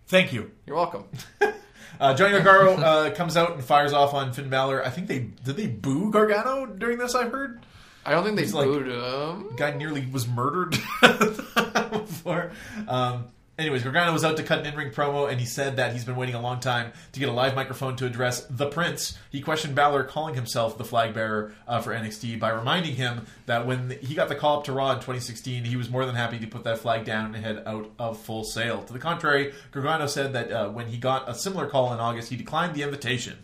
Thank 0.06 0.32
you. 0.32 0.52
You're 0.64 0.76
welcome. 0.76 1.06
Uh, 2.00 2.14
Johnny 2.14 2.32
Gargano 2.42 2.82
uh, 2.82 3.10
comes 3.14 3.36
out 3.36 3.52
and 3.54 3.64
fires 3.64 3.92
off 3.92 4.12
on 4.14 4.32
Finn 4.32 4.48
Balor. 4.50 4.84
I 4.84 4.90
think 4.90 5.06
they 5.08 5.20
did 5.44 5.56
they 5.56 5.66
boo 5.66 6.10
Gargano 6.10 6.66
during 6.66 6.98
this. 6.98 7.14
I 7.14 7.28
heard 7.28 7.60
I 8.04 8.12
don't 8.12 8.22
think 8.24 8.36
they 8.36 8.42
He's 8.42 8.54
like- 8.54 8.66
booed 8.66 8.86
him. 8.88 9.56
guy 9.56 9.72
nearly 9.76 10.06
was 10.06 10.28
murdered 10.28 10.76
before. 11.90 12.52
Um, 12.86 13.24
anyways, 13.58 13.82
Gargano 13.82 14.12
was 14.12 14.24
out 14.24 14.36
to 14.36 14.42
cut 14.42 14.60
an 14.60 14.66
in-ring 14.66 14.90
promo, 14.90 15.30
and 15.30 15.40
he 15.40 15.46
said 15.46 15.76
that 15.76 15.92
he's 15.92 16.04
been 16.04 16.16
waiting 16.16 16.34
a 16.34 16.40
long 16.40 16.60
time 16.60 16.92
to 17.12 17.20
get 17.20 17.28
a 17.28 17.32
live 17.32 17.54
microphone 17.54 17.96
to 17.96 18.06
address 18.06 18.44
the 18.50 18.66
Prince. 18.66 19.18
He 19.30 19.40
questioned 19.40 19.74
Balor 19.74 20.04
calling 20.04 20.34
himself 20.34 20.78
the 20.78 20.84
flag 20.84 21.14
bearer 21.14 21.54
uh, 21.66 21.80
for 21.80 21.94
NXT 21.94 22.38
by 22.38 22.50
reminding 22.50 22.96
him 22.96 23.26
that 23.46 23.66
when 23.66 23.90
he 24.00 24.14
got 24.14 24.28
the 24.28 24.34
call 24.34 24.58
up 24.58 24.64
to 24.64 24.72
Raw 24.72 24.90
in 24.90 24.96
2016, 24.96 25.64
he 25.64 25.76
was 25.76 25.90
more 25.90 26.04
than 26.06 26.14
happy 26.14 26.38
to 26.38 26.46
put 26.46 26.64
that 26.64 26.78
flag 26.78 27.04
down 27.04 27.34
and 27.34 27.44
head 27.44 27.62
out 27.66 27.90
of 27.98 28.18
full 28.18 28.44
sail. 28.44 28.82
To 28.82 28.92
the 28.92 28.98
contrary, 28.98 29.54
Gargano 29.72 30.06
said 30.06 30.32
that 30.34 30.52
uh, 30.52 30.68
when 30.68 30.88
he 30.88 30.98
got 30.98 31.28
a 31.28 31.34
similar 31.34 31.66
call 31.66 31.92
in 31.92 32.00
August, 32.00 32.30
he 32.30 32.36
declined 32.36 32.74
the 32.74 32.82
invitation 32.82 33.38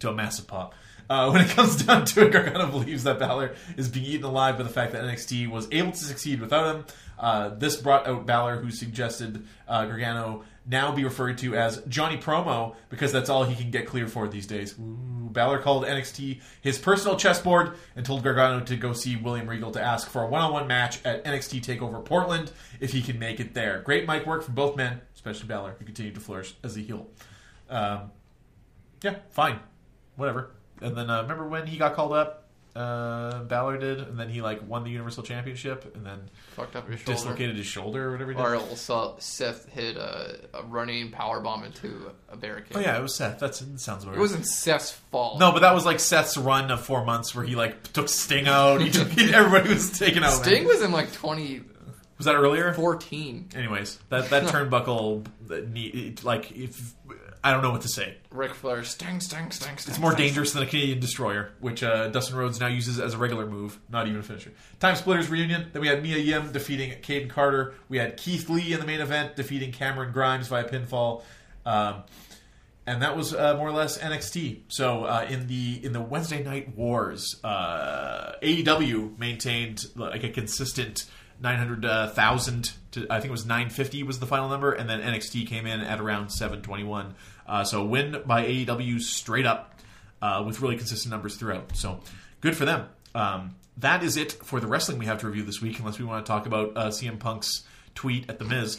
to 0.00 0.08
a 0.08 0.14
massive 0.14 0.46
pop. 0.46 0.74
Uh, 1.08 1.30
when 1.30 1.42
it 1.42 1.48
comes 1.50 1.76
down 1.84 2.04
to 2.06 2.26
it, 2.26 2.32
Gargano 2.32 2.66
believes 2.66 3.04
that 3.04 3.18
Balor 3.18 3.54
is 3.76 3.88
being 3.88 4.06
eaten 4.06 4.24
alive 4.24 4.56
by 4.56 4.62
the 4.62 4.70
fact 4.70 4.92
that 4.92 5.04
NXT 5.04 5.48
was 5.50 5.68
able 5.70 5.92
to 5.92 6.04
succeed 6.04 6.40
without 6.40 6.74
him. 6.74 6.84
Uh, 7.18 7.50
this 7.50 7.76
brought 7.76 8.06
out 8.06 8.26
Balor, 8.26 8.56
who 8.56 8.70
suggested 8.70 9.46
uh, 9.68 9.84
Gargano 9.86 10.44
now 10.66 10.92
be 10.92 11.04
referred 11.04 11.38
to 11.38 11.54
as 11.54 11.82
Johnny 11.88 12.16
Promo 12.16 12.74
because 12.88 13.12
that's 13.12 13.28
all 13.28 13.44
he 13.44 13.54
can 13.54 13.70
get 13.70 13.86
cleared 13.86 14.10
for 14.10 14.26
these 14.28 14.46
days. 14.46 14.74
Ooh. 14.78 15.14
Balor 15.34 15.58
called 15.58 15.84
NXT 15.84 16.40
his 16.62 16.78
personal 16.78 17.16
chessboard 17.16 17.74
and 17.96 18.06
told 18.06 18.22
Gargano 18.22 18.60
to 18.60 18.76
go 18.76 18.92
see 18.94 19.16
William 19.16 19.50
Regal 19.50 19.72
to 19.72 19.82
ask 19.82 20.08
for 20.08 20.22
a 20.22 20.26
one-on-one 20.26 20.66
match 20.66 21.04
at 21.04 21.24
NXT 21.24 21.60
Takeover 21.60 22.02
Portland 22.02 22.50
if 22.80 22.92
he 22.92 23.02
can 23.02 23.18
make 23.18 23.40
it 23.40 23.52
there. 23.52 23.80
Great 23.80 24.06
mic 24.06 24.24
work 24.26 24.42
from 24.42 24.54
both 24.54 24.76
men, 24.76 25.00
especially 25.14 25.48
Balor, 25.48 25.76
who 25.78 25.84
continued 25.84 26.14
to 26.14 26.20
flourish 26.20 26.54
as 26.62 26.76
a 26.76 26.80
heel. 26.80 27.06
Um, 27.68 28.12
yeah, 29.02 29.16
fine, 29.30 29.58
whatever. 30.16 30.52
And 30.80 30.96
then 30.96 31.08
uh, 31.10 31.22
remember 31.22 31.46
when 31.48 31.66
he 31.66 31.76
got 31.78 31.94
called 31.94 32.12
up? 32.12 32.40
Uh, 32.76 33.44
Balor 33.44 33.78
did, 33.78 34.00
and 34.00 34.18
then 34.18 34.28
he 34.28 34.42
like 34.42 34.68
won 34.68 34.82
the 34.82 34.90
Universal 34.90 35.22
Championship, 35.22 35.94
and 35.94 36.04
then 36.04 36.18
Fucked 36.56 36.74
up 36.74 36.88
your 36.88 36.98
shoulder. 36.98 37.12
dislocated 37.12 37.56
his 37.56 37.66
shoulder 37.66 38.08
or 38.08 38.10
whatever. 38.10 38.32
He 38.32 38.36
did. 38.36 38.90
Or 38.90 39.14
Seth 39.20 39.68
hit 39.68 39.96
a, 39.96 40.40
a 40.52 40.64
running 40.64 41.12
power 41.12 41.40
bomb 41.40 41.62
into 41.62 42.10
a 42.28 42.36
barricade. 42.36 42.76
oh 42.76 42.80
yeah, 42.80 42.98
it 42.98 43.00
was 43.00 43.14
Seth. 43.14 43.38
That's 43.38 43.60
that 43.60 43.78
sounds 43.78 44.02
about 44.02 44.16
It 44.16 44.18
wasn't 44.18 44.44
Seth's 44.44 44.90
fault. 44.90 45.38
No, 45.38 45.52
but 45.52 45.60
that 45.60 45.72
was 45.72 45.86
like 45.86 46.00
Seth's 46.00 46.36
run 46.36 46.72
of 46.72 46.84
four 46.84 47.04
months 47.04 47.32
where 47.32 47.44
he 47.44 47.54
like 47.54 47.92
took 47.92 48.08
Sting 48.08 48.48
out. 48.48 48.80
He 48.80 48.90
took 48.90 49.06
everybody 49.18 49.68
was 49.72 49.96
taken 49.96 50.24
out. 50.24 50.32
Sting 50.32 50.64
was 50.64 50.82
in 50.82 50.90
like 50.90 51.12
twenty. 51.12 51.62
was 52.18 52.26
that 52.26 52.34
earlier? 52.34 52.74
Fourteen. 52.74 53.50
Anyways, 53.54 54.00
that 54.08 54.30
that 54.30 54.42
turnbuckle, 54.52 55.24
knee, 55.72 56.16
like 56.24 56.50
if 56.50 56.92
I 57.44 57.52
don't 57.52 57.62
know 57.62 57.70
what 57.70 57.82
to 57.82 57.88
say. 57.88 58.16
Ric 58.30 58.54
Flair, 58.54 58.82
Sting, 58.84 59.20
Sting, 59.20 59.50
Sting, 59.50 59.76
Sting. 59.76 59.92
It's 59.92 59.98
more 60.00 60.12
Sting. 60.12 60.26
dangerous 60.28 60.52
than 60.54 60.62
a 60.62 60.66
Canadian 60.66 60.98
destroyer, 60.98 61.50
which 61.60 61.82
uh, 61.82 62.08
Dustin 62.08 62.36
Rhodes 62.36 62.58
now 62.58 62.68
uses 62.68 62.98
as 62.98 63.12
a 63.12 63.18
regular 63.18 63.46
move, 63.46 63.78
not 63.90 64.06
even 64.06 64.18
a 64.20 64.22
finisher. 64.22 64.50
Time 64.80 64.96
Splitters 64.96 65.28
reunion. 65.28 65.68
Then 65.72 65.82
we 65.82 65.88
had 65.88 66.02
Mia 66.02 66.16
Yim 66.16 66.52
defeating 66.52 66.90
Kayden 67.02 67.28
Carter. 67.28 67.74
We 67.90 67.98
had 67.98 68.16
Keith 68.16 68.48
Lee 68.48 68.72
in 68.72 68.80
the 68.80 68.86
main 68.86 69.00
event 69.00 69.36
defeating 69.36 69.72
Cameron 69.72 70.10
Grimes 70.12 70.48
via 70.48 70.64
pinfall. 70.64 71.22
Um, 71.66 72.04
and 72.86 73.02
that 73.02 73.16
was 73.16 73.34
uh, 73.34 73.56
more 73.56 73.68
or 73.68 73.72
less 73.72 73.98
NXT. 73.98 74.62
So 74.68 75.04
uh, 75.04 75.26
in 75.28 75.46
the 75.46 75.80
in 75.84 75.92
the 75.92 76.00
Wednesday 76.00 76.42
Night 76.42 76.76
Wars, 76.76 77.40
uh, 77.44 78.32
AEW 78.42 79.18
maintained 79.18 79.84
like 79.96 80.24
a 80.24 80.28
consistent 80.30 81.04
nine 81.40 81.58
hundred 81.58 81.82
thousand 82.14 82.72
to 82.92 83.06
I 83.10 83.20
think 83.20 83.28
it 83.28 83.32
was 83.32 83.46
nine 83.46 83.70
fifty 83.70 84.02
was 84.02 84.18
the 84.18 84.26
final 84.26 84.48
number, 84.48 84.72
and 84.72 84.88
then 84.88 85.00
NXT 85.00 85.46
came 85.46 85.66
in 85.66 85.80
at 85.80 86.00
around 86.00 86.30
seven 86.30 86.60
twenty 86.62 86.84
one. 86.84 87.14
Uh, 87.46 87.64
so 87.64 87.84
win 87.84 88.22
by 88.26 88.44
AEW 88.44 89.00
straight 89.00 89.46
up 89.46 89.80
uh, 90.22 90.42
with 90.46 90.60
really 90.60 90.76
consistent 90.76 91.10
numbers 91.10 91.36
throughout. 91.36 91.76
So 91.76 92.00
good 92.40 92.56
for 92.56 92.64
them. 92.64 92.86
Um, 93.14 93.56
that 93.78 94.02
is 94.02 94.16
it 94.16 94.32
for 94.32 94.60
the 94.60 94.66
wrestling 94.66 94.98
we 94.98 95.06
have 95.06 95.18
to 95.20 95.26
review 95.26 95.42
this 95.42 95.60
week, 95.60 95.78
unless 95.78 95.98
we 95.98 96.04
want 96.04 96.24
to 96.24 96.30
talk 96.30 96.46
about 96.46 96.76
uh, 96.76 96.88
CM 96.88 97.18
Punk's 97.18 97.64
tweet 97.94 98.28
at 98.30 98.38
the 98.38 98.44
Miz. 98.44 98.78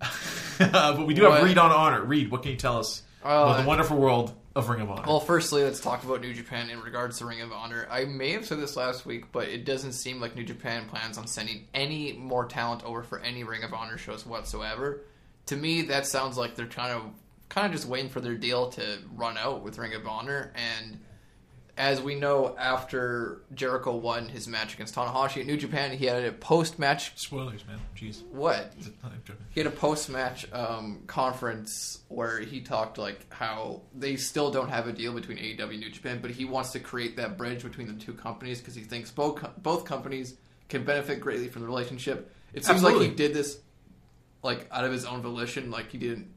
but 0.58 1.06
we 1.06 1.14
do 1.14 1.22
have 1.22 1.32
What? 1.32 1.42
Reed 1.42 1.58
on 1.58 1.72
honor. 1.72 2.02
Reed, 2.02 2.30
what 2.30 2.42
can 2.42 2.52
you 2.52 2.56
tell 2.56 2.78
us 2.78 3.02
about 3.20 3.60
the 3.60 3.66
wonderful 3.66 3.96
world 3.96 4.32
of 4.54 4.68
Ring 4.68 4.80
of 4.80 4.90
Honor? 4.90 5.04
Well, 5.06 5.20
firstly, 5.20 5.62
let's 5.64 5.80
talk 5.80 6.04
about 6.04 6.20
New 6.20 6.32
Japan 6.32 6.70
in 6.70 6.80
regards 6.80 7.18
to 7.18 7.26
Ring 7.26 7.40
of 7.40 7.52
Honor. 7.52 7.86
I 7.90 8.04
may 8.04 8.30
have 8.32 8.46
said 8.46 8.60
this 8.60 8.76
last 8.76 9.06
week, 9.06 9.32
but 9.32 9.48
it 9.48 9.64
doesn't 9.64 9.92
seem 9.92 10.20
like 10.20 10.36
New 10.36 10.44
Japan 10.44 10.86
plans 10.88 11.18
on 11.18 11.26
sending 11.26 11.66
any 11.74 12.12
more 12.12 12.44
talent 12.46 12.84
over 12.84 13.02
for 13.02 13.18
any 13.20 13.44
Ring 13.44 13.64
of 13.64 13.72
Honor 13.72 13.98
shows 13.98 14.24
whatsoever. 14.24 15.02
To 15.46 15.56
me, 15.56 15.82
that 15.82 16.06
sounds 16.06 16.36
like 16.36 16.54
they're 16.54 16.66
trying 16.66 17.00
to 17.00 17.06
kind 17.48 17.66
of 17.66 17.72
just 17.72 17.86
waiting 17.86 18.10
for 18.10 18.20
their 18.20 18.36
deal 18.36 18.68
to 18.70 18.98
run 19.14 19.38
out 19.38 19.62
with 19.62 19.78
Ring 19.78 19.94
of 19.94 20.06
Honor. 20.06 20.52
And 20.54 21.00
as 21.78 22.02
we 22.02 22.16
know, 22.16 22.56
after 22.58 23.42
Jericho 23.54 23.94
won 23.94 24.28
his 24.28 24.48
match 24.48 24.74
against 24.74 24.96
Tanahashi 24.96 25.40
at 25.40 25.46
New 25.46 25.56
Japan, 25.56 25.96
he 25.96 26.06
had 26.06 26.24
a 26.24 26.32
post-match. 26.32 27.16
Spoilers, 27.16 27.64
man. 27.66 27.78
Jeez. 27.96 28.24
What? 28.26 28.72
He 29.50 29.60
had 29.60 29.68
a 29.68 29.74
post-match 29.74 30.52
um, 30.52 31.04
conference 31.06 32.00
where 32.08 32.40
he 32.40 32.60
talked 32.60 32.98
like 32.98 33.32
how 33.32 33.82
they 33.94 34.16
still 34.16 34.50
don't 34.50 34.68
have 34.68 34.88
a 34.88 34.92
deal 34.92 35.14
between 35.14 35.38
AEW 35.38 35.70
and 35.70 35.80
New 35.80 35.90
Japan, 35.90 36.18
but 36.20 36.32
he 36.32 36.44
wants 36.44 36.72
to 36.72 36.80
create 36.80 37.16
that 37.16 37.38
bridge 37.38 37.62
between 37.62 37.86
the 37.86 38.04
two 38.04 38.12
companies 38.12 38.58
because 38.58 38.74
he 38.74 38.82
thinks 38.82 39.12
both 39.12 39.40
both 39.62 39.84
companies 39.84 40.34
can 40.68 40.84
benefit 40.84 41.20
greatly 41.20 41.48
from 41.48 41.62
the 41.62 41.68
relationship. 41.68 42.34
It 42.52 42.64
seems 42.64 42.82
like 42.82 42.96
he 42.96 43.08
did 43.08 43.32
this 43.32 43.60
like 44.42 44.66
out 44.72 44.84
of 44.84 44.92
his 44.92 45.04
own 45.04 45.22
volition, 45.22 45.70
like 45.70 45.90
he 45.90 45.98
didn't 45.98 46.28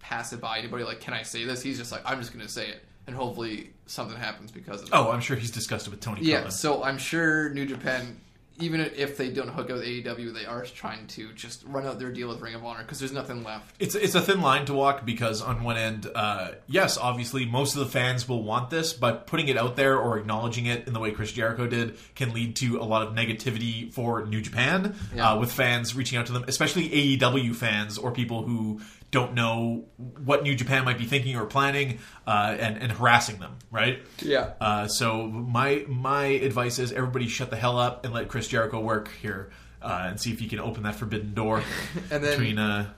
pass 0.00 0.32
it 0.32 0.40
by 0.40 0.58
anybody. 0.58 0.84
Like, 0.84 1.00
can 1.00 1.14
I 1.14 1.22
say 1.22 1.44
this? 1.44 1.62
He's 1.62 1.78
just 1.78 1.92
like, 1.92 2.02
I'm 2.04 2.18
just 2.20 2.32
going 2.32 2.44
to 2.44 2.52
say 2.52 2.68
it, 2.68 2.82
and 3.06 3.14
hopefully 3.16 3.70
something 3.86 4.16
happens 4.16 4.50
because 4.52 4.82
of 4.82 4.88
it. 4.88 4.92
Oh, 4.94 5.10
I'm 5.10 5.20
sure 5.20 5.36
he's 5.36 5.50
disgusted 5.50 5.92
with 5.92 6.00
Tony 6.00 6.22
Yeah, 6.22 6.42
Khan. 6.42 6.50
so 6.50 6.82
I'm 6.82 6.98
sure 6.98 7.50
New 7.50 7.66
Japan, 7.66 8.20
even 8.58 8.80
if 8.80 9.16
they 9.16 9.28
don't 9.30 9.48
hook 9.48 9.70
up 9.70 9.76
with 9.76 9.84
AEW, 9.84 10.32
they 10.34 10.44
are 10.46 10.64
trying 10.64 11.06
to 11.08 11.32
just 11.34 11.62
run 11.66 11.86
out 11.86 11.98
their 12.00 12.10
deal 12.10 12.26
with 12.28 12.40
Ring 12.40 12.54
of 12.54 12.64
Honor 12.64 12.82
because 12.82 12.98
there's 12.98 13.12
nothing 13.12 13.44
left. 13.44 13.74
It's 13.78 13.94
it's 13.94 14.14
a 14.16 14.20
thin 14.20 14.40
line 14.40 14.64
to 14.66 14.72
walk 14.74 15.04
because 15.04 15.40
on 15.42 15.62
one 15.62 15.76
end, 15.76 16.10
uh, 16.14 16.52
yes, 16.66 16.96
obviously 16.98 17.44
most 17.44 17.74
of 17.76 17.80
the 17.80 17.86
fans 17.86 18.26
will 18.28 18.42
want 18.42 18.70
this, 18.70 18.92
but 18.92 19.26
putting 19.26 19.48
it 19.48 19.56
out 19.58 19.76
there 19.76 19.98
or 19.98 20.18
acknowledging 20.18 20.66
it 20.66 20.86
in 20.88 20.94
the 20.94 20.98
way 21.00 21.10
Chris 21.12 21.30
Jericho 21.32 21.66
did 21.68 21.96
can 22.16 22.32
lead 22.32 22.56
to 22.56 22.80
a 22.80 22.84
lot 22.84 23.06
of 23.06 23.14
negativity 23.14 23.92
for 23.92 24.24
New 24.26 24.40
Japan, 24.40 24.96
Yeah. 25.14 25.32
uh, 25.32 25.38
with 25.38 25.52
fans 25.52 25.94
reaching 25.94 26.18
out 26.18 26.26
to 26.26 26.32
them, 26.32 26.44
especially 26.48 26.88
AEW 26.88 27.54
fans 27.54 27.98
or 27.98 28.10
people 28.10 28.42
who 28.42 28.80
don't 29.10 29.34
know 29.34 29.84
what 30.24 30.42
New 30.42 30.54
Japan 30.54 30.84
might 30.84 30.98
be 30.98 31.04
thinking 31.06 31.36
or 31.36 31.46
planning, 31.46 31.98
uh, 32.26 32.56
and 32.58 32.76
and 32.82 32.92
harassing 32.92 33.38
them, 33.38 33.56
right? 33.70 34.00
Yeah. 34.20 34.52
Uh, 34.60 34.88
so 34.88 35.26
my 35.26 35.84
my 35.88 36.26
advice 36.26 36.78
is 36.78 36.92
everybody 36.92 37.28
shut 37.28 37.50
the 37.50 37.56
hell 37.56 37.78
up 37.78 38.04
and 38.04 38.12
let 38.12 38.28
Chris 38.28 38.48
Jericho 38.48 38.80
work 38.80 39.10
here, 39.22 39.50
uh, 39.82 40.06
and 40.08 40.20
see 40.20 40.32
if 40.32 40.40
he 40.40 40.48
can 40.48 40.58
open 40.60 40.82
that 40.82 40.96
forbidden 40.96 41.34
door 41.34 41.62
And 42.10 42.22
then- 42.24 42.30
between. 42.38 42.58
Uh, 42.58 42.92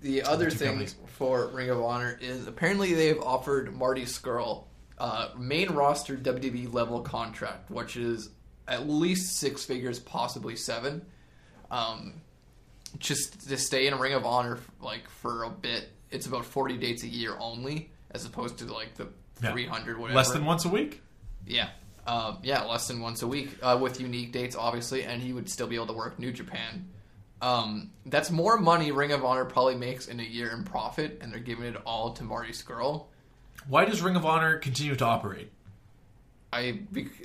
The 0.00 0.22
other 0.22 0.50
two 0.50 0.56
thing 0.58 0.68
companies. 0.68 0.96
for 1.06 1.46
Ring 1.48 1.70
of 1.70 1.80
Honor 1.80 2.18
is 2.20 2.46
apparently 2.48 2.92
they've 2.94 3.20
offered 3.20 3.72
Marty 3.74 4.02
Scurll 4.04 4.64
uh, 4.98 5.28
main 5.38 5.70
roster 5.70 6.16
WWE 6.16 6.72
level 6.72 7.00
contract, 7.02 7.70
which 7.70 7.96
is 7.96 8.30
at 8.66 8.88
least 8.88 9.36
six 9.38 9.64
figures, 9.64 9.98
possibly 10.00 10.56
seven. 10.56 11.02
Um, 11.70 12.14
just 12.98 13.48
to 13.48 13.56
stay 13.56 13.86
in 13.86 13.98
Ring 13.98 14.12
of 14.14 14.24
Honor 14.26 14.58
like 14.80 15.08
for 15.08 15.44
a 15.44 15.50
bit, 15.50 15.88
it's 16.10 16.26
about 16.26 16.44
forty 16.44 16.76
dates 16.76 17.02
a 17.02 17.08
year 17.08 17.34
only, 17.38 17.90
as 18.10 18.24
opposed 18.24 18.58
to 18.58 18.72
like 18.72 18.94
the 18.94 19.08
Yeah. 19.42 19.52
three 19.52 19.66
hundred 19.66 19.98
whatever. 19.98 20.16
less 20.16 20.30
than 20.32 20.44
once 20.44 20.64
a 20.64 20.68
week. 20.68 21.02
Yeah. 21.46 21.70
Um, 22.06 22.38
yeah, 22.42 22.64
less 22.64 22.88
than 22.88 23.00
once 23.00 23.22
a 23.22 23.28
week 23.28 23.50
uh, 23.62 23.78
with 23.80 24.00
unique 24.00 24.32
dates, 24.32 24.56
obviously, 24.56 25.04
and 25.04 25.22
he 25.22 25.32
would 25.32 25.48
still 25.48 25.68
be 25.68 25.76
able 25.76 25.86
to 25.86 25.92
work 25.92 26.18
New 26.18 26.32
Japan. 26.32 26.88
Um, 27.40 27.90
that's 28.06 28.30
more 28.30 28.56
money 28.58 28.90
Ring 28.92 29.12
of 29.12 29.24
Honor 29.24 29.44
probably 29.44 29.76
makes 29.76 30.06
in 30.08 30.18
a 30.20 30.24
year 30.24 30.50
in 30.50 30.64
profit, 30.64 31.18
and 31.20 31.32
they're 31.32 31.40
giving 31.40 31.64
it 31.64 31.76
all 31.86 32.12
to 32.14 32.24
Marty 32.24 32.52
Scurll. 32.52 33.06
Why 33.68 33.84
does 33.84 34.02
Ring 34.02 34.16
of 34.16 34.26
Honor 34.26 34.58
continue 34.58 34.94
to 34.96 35.04
operate? 35.04 35.50
I 36.52 36.80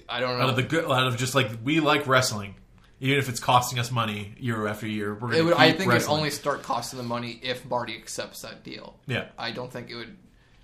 I 0.07 0.19
don't 0.19 0.37
know. 0.37 0.43
Out 0.45 0.49
of 0.51 0.55
the 0.55 0.63
good, 0.63 0.85
out 0.85 1.07
of 1.07 1.17
just 1.17 1.35
like 1.35 1.49
we 1.63 1.79
like 1.79 2.07
wrestling, 2.07 2.55
even 2.99 3.17
if 3.17 3.29
it's 3.29 3.39
costing 3.39 3.79
us 3.79 3.91
money 3.91 4.33
year 4.39 4.67
after 4.67 4.87
year. 4.87 5.13
We're 5.13 5.29
gonna 5.29 5.37
it 5.37 5.45
would, 5.45 5.53
I 5.53 5.71
think 5.71 5.83
it 5.83 5.93
wrestling. 5.95 6.11
would 6.11 6.17
only 6.17 6.29
start 6.31 6.63
costing 6.63 6.97
the 6.97 7.03
money 7.05 7.39
if 7.43 7.65
Marty 7.69 7.95
accepts 7.95 8.41
that 8.41 8.63
deal. 8.63 8.97
Yeah. 9.07 9.27
I 9.37 9.51
don't 9.51 9.71
think 9.71 9.89
it 9.89 9.95
would. 9.95 10.17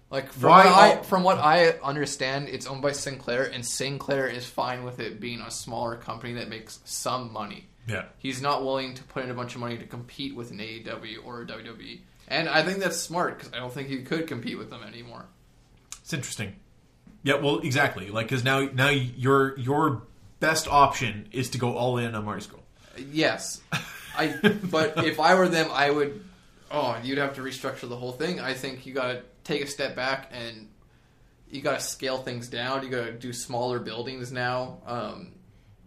Like 0.09 0.31
from 0.31 0.49
Why 0.49 0.65
what 0.65 0.75
I 0.75 1.01
from 1.03 1.23
what 1.23 1.38
I 1.39 1.69
understand, 1.84 2.47
it's 2.47 2.67
owned 2.67 2.84
by 2.84 2.91
Sinclair, 2.91 3.45
and 3.45 3.65
Sinclair 3.65 4.27
is 4.27 4.45
fine 4.45 4.84
with 4.84 4.99
it 4.99 5.19
being 5.19 5.41
a 5.41 5.49
smaller 5.49 5.95
company 5.95 6.34
that 6.34 6.49
makes 6.49 6.79
some 6.86 7.34
money. 7.34 7.65
yeah. 7.88 8.05
He's 8.19 8.39
not 8.41 8.63
willing 8.63 8.93
to 8.93 9.03
put 9.05 9.23
in 9.23 9.31
a 9.31 9.34
bunch 9.34 9.55
of 9.55 9.61
money 9.61 9.77
to 9.77 9.86
compete 9.88 10.36
with 10.36 10.51
an 10.51 10.59
AEW 10.59 11.25
or 11.25 11.41
a 11.41 11.45
WWE. 11.47 11.99
And 12.27 12.47
I 12.47 12.63
think 12.63 12.77
that's 12.77 12.97
smart 12.97 13.38
because 13.39 13.53
I 13.53 13.57
don't 13.57 13.73
think 13.73 13.89
he 13.89 14.03
could 14.03 14.27
compete 14.27 14.57
with 14.57 14.69
them 14.69 14.84
anymore. 14.84 15.25
It's 16.01 16.13
interesting. 16.13 16.55
Yeah, 17.23 17.36
well, 17.36 17.59
exactly. 17.59 18.09
Like, 18.09 18.27
because 18.27 18.43
now, 18.43 18.59
now 18.73 18.89
your 18.89 19.57
your 19.57 20.03
best 20.43 20.67
option 20.67 21.29
is 21.31 21.51
to 21.51 21.57
go 21.57 21.77
all 21.77 21.97
in 21.97 22.13
on 22.15 22.25
Marty 22.25 22.45
Scurll. 22.45 22.59
Yes, 22.97 23.61
I. 24.17 24.35
But 24.69 24.97
if 25.05 25.17
I 25.19 25.35
were 25.35 25.47
them, 25.47 25.69
I 25.71 25.89
would. 25.89 26.23
Oh, 26.69 26.97
you'd 27.01 27.17
have 27.17 27.35
to 27.35 27.41
restructure 27.41 27.87
the 27.87 27.95
whole 27.95 28.11
thing. 28.11 28.41
I 28.41 28.53
think 28.53 28.85
you 28.85 28.93
got 28.93 29.07
to 29.07 29.21
take 29.45 29.61
a 29.61 29.67
step 29.67 29.95
back 29.95 30.31
and 30.33 30.67
you 31.49 31.61
got 31.61 31.79
to 31.79 31.85
scale 31.85 32.17
things 32.17 32.49
down. 32.49 32.83
You 32.83 32.89
got 32.89 33.05
to 33.05 33.13
do 33.13 33.31
smaller 33.31 33.79
buildings 33.79 34.31
now. 34.31 34.79
Um, 34.85 35.33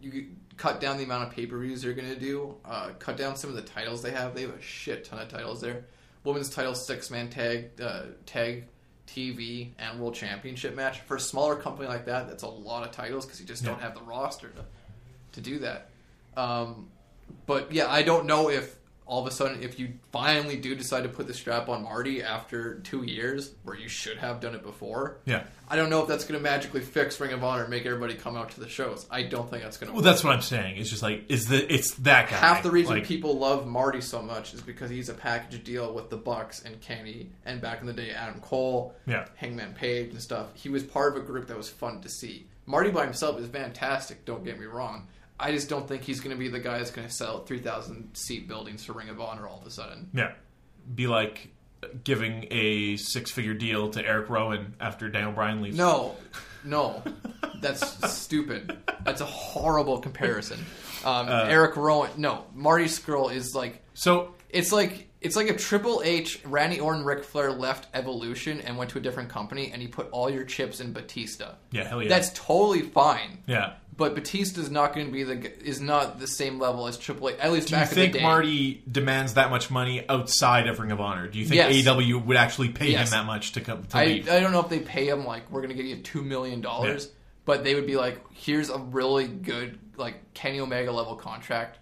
you 0.00 0.28
cut 0.56 0.80
down 0.80 0.96
the 0.96 1.04
amount 1.04 1.28
of 1.28 1.34
pay 1.34 1.44
per 1.44 1.58
views 1.58 1.82
they're 1.82 1.92
going 1.92 2.08
to 2.08 2.18
do. 2.18 2.54
Uh, 2.64 2.90
cut 2.98 3.18
down 3.18 3.36
some 3.36 3.50
of 3.50 3.56
the 3.56 3.62
titles 3.62 4.00
they 4.00 4.12
have. 4.12 4.34
They 4.34 4.42
have 4.42 4.54
a 4.54 4.62
shit 4.62 5.04
ton 5.04 5.18
of 5.18 5.28
titles 5.28 5.60
there. 5.60 5.84
Women's 6.24 6.48
title, 6.48 6.74
six 6.74 7.10
man 7.10 7.28
tag, 7.28 7.78
uh, 7.80 8.04
tag, 8.24 8.68
TV, 9.06 9.70
and 9.78 10.00
world 10.00 10.14
championship 10.14 10.74
match 10.74 11.00
for 11.00 11.16
a 11.16 11.20
smaller 11.20 11.56
company 11.56 11.88
like 11.88 12.06
that. 12.06 12.28
That's 12.28 12.42
a 12.42 12.48
lot 12.48 12.86
of 12.86 12.92
titles 12.92 13.24
because 13.24 13.40
you 13.40 13.46
just 13.46 13.64
don't 13.64 13.80
have 13.80 13.94
the 13.94 14.02
roster 14.02 14.48
to 14.48 14.64
to 15.32 15.40
do 15.40 15.58
that. 15.60 15.90
Um, 16.36 16.88
but 17.46 17.72
yeah, 17.72 17.90
I 17.90 18.02
don't 18.02 18.26
know 18.26 18.50
if 18.50 18.76
all 19.06 19.20
of 19.20 19.26
a 19.26 19.30
sudden, 19.30 19.62
if 19.62 19.78
you 19.78 19.90
finally 20.10 20.56
do 20.56 20.74
decide 20.74 21.02
to 21.04 21.08
put 21.08 21.26
the 21.28 21.34
strap 21.34 21.68
on 21.68 21.84
Marty 21.84 22.22
after 22.24 22.80
two 22.80 23.04
years, 23.04 23.52
where 23.62 23.76
you 23.76 23.88
should 23.88 24.18
have 24.18 24.40
done 24.40 24.54
it 24.54 24.62
before, 24.64 25.18
Yeah. 25.24 25.44
I 25.68 25.74
don't 25.76 25.90
know 25.90 26.00
if 26.02 26.08
that's 26.08 26.24
going 26.24 26.38
to 26.38 26.42
magically 26.42 26.80
fix 26.80 27.18
Ring 27.20 27.32
of 27.32 27.42
Honor 27.42 27.62
and 27.62 27.70
make 27.70 27.86
everybody 27.86 28.14
come 28.14 28.36
out 28.36 28.50
to 28.52 28.60
the 28.60 28.68
shows. 28.68 29.06
I 29.10 29.22
don't 29.22 29.48
think 29.50 29.62
that's 29.64 29.76
going 29.76 29.88
to. 29.88 29.94
Well, 29.94 30.02
that's 30.02 30.22
what 30.24 30.32
I'm 30.32 30.42
saying. 30.42 30.76
It's 30.76 30.90
just 30.90 31.02
like 31.02 31.24
is 31.28 31.46
the 31.48 31.72
it's 31.72 31.94
that 31.96 32.30
guy. 32.30 32.36
Half 32.36 32.62
the 32.62 32.70
reason 32.70 32.94
Like, 32.94 33.04
people 33.06 33.36
love 33.38 33.66
Marty 33.66 34.00
so 34.00 34.22
much 34.22 34.54
is 34.54 34.60
because 34.60 34.90
he's 34.90 35.08
a 35.08 35.14
package 35.14 35.62
deal 35.64 35.92
with 35.92 36.08
the 36.10 36.16
Bucks 36.16 36.62
and 36.64 36.80
Kenny, 36.80 37.30
and 37.44 37.60
back 37.60 37.80
in 37.80 37.86
the 37.86 37.92
day, 37.92 38.10
Adam 38.10 38.40
Cole, 38.40 38.94
Yeah. 39.06 39.26
Hangman 39.36 39.74
Page, 39.74 40.10
and 40.10 40.20
stuff. 40.22 40.48
He 40.54 40.68
was 40.68 40.82
part 40.82 41.16
of 41.16 41.22
a 41.22 41.26
group 41.26 41.46
that 41.48 41.56
was 41.56 41.68
fun 41.68 42.00
to 42.02 42.08
see. 42.08 42.46
Marty 42.66 42.90
by 42.90 43.04
himself 43.04 43.38
is 43.40 43.48
fantastic. 43.48 44.24
Don't 44.24 44.44
get 44.44 44.58
me 44.58 44.66
wrong. 44.66 45.06
I 45.38 45.52
just 45.52 45.68
don't 45.68 45.86
think 45.86 46.02
he's 46.02 46.20
going 46.20 46.34
to 46.34 46.38
be 46.38 46.48
the 46.48 46.60
guy 46.60 46.78
that's 46.78 46.90
going 46.90 47.06
to 47.06 47.12
sell 47.12 47.44
three 47.44 47.60
thousand 47.60 48.14
seat 48.16 48.48
buildings 48.48 48.84
for 48.84 48.92
Ring 48.94 49.08
of 49.08 49.20
Honor 49.20 49.46
all 49.46 49.60
of 49.60 49.66
a 49.66 49.70
sudden. 49.70 50.08
Yeah. 50.14 50.32
Be 50.94 51.06
like 51.06 51.48
giving 52.04 52.46
a 52.50 52.96
six 52.96 53.30
figure 53.30 53.54
deal 53.54 53.90
to 53.90 54.04
Eric 54.04 54.28
Rowan 54.30 54.74
after 54.80 55.08
Daniel 55.08 55.32
Bryan 55.32 55.62
leaves. 55.62 55.76
No, 55.76 56.16
no, 56.64 57.02
that's 57.60 58.12
stupid. 58.12 58.76
That's 59.04 59.20
a 59.20 59.26
horrible 59.26 59.98
comparison. 59.98 60.58
Um, 61.04 61.28
Uh, 61.28 61.46
Eric 61.48 61.76
Rowan, 61.76 62.10
no, 62.16 62.46
Marty 62.54 62.86
Scurll 62.86 63.32
is 63.32 63.54
like 63.54 63.82
So 63.94 64.34
It's 64.50 64.72
like 64.72 65.08
it's 65.20 65.34
like 65.36 65.48
if 65.48 65.58
Triple 65.58 66.02
H, 66.04 66.40
Randy 66.44 66.78
Orton, 66.80 67.04
Ric 67.04 67.24
Flair 67.24 67.50
left 67.52 67.88
Evolution 67.94 68.60
and 68.60 68.76
went 68.76 68.90
to 68.90 68.98
a 68.98 69.00
different 69.00 69.28
company, 69.28 69.70
and 69.72 69.80
he 69.82 69.88
put 69.88 70.08
all 70.10 70.30
your 70.30 70.44
chips 70.44 70.80
in 70.80 70.92
Batista. 70.92 71.54
yeah, 71.72 71.84
hell 71.84 72.02
yeah. 72.02 72.08
That's 72.08 72.30
totally 72.32 72.82
fine. 72.82 73.42
yeah. 73.46 73.74
But 73.96 74.14
Batista 74.14 74.60
is 74.60 74.70
not 74.70 74.94
going 74.94 75.06
to 75.06 75.12
be 75.12 75.22
the 75.22 75.66
is 75.66 75.80
not 75.80 76.18
the 76.18 76.26
same 76.26 76.58
level 76.58 76.86
as 76.86 76.98
Triple 76.98 77.30
H. 77.30 77.36
At 77.38 77.50
least 77.52 77.68
Do 77.68 77.74
you 77.76 77.80
back 77.80 77.88
in 77.90 77.94
think 77.94 78.12
the 78.12 78.18
day. 78.18 78.24
Marty 78.24 78.82
demands 78.90 79.34
that 79.34 79.48
much 79.50 79.70
money 79.70 80.04
outside 80.08 80.66
of 80.68 80.78
Ring 80.78 80.92
of 80.92 81.00
Honor? 81.00 81.28
Do 81.28 81.38
you 81.38 81.46
think 81.46 81.56
Yes. 81.56 81.86
AEW 81.86 82.24
would 82.26 82.36
actually 82.36 82.68
pay 82.68 82.90
Yes. 82.92 83.08
him 83.08 83.18
that 83.18 83.24
much 83.26 83.52
to 83.52 83.62
come 83.62 83.84
to 83.84 83.96
I, 83.96 84.04
leave? 84.04 84.28
I 84.28 84.40
don't 84.40 84.52
know 84.52 84.60
if 84.60 84.68
they 84.68 84.80
pay 84.80 85.08
him 85.08 85.24
like 85.24 85.50
we're 85.50 85.60
going 85.62 85.70
to 85.70 85.76
give 85.76 85.86
you 85.86 85.96
two 85.96 86.22
million 86.22 86.60
dollars, 86.60 87.06
Yeah. 87.06 87.12
but 87.46 87.64
they 87.64 87.74
would 87.74 87.86
be 87.86 87.96
like, 87.96 88.20
here's 88.32 88.68
a 88.68 88.78
really 88.78 89.28
good 89.28 89.78
like 89.96 90.34
Kenny 90.34 90.60
Omega 90.60 90.92
level 90.92 91.14
contract. 91.16 91.78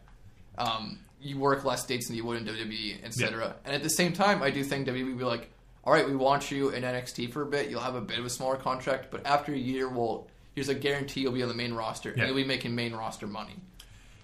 Um, 0.57 1.01
you 1.21 1.39
work 1.39 1.65
less 1.65 1.85
dates 1.85 2.07
than 2.07 2.17
you 2.17 2.25
would 2.25 2.37
in 2.37 2.45
WWE, 2.47 3.03
etc. 3.05 3.57
And 3.65 3.75
at 3.75 3.83
the 3.83 3.91
same 3.91 4.13
time, 4.13 4.41
I 4.43 4.51
do 4.51 4.63
think 4.63 4.87
WWE 4.87 5.07
would 5.07 5.19
be 5.19 5.25
like, 5.25 5.51
all 5.83 5.93
right, 5.93 6.07
we 6.07 6.15
want 6.15 6.51
you 6.51 6.69
in 6.69 6.83
NXT 6.85 7.33
for 7.33 7.43
a 7.43 7.47
bit. 7.47 7.71
You'll 7.71 7.81
have 7.81 7.95
a 7.97 8.01
bit 8.01 8.19
of 8.21 8.25
a 8.25 8.31
smaller 8.31 8.57
contract, 8.57 9.09
but 9.11 9.27
after 9.27 9.53
a 9.53 9.57
year, 9.59 9.89
we'll 9.89 10.29
here's 10.55 10.69
a 10.69 10.75
guarantee 10.75 11.21
you'll 11.21 11.33
be 11.33 11.43
on 11.43 11.49
the 11.49 11.55
main 11.55 11.75
roster, 11.75 12.11
Yeah. 12.11 12.25
and 12.25 12.27
you'll 12.29 12.37
be 12.37 12.45
making 12.45 12.75
main 12.75 12.95
roster 12.95 13.27
money. 13.27 13.57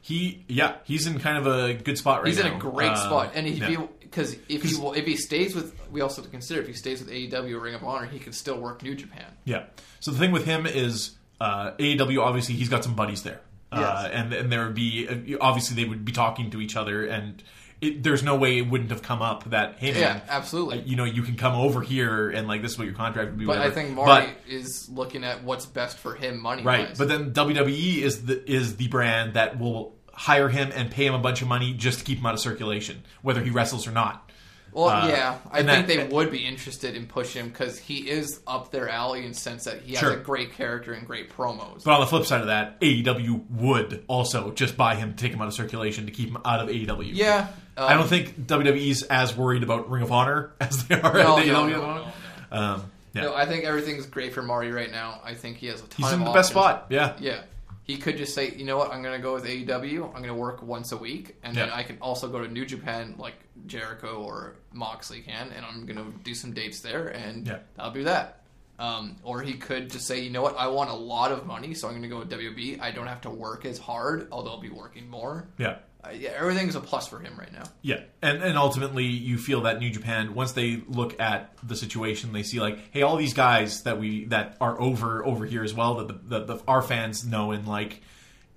He, 0.03 0.45
yeah, 0.49 0.77
he's 0.85 1.07
in 1.07 1.19
kind 1.21 1.37
of 1.37 1.47
a 1.47 1.75
good 1.75 1.99
spot 1.99 2.21
right 2.23 2.29
He's 2.29 2.39
now. 2.39 2.45
He's 2.45 2.53
in 2.53 2.57
a 2.57 2.71
great 2.71 2.91
Uh, 2.93 2.97
spot, 2.97 3.33
and 3.35 3.47
if 3.47 3.59
yeah. 3.59 3.87
because 4.01 4.33
if 4.49 4.63
he 4.63 4.71
if 4.97 5.07
he 5.07 5.17
stays 5.17 5.55
with, 5.55 5.75
we 5.91 6.01
also 6.01 6.23
have 6.23 6.25
to 6.25 6.31
consider 6.31 6.61
if 6.63 6.67
he 6.69 6.73
stays 6.73 7.01
with 7.01 7.11
AEW 7.11 7.53
or 7.55 7.61
Ring 7.61 7.75
of 7.75 7.85
Honor, 7.85 8.07
he 8.07 8.19
can 8.19 8.33
still 8.33 8.59
work 8.59 8.83
New 8.83 8.95
Japan. 8.95 9.27
Yeah. 9.45 9.65
So 10.01 10.11
the 10.11 10.19
thing 10.19 10.33
with 10.33 10.47
him 10.47 10.65
is 10.67 11.17
uh, 11.41 11.73
AEW. 11.79 12.19
Obviously, 12.23 12.55
he's 12.55 12.71
got 12.71 12.83
some 12.83 12.95
buddies 12.95 13.23
there, 13.25 13.41
uh, 13.73 14.09
and 14.11 14.33
and 14.33 14.51
there 14.51 14.65
would 14.65 14.75
be 14.75 15.07
uh, 15.07 15.37
obviously 15.43 15.77
they 15.77 15.87
would 15.89 16.05
be 16.07 16.13
talking 16.13 16.51
to 16.53 16.63
each 16.63 16.77
other, 16.77 17.05
and 17.05 17.43
it, 17.81 18.03
there's 18.03 18.23
no 18.23 18.37
way 18.37 18.59
it 18.59 18.69
wouldn't 18.69 18.91
have 18.91 19.03
come 19.03 19.23
up 19.23 19.49
that 19.51 19.77
hey 19.79 19.93
man, 19.93 20.01
Yeah, 20.01 20.21
absolutely. 20.29 20.81
you 20.83 20.97
know 20.97 21.05
you 21.05 21.23
can 21.23 21.37
come 21.37 21.55
over 21.55 21.81
here 21.81 22.31
and 22.31 22.47
like 22.49 22.63
this 22.63 22.73
is 22.73 22.79
what 22.79 22.85
your 22.87 22.95
contract 22.95 23.31
would 23.31 23.39
be. 23.39 23.47
But 23.47 23.59
I 23.59 23.71
think 23.71 23.91
Marty 23.95 24.27
But- 24.29 24.53
is 24.53 24.89
looking 24.91 25.25
at 25.25 25.45
what's 25.45 25.67
best 25.67 25.97
for 25.99 26.15
him 26.15 26.41
money 26.41 26.63
right, 26.63 26.97
but 26.97 27.09
then 27.09 27.33
WWE 27.33 27.99
is 28.03 28.25
the 28.27 28.51
is 28.51 28.77
the 28.77 28.89
brand 28.89 29.35
that 29.35 29.59
will 29.59 29.95
hire 30.13 30.49
him 30.51 30.71
and 30.75 30.91
pay 30.91 31.07
him 31.07 31.15
a 31.15 31.19
bunch 31.19 31.41
of 31.41 31.49
money 31.49 31.73
just 31.73 32.01
to 32.01 32.05
keep 32.05 32.19
him 32.19 32.27
out 32.27 32.35
of 32.35 32.41
circulation, 32.41 33.03
whether 33.23 33.43
he 33.43 33.49
wrestles 33.51 33.87
or 33.87 33.93
not. 33.93 34.31
well, 34.73 34.89
uh, 34.89 35.09
yeah, 35.09 35.39
I 35.51 35.63
think 35.65 35.67
that- 35.67 35.87
they 35.89 36.07
would 36.15 36.31
be 36.31 36.47
interested 36.47 36.95
in 36.95 37.07
pushing 37.07 37.45
him 37.45 37.49
because 37.49 37.79
he 37.79 38.09
is 38.09 38.39
up 38.47 38.71
their 38.71 38.89
alley 38.89 39.25
in 39.25 39.31
the 39.33 39.35
sense 39.39 39.65
that 39.65 39.81
he 39.83 39.93
has 39.95 40.01
Sure. 40.01 40.13
a 40.13 40.17
great 40.19 40.53
character 40.55 40.93
and 40.93 41.05
great 41.07 41.29
promos. 41.35 41.83
But 41.83 41.93
on 41.95 42.01
the 42.01 42.07
flip 42.07 42.25
side 42.27 42.41
of 42.43 42.47
that, 42.49 42.79
AEW 42.81 43.47
would 43.51 44.05
also 44.07 44.53
just 44.53 44.77
buy 44.77 44.95
him, 44.95 45.15
take 45.15 45.33
him 45.33 45.41
out 45.41 45.49
of 45.49 45.55
circulation 45.55 46.05
to 46.07 46.13
keep 46.13 46.29
him 46.29 46.39
out 46.45 46.61
of 46.61 46.69
AEW. 46.69 47.11
yeah, 47.15 47.49
um, 47.81 47.89
I 47.89 47.95
don't 47.95 48.09
think 48.09 48.47
WWE's 48.47 49.03
as 49.05 49.37
worried 49.37 49.63
about 49.63 49.91
Ring 49.91 50.03
of 50.03 50.13
Honor 50.13 50.53
as 50.61 50.87
they 50.87 51.01
are 51.01 51.15
No, 51.15 51.39
at 51.39 51.47
no, 51.47 51.53
AEW. 51.65 51.71
no, 51.71 51.81
no, 51.95 52.13
Um, 52.53 52.91
yeah. 53.13 53.23
No, 53.23 53.35
I 53.35 53.47
think 53.47 53.65
everything's 53.65 54.07
great 54.07 54.33
for 54.35 54.43
Marty 54.43 54.71
right 54.71 54.91
now. 54.91 55.21
I 55.25 55.35
think 55.35 55.57
he 55.57 55.67
has 55.67 55.81
a 55.81 55.87
ton 55.87 55.97
He's 55.97 56.13
of 56.13 56.19
in 56.21 56.25
the 56.25 56.33
best 56.33 56.51
spot. 56.51 56.87
Yeah. 56.91 57.17
Yeah. 57.19 57.43
He 57.85 57.97
could 57.97 58.17
just 58.19 58.35
say, 58.37 58.53
you 58.55 58.65
know 58.65 58.77
what, 58.77 58.93
I'm 58.93 59.03
going 59.03 59.17
to 59.17 59.23
go 59.23 59.35
with 59.35 59.45
AEW. 59.47 60.05
I'm 60.07 60.13
going 60.23 60.29
to 60.29 60.35
work 60.35 60.63
once 60.63 60.93
a 60.93 60.97
week. 60.97 61.37
And 61.43 61.57
then 61.57 61.71
I 61.71 61.83
can 61.83 61.99
also 62.01 62.29
go 62.29 62.41
to 62.41 62.47
New 62.47 62.65
Japan 62.65 63.17
like 63.19 63.35
Jericho 63.67 64.23
or 64.23 64.55
Moxley 64.73 65.23
can. 65.23 65.51
And 65.51 65.67
I'm 65.67 65.87
going 65.87 65.97
to 65.97 66.17
do 66.23 66.33
some 66.35 66.53
dates 66.53 66.81
there. 66.81 67.09
And 67.09 67.49
Yeah. 67.49 67.59
that'll 67.77 67.91
be 67.91 68.05
that. 68.05 68.43
Um, 68.79 69.17
or 69.25 69.43
he 69.43 69.55
could 69.55 69.91
just 69.91 70.07
say, 70.07 70.21
you 70.21 70.31
know 70.31 70.41
what, 70.41 70.57
I 70.57 70.69
want 70.69 70.89
a 70.91 70.95
lot 70.95 71.33
of 71.33 71.47
money. 71.47 71.75
So 71.75 71.89
I'm 71.89 71.95
going 71.95 72.03
to 72.05 72.09
go 72.09 72.19
with 72.21 72.31
WB. 72.31 72.81
I 72.81 72.93
don't 72.93 73.09
have 73.09 73.23
to 73.23 73.31
work 73.31 73.65
as 73.67 73.77
hard, 73.79 74.29
although 74.31 74.51
I'll 74.53 74.61
be 74.61 74.71
working 74.71 75.11
more. 75.11 75.49
Yeah. 75.59 75.79
Uh, 76.03 76.11
yeah, 76.11 76.31
everything's 76.37 76.75
a 76.77 76.81
plus 76.81 77.07
for 77.09 77.19
him 77.19 77.35
right 77.39 77.53
now. 77.53 77.65
Yeah. 77.83 78.01
And 78.23 78.43
and 78.43 78.57
ultimately 78.57 79.05
you 79.05 79.37
feel 79.37 79.63
that 79.63 79.81
New 79.81 79.91
Japan, 79.91 80.35
once 80.35 80.53
they 80.53 80.83
look 80.89 81.21
at 81.21 81.53
the 81.63 81.77
situation, 81.77 82.33
they 82.33 82.43
see 82.43 82.59
like, 82.61 82.79
hey, 82.91 83.03
all 83.03 83.17
these 83.17 83.35
guys 83.35 83.83
that 83.83 83.99
we 84.01 84.25
that 84.27 84.57
are 84.61 84.81
over 84.81 85.25
over 85.25 85.45
here 85.45 85.63
as 85.63 85.75
well, 85.75 85.97
that 85.97 86.09
the, 86.09 86.39
the, 86.39 86.57
the 86.57 86.63
our 86.67 86.81
fans 86.83 87.27
know 87.27 87.51
and 87.53 87.69
like 87.69 88.01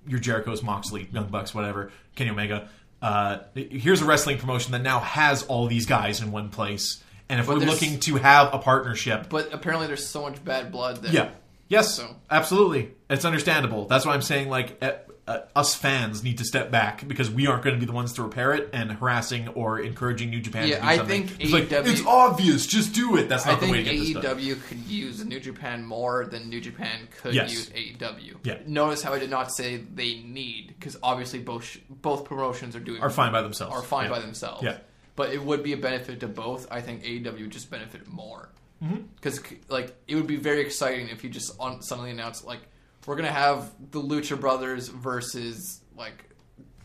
your 0.06 0.18
Jericho's, 0.20 0.62
Moxley, 0.62 1.08
Young 1.12 1.26
Bucks, 1.26 1.54
whatever, 1.54 1.90
Kenny 2.14 2.30
Omega, 2.30 2.68
uh, 3.02 3.38
here's 3.54 4.00
a 4.00 4.04
wrestling 4.06 4.38
promotion 4.38 4.72
that 4.72 4.82
now 4.82 5.00
has 5.00 5.42
all 5.44 5.66
these 5.66 5.86
guys 5.86 6.20
in 6.22 6.30
one 6.32 6.48
place, 6.50 7.02
and 7.28 7.40
if 7.40 7.46
But 7.46 7.58
we're 7.58 7.66
looking 7.66 8.00
to 8.00 8.16
have 8.16 8.52
a 8.54 8.58
partnership, 8.58 9.28
But 9.28 9.52
apparently, 9.52 9.86
there's 9.86 10.06
so 10.06 10.22
much 10.22 10.42
bad 10.44 10.70
blood 10.72 11.02
there. 11.02 11.12
yeah, 11.12 11.30
yes, 11.68 11.94
So- 11.96 12.16
absolutely, 12.30 12.92
it's 13.10 13.24
understandable. 13.26 13.86
That's 13.86 14.06
why 14.06 14.14
I'm 14.14 14.22
saying 14.22 14.48
like. 14.48 14.78
Uh, 15.26 15.38
us 15.56 15.74
fans 15.74 16.22
need 16.22 16.36
to 16.36 16.44
step 16.44 16.70
back 16.70 17.08
because 17.08 17.30
we 17.30 17.46
aren't 17.46 17.62
going 17.64 17.74
to 17.74 17.80
be 17.80 17.86
the 17.86 17.92
ones 17.92 18.12
to 18.12 18.22
repair 18.22 18.52
it 18.52 18.68
and 18.74 18.92
harassing 18.92 19.48
or 19.48 19.80
encouraging 19.80 20.28
New 20.28 20.40
Japan. 20.40 20.68
Yeah, 20.68 20.74
to 20.76 20.82
do 20.82 20.86
I 20.88 20.96
something. 20.98 21.28
think 21.28 21.40
it's 21.40 21.50
like 21.52 21.72
it's 21.72 22.04
obvious, 22.06 22.66
just 22.66 22.92
do 22.92 23.16
it. 23.16 23.26
That's 23.30 23.46
I 23.46 23.52
not 23.52 23.60
the 23.60 23.66
think 23.66 23.72
way 23.78 23.84
to 23.84 23.90
get 23.90 23.98
this 24.00 24.12
done. 24.12 24.22
AEW 24.38 24.62
could 24.68 24.78
use 24.80 25.24
New 25.24 25.40
Japan 25.40 25.82
more 25.82 26.26
than 26.26 26.50
New 26.50 26.60
Japan 26.60 27.08
could 27.22 27.34
Yes. 27.34 27.50
use 27.52 27.70
AEW. 27.70 28.36
Yeah. 28.44 28.58
Notice 28.66 29.02
how 29.02 29.14
I 29.14 29.18
did 29.18 29.30
not 29.30 29.50
say 29.50 29.78
they 29.78 30.16
need 30.20 30.74
because 30.78 30.98
obviously 31.02 31.38
both 31.38 31.74
both 31.88 32.26
promotions 32.26 32.76
are 32.76 32.80
doing 32.80 33.00
Are 33.00 33.08
fine 33.08 33.32
by 33.32 33.40
themselves. 33.40 33.74
are 33.74 33.82
fine 33.82 34.04
Yeah. 34.04 34.10
by 34.10 34.18
themselves. 34.20 34.62
Yeah. 34.62 34.76
But 35.16 35.32
it 35.32 35.42
would 35.42 35.62
be 35.62 35.72
a 35.72 35.78
benefit 35.78 36.20
to 36.20 36.28
both. 36.28 36.66
I 36.70 36.82
think 36.82 37.02
AEW 37.02 37.40
would 37.44 37.50
just 37.50 37.70
benefit 37.70 38.06
more 38.06 38.50
Mm-hmm. 38.84 39.02
because 39.16 39.40
like 39.70 39.96
it 40.06 40.16
would 40.16 40.26
be 40.26 40.36
very 40.36 40.60
exciting 40.60 41.08
if 41.08 41.24
you 41.24 41.30
just 41.30 41.52
on, 41.58 41.80
suddenly 41.80 42.10
announced 42.10 42.44
like 42.44 42.60
we're 43.06 43.16
gonna 43.16 43.30
have 43.32 43.70
the 43.90 44.00
Lucha 44.00 44.38
Brothers 44.38 44.88
versus 44.88 45.80
like 45.96 46.24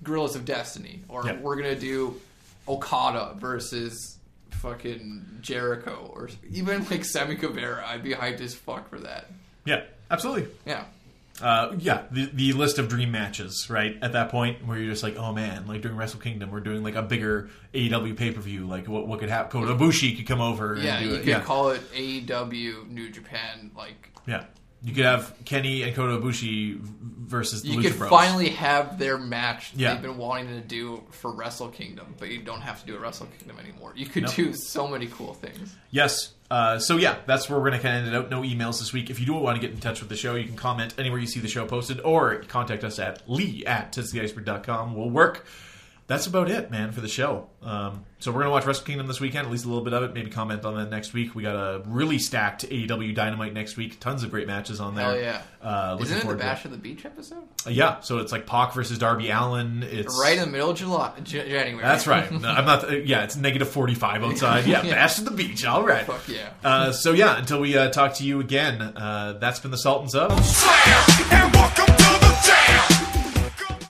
Guerrillas 0.03 0.35
of 0.35 0.45
Destiny, 0.45 1.03
or 1.07 1.25
Yeah. 1.25 1.39
we're 1.39 1.55
gonna 1.55 1.79
do 1.79 2.19
Okada 2.67 3.35
versus 3.37 4.17
fucking 4.51 5.39
Jericho, 5.41 6.11
or 6.13 6.29
even 6.51 6.85
like 6.89 7.05
Sammy 7.05 7.35
Guevara. 7.35 7.83
I'd 7.87 8.03
be 8.03 8.13
hyped 8.13 8.41
as 8.41 8.53
fuck 8.53 8.89
for 8.89 8.99
that. 8.99 9.29
Yeah, 9.65 9.83
absolutely. 10.11 10.47
Yeah. 10.65 10.85
Uh, 11.41 11.73
yeah, 11.79 12.03
the, 12.11 12.25
the 12.33 12.51
list 12.51 12.79
of 12.79 12.89
dream 12.89 13.11
matches, 13.11 13.69
right? 13.69 13.97
At 14.01 14.11
that 14.11 14.27
point, 14.29 14.65
where 14.67 14.77
you're 14.77 14.91
just 14.91 15.03
like, 15.03 15.15
oh 15.15 15.31
man, 15.31 15.67
like 15.67 15.81
during 15.81 15.95
Wrestle 15.95 16.19
Kingdom, 16.19 16.51
we're 16.51 16.59
doing 16.59 16.83
like 16.83 16.95
a 16.95 17.01
bigger 17.01 17.49
AEW 17.73 18.17
pay 18.17 18.31
per 18.31 18.41
view. 18.41 18.65
Like, 18.67 18.89
what 18.89 19.07
what 19.07 19.19
could 19.21 19.29
happen? 19.29 19.49
Kota 19.51 19.73
Ibushi 19.73 20.17
could 20.17 20.27
come 20.27 20.41
over. 20.41 20.75
Yeah, 20.77 20.97
and 20.97 21.03
do 21.05 21.09
you 21.11 21.15
it. 21.15 21.19
could 21.19 21.27
yeah. 21.27 21.39
call 21.41 21.69
it 21.69 21.81
AEW 21.93 22.89
New 22.89 23.09
Japan. 23.09 23.71
Like 23.75 24.09
yeah. 24.27 24.45
You 24.81 24.93
could 24.93 25.03
have 25.05 25.33
Kenny 25.43 25.83
and 25.83 25.93
Kota 25.93 26.17
Ibushi 26.17 26.79
versus 26.79 27.61
the 27.63 27.69
you 27.69 27.79
Lucha 27.79 27.83
could 27.89 27.97
Bros. 27.97 28.09
finally 28.09 28.49
have 28.49 28.97
their 28.97 29.17
match 29.17 29.73
Yeah. 29.75 29.93
they've 29.93 30.01
been 30.01 30.17
wanting 30.17 30.47
to 30.47 30.61
do 30.61 31.03
for 31.11 31.31
Wrestle 31.33 31.67
Kingdom, 31.67 32.15
but 32.17 32.29
you 32.29 32.41
don't 32.41 32.61
have 32.61 32.79
to 32.79 32.87
do 32.87 32.95
a 32.95 32.99
Wrestle 32.99 33.27
Kingdom 33.37 33.59
anymore. 33.59 33.91
You 33.95 34.05
could 34.05 34.23
Nope. 34.23 34.35
do 34.35 34.53
so 34.53 34.87
many 34.87 35.07
cool 35.07 35.33
things. 35.33 35.75
Yes. 35.91 36.31
Uh, 36.49 36.79
so 36.79 36.95
yeah, 36.97 37.17
that's 37.27 37.49
where 37.49 37.59
we're 37.59 37.69
going 37.69 37.79
to 37.81 37.85
kind 37.87 37.97
of 37.97 38.05
end 38.05 38.15
it 38.15 38.17
out. 38.17 38.29
No 38.31 38.41
emails 38.41 38.79
this 38.79 38.91
week. 38.93 39.09
If 39.09 39.19
you 39.19 39.25
do 39.25 39.33
want 39.33 39.55
to 39.57 39.61
get 39.61 39.71
in 39.75 39.79
touch 39.81 39.99
with 39.99 40.09
the 40.09 40.15
show, 40.15 40.35
you 40.35 40.45
can 40.45 40.55
comment 40.55 40.95
anywhere 40.97 41.19
you 41.19 41.27
see 41.27 41.39
the 41.41 41.47
show 41.49 41.65
posted, 41.65 41.99
or 42.01 42.37
contact 42.47 42.83
us 42.83 42.97
at 42.99 43.21
lee 43.29 43.63
at 43.65 43.91
titstheiceberg.com. 43.93 44.95
We'll 44.95 45.09
work. 45.09 45.45
That's 46.09 46.25
about 46.25 46.49
it, 46.49 46.71
man, 46.71 46.91
for 46.91 47.01
the 47.01 47.07
show. 47.07 47.47
Um, 47.61 48.03
so 48.17 48.31
we're 48.31 48.39
going 48.39 48.47
to 48.47 48.51
watch 48.51 48.65
Wrestle 48.65 48.83
Kingdom 48.83 49.05
this 49.05 49.19
weekend, 49.21 49.45
at 49.45 49.51
least 49.51 49.65
a 49.65 49.67
little 49.67 49.83
bit 49.83 49.93
of 49.93 50.01
it. 50.01 50.13
Maybe 50.15 50.31
comment 50.31 50.65
on 50.65 50.75
that 50.77 50.89
next 50.89 51.13
week. 51.13 51.35
We 51.35 51.43
got 51.43 51.55
a 51.55 51.83
really 51.85 52.17
stacked 52.17 52.67
AEW 52.67 53.13
Dynamite 53.13 53.53
next 53.53 53.77
week. 53.77 53.99
Tons 53.99 54.23
of 54.23 54.31
great 54.31 54.47
matches 54.47 54.79
on 54.79 54.95
there. 54.95 55.05
Hell 55.05 55.19
yeah! 55.19 55.41
Uh, 55.61 55.91
looking 55.91 56.05
Isn't 56.05 56.15
it 56.15 56.19
the 56.19 56.21
forward 56.23 56.39
Bash 56.39 56.65
of 56.65 56.71
the 56.71 56.77
Beach 56.77 57.05
episode? 57.05 57.43
Uh, 57.67 57.69
yeah, 57.69 57.99
so 57.99 58.17
it's 58.17 58.31
like 58.31 58.47
Pac 58.47 58.73
versus 58.73 58.97
Darby 58.97 59.29
Allin. 59.29 59.83
It's 59.83 60.19
Right 60.19 60.33
in 60.37 60.45
the 60.45 60.49
middle 60.49 60.71
of 60.71 60.77
July, 60.77 61.13
J- 61.21 61.47
January. 61.47 61.83
That's 61.83 62.07
right. 62.07 62.29
No, 62.41 62.49
I'm 62.49 62.65
not. 62.65 62.85
uh, 62.89 62.95
Yeah, 62.95 63.23
it's 63.23 63.35
negative 63.35 63.69
45 63.69 64.23
outside. 64.23 64.65
Yeah, 64.65 64.81
Yeah. 64.83 64.95
bash 64.95 65.19
of 65.19 65.25
the 65.25 65.31
beach. 65.31 65.63
All 65.63 65.83
right. 65.83 66.05
Fuck 66.07 66.27
yeah. 66.27 66.49
Uh, 66.63 66.91
so 66.91 67.11
yeah, 67.13 67.37
until 67.37 67.59
we 67.61 67.77
uh, 67.77 67.91
talk 67.91 68.15
to 68.15 68.23
you 68.25 68.39
again, 68.39 68.81
uh, 68.81 69.37
that's 69.39 69.59
been 69.59 69.69
the 69.71 69.77
Sultans 69.77 70.15
of. 70.15 70.31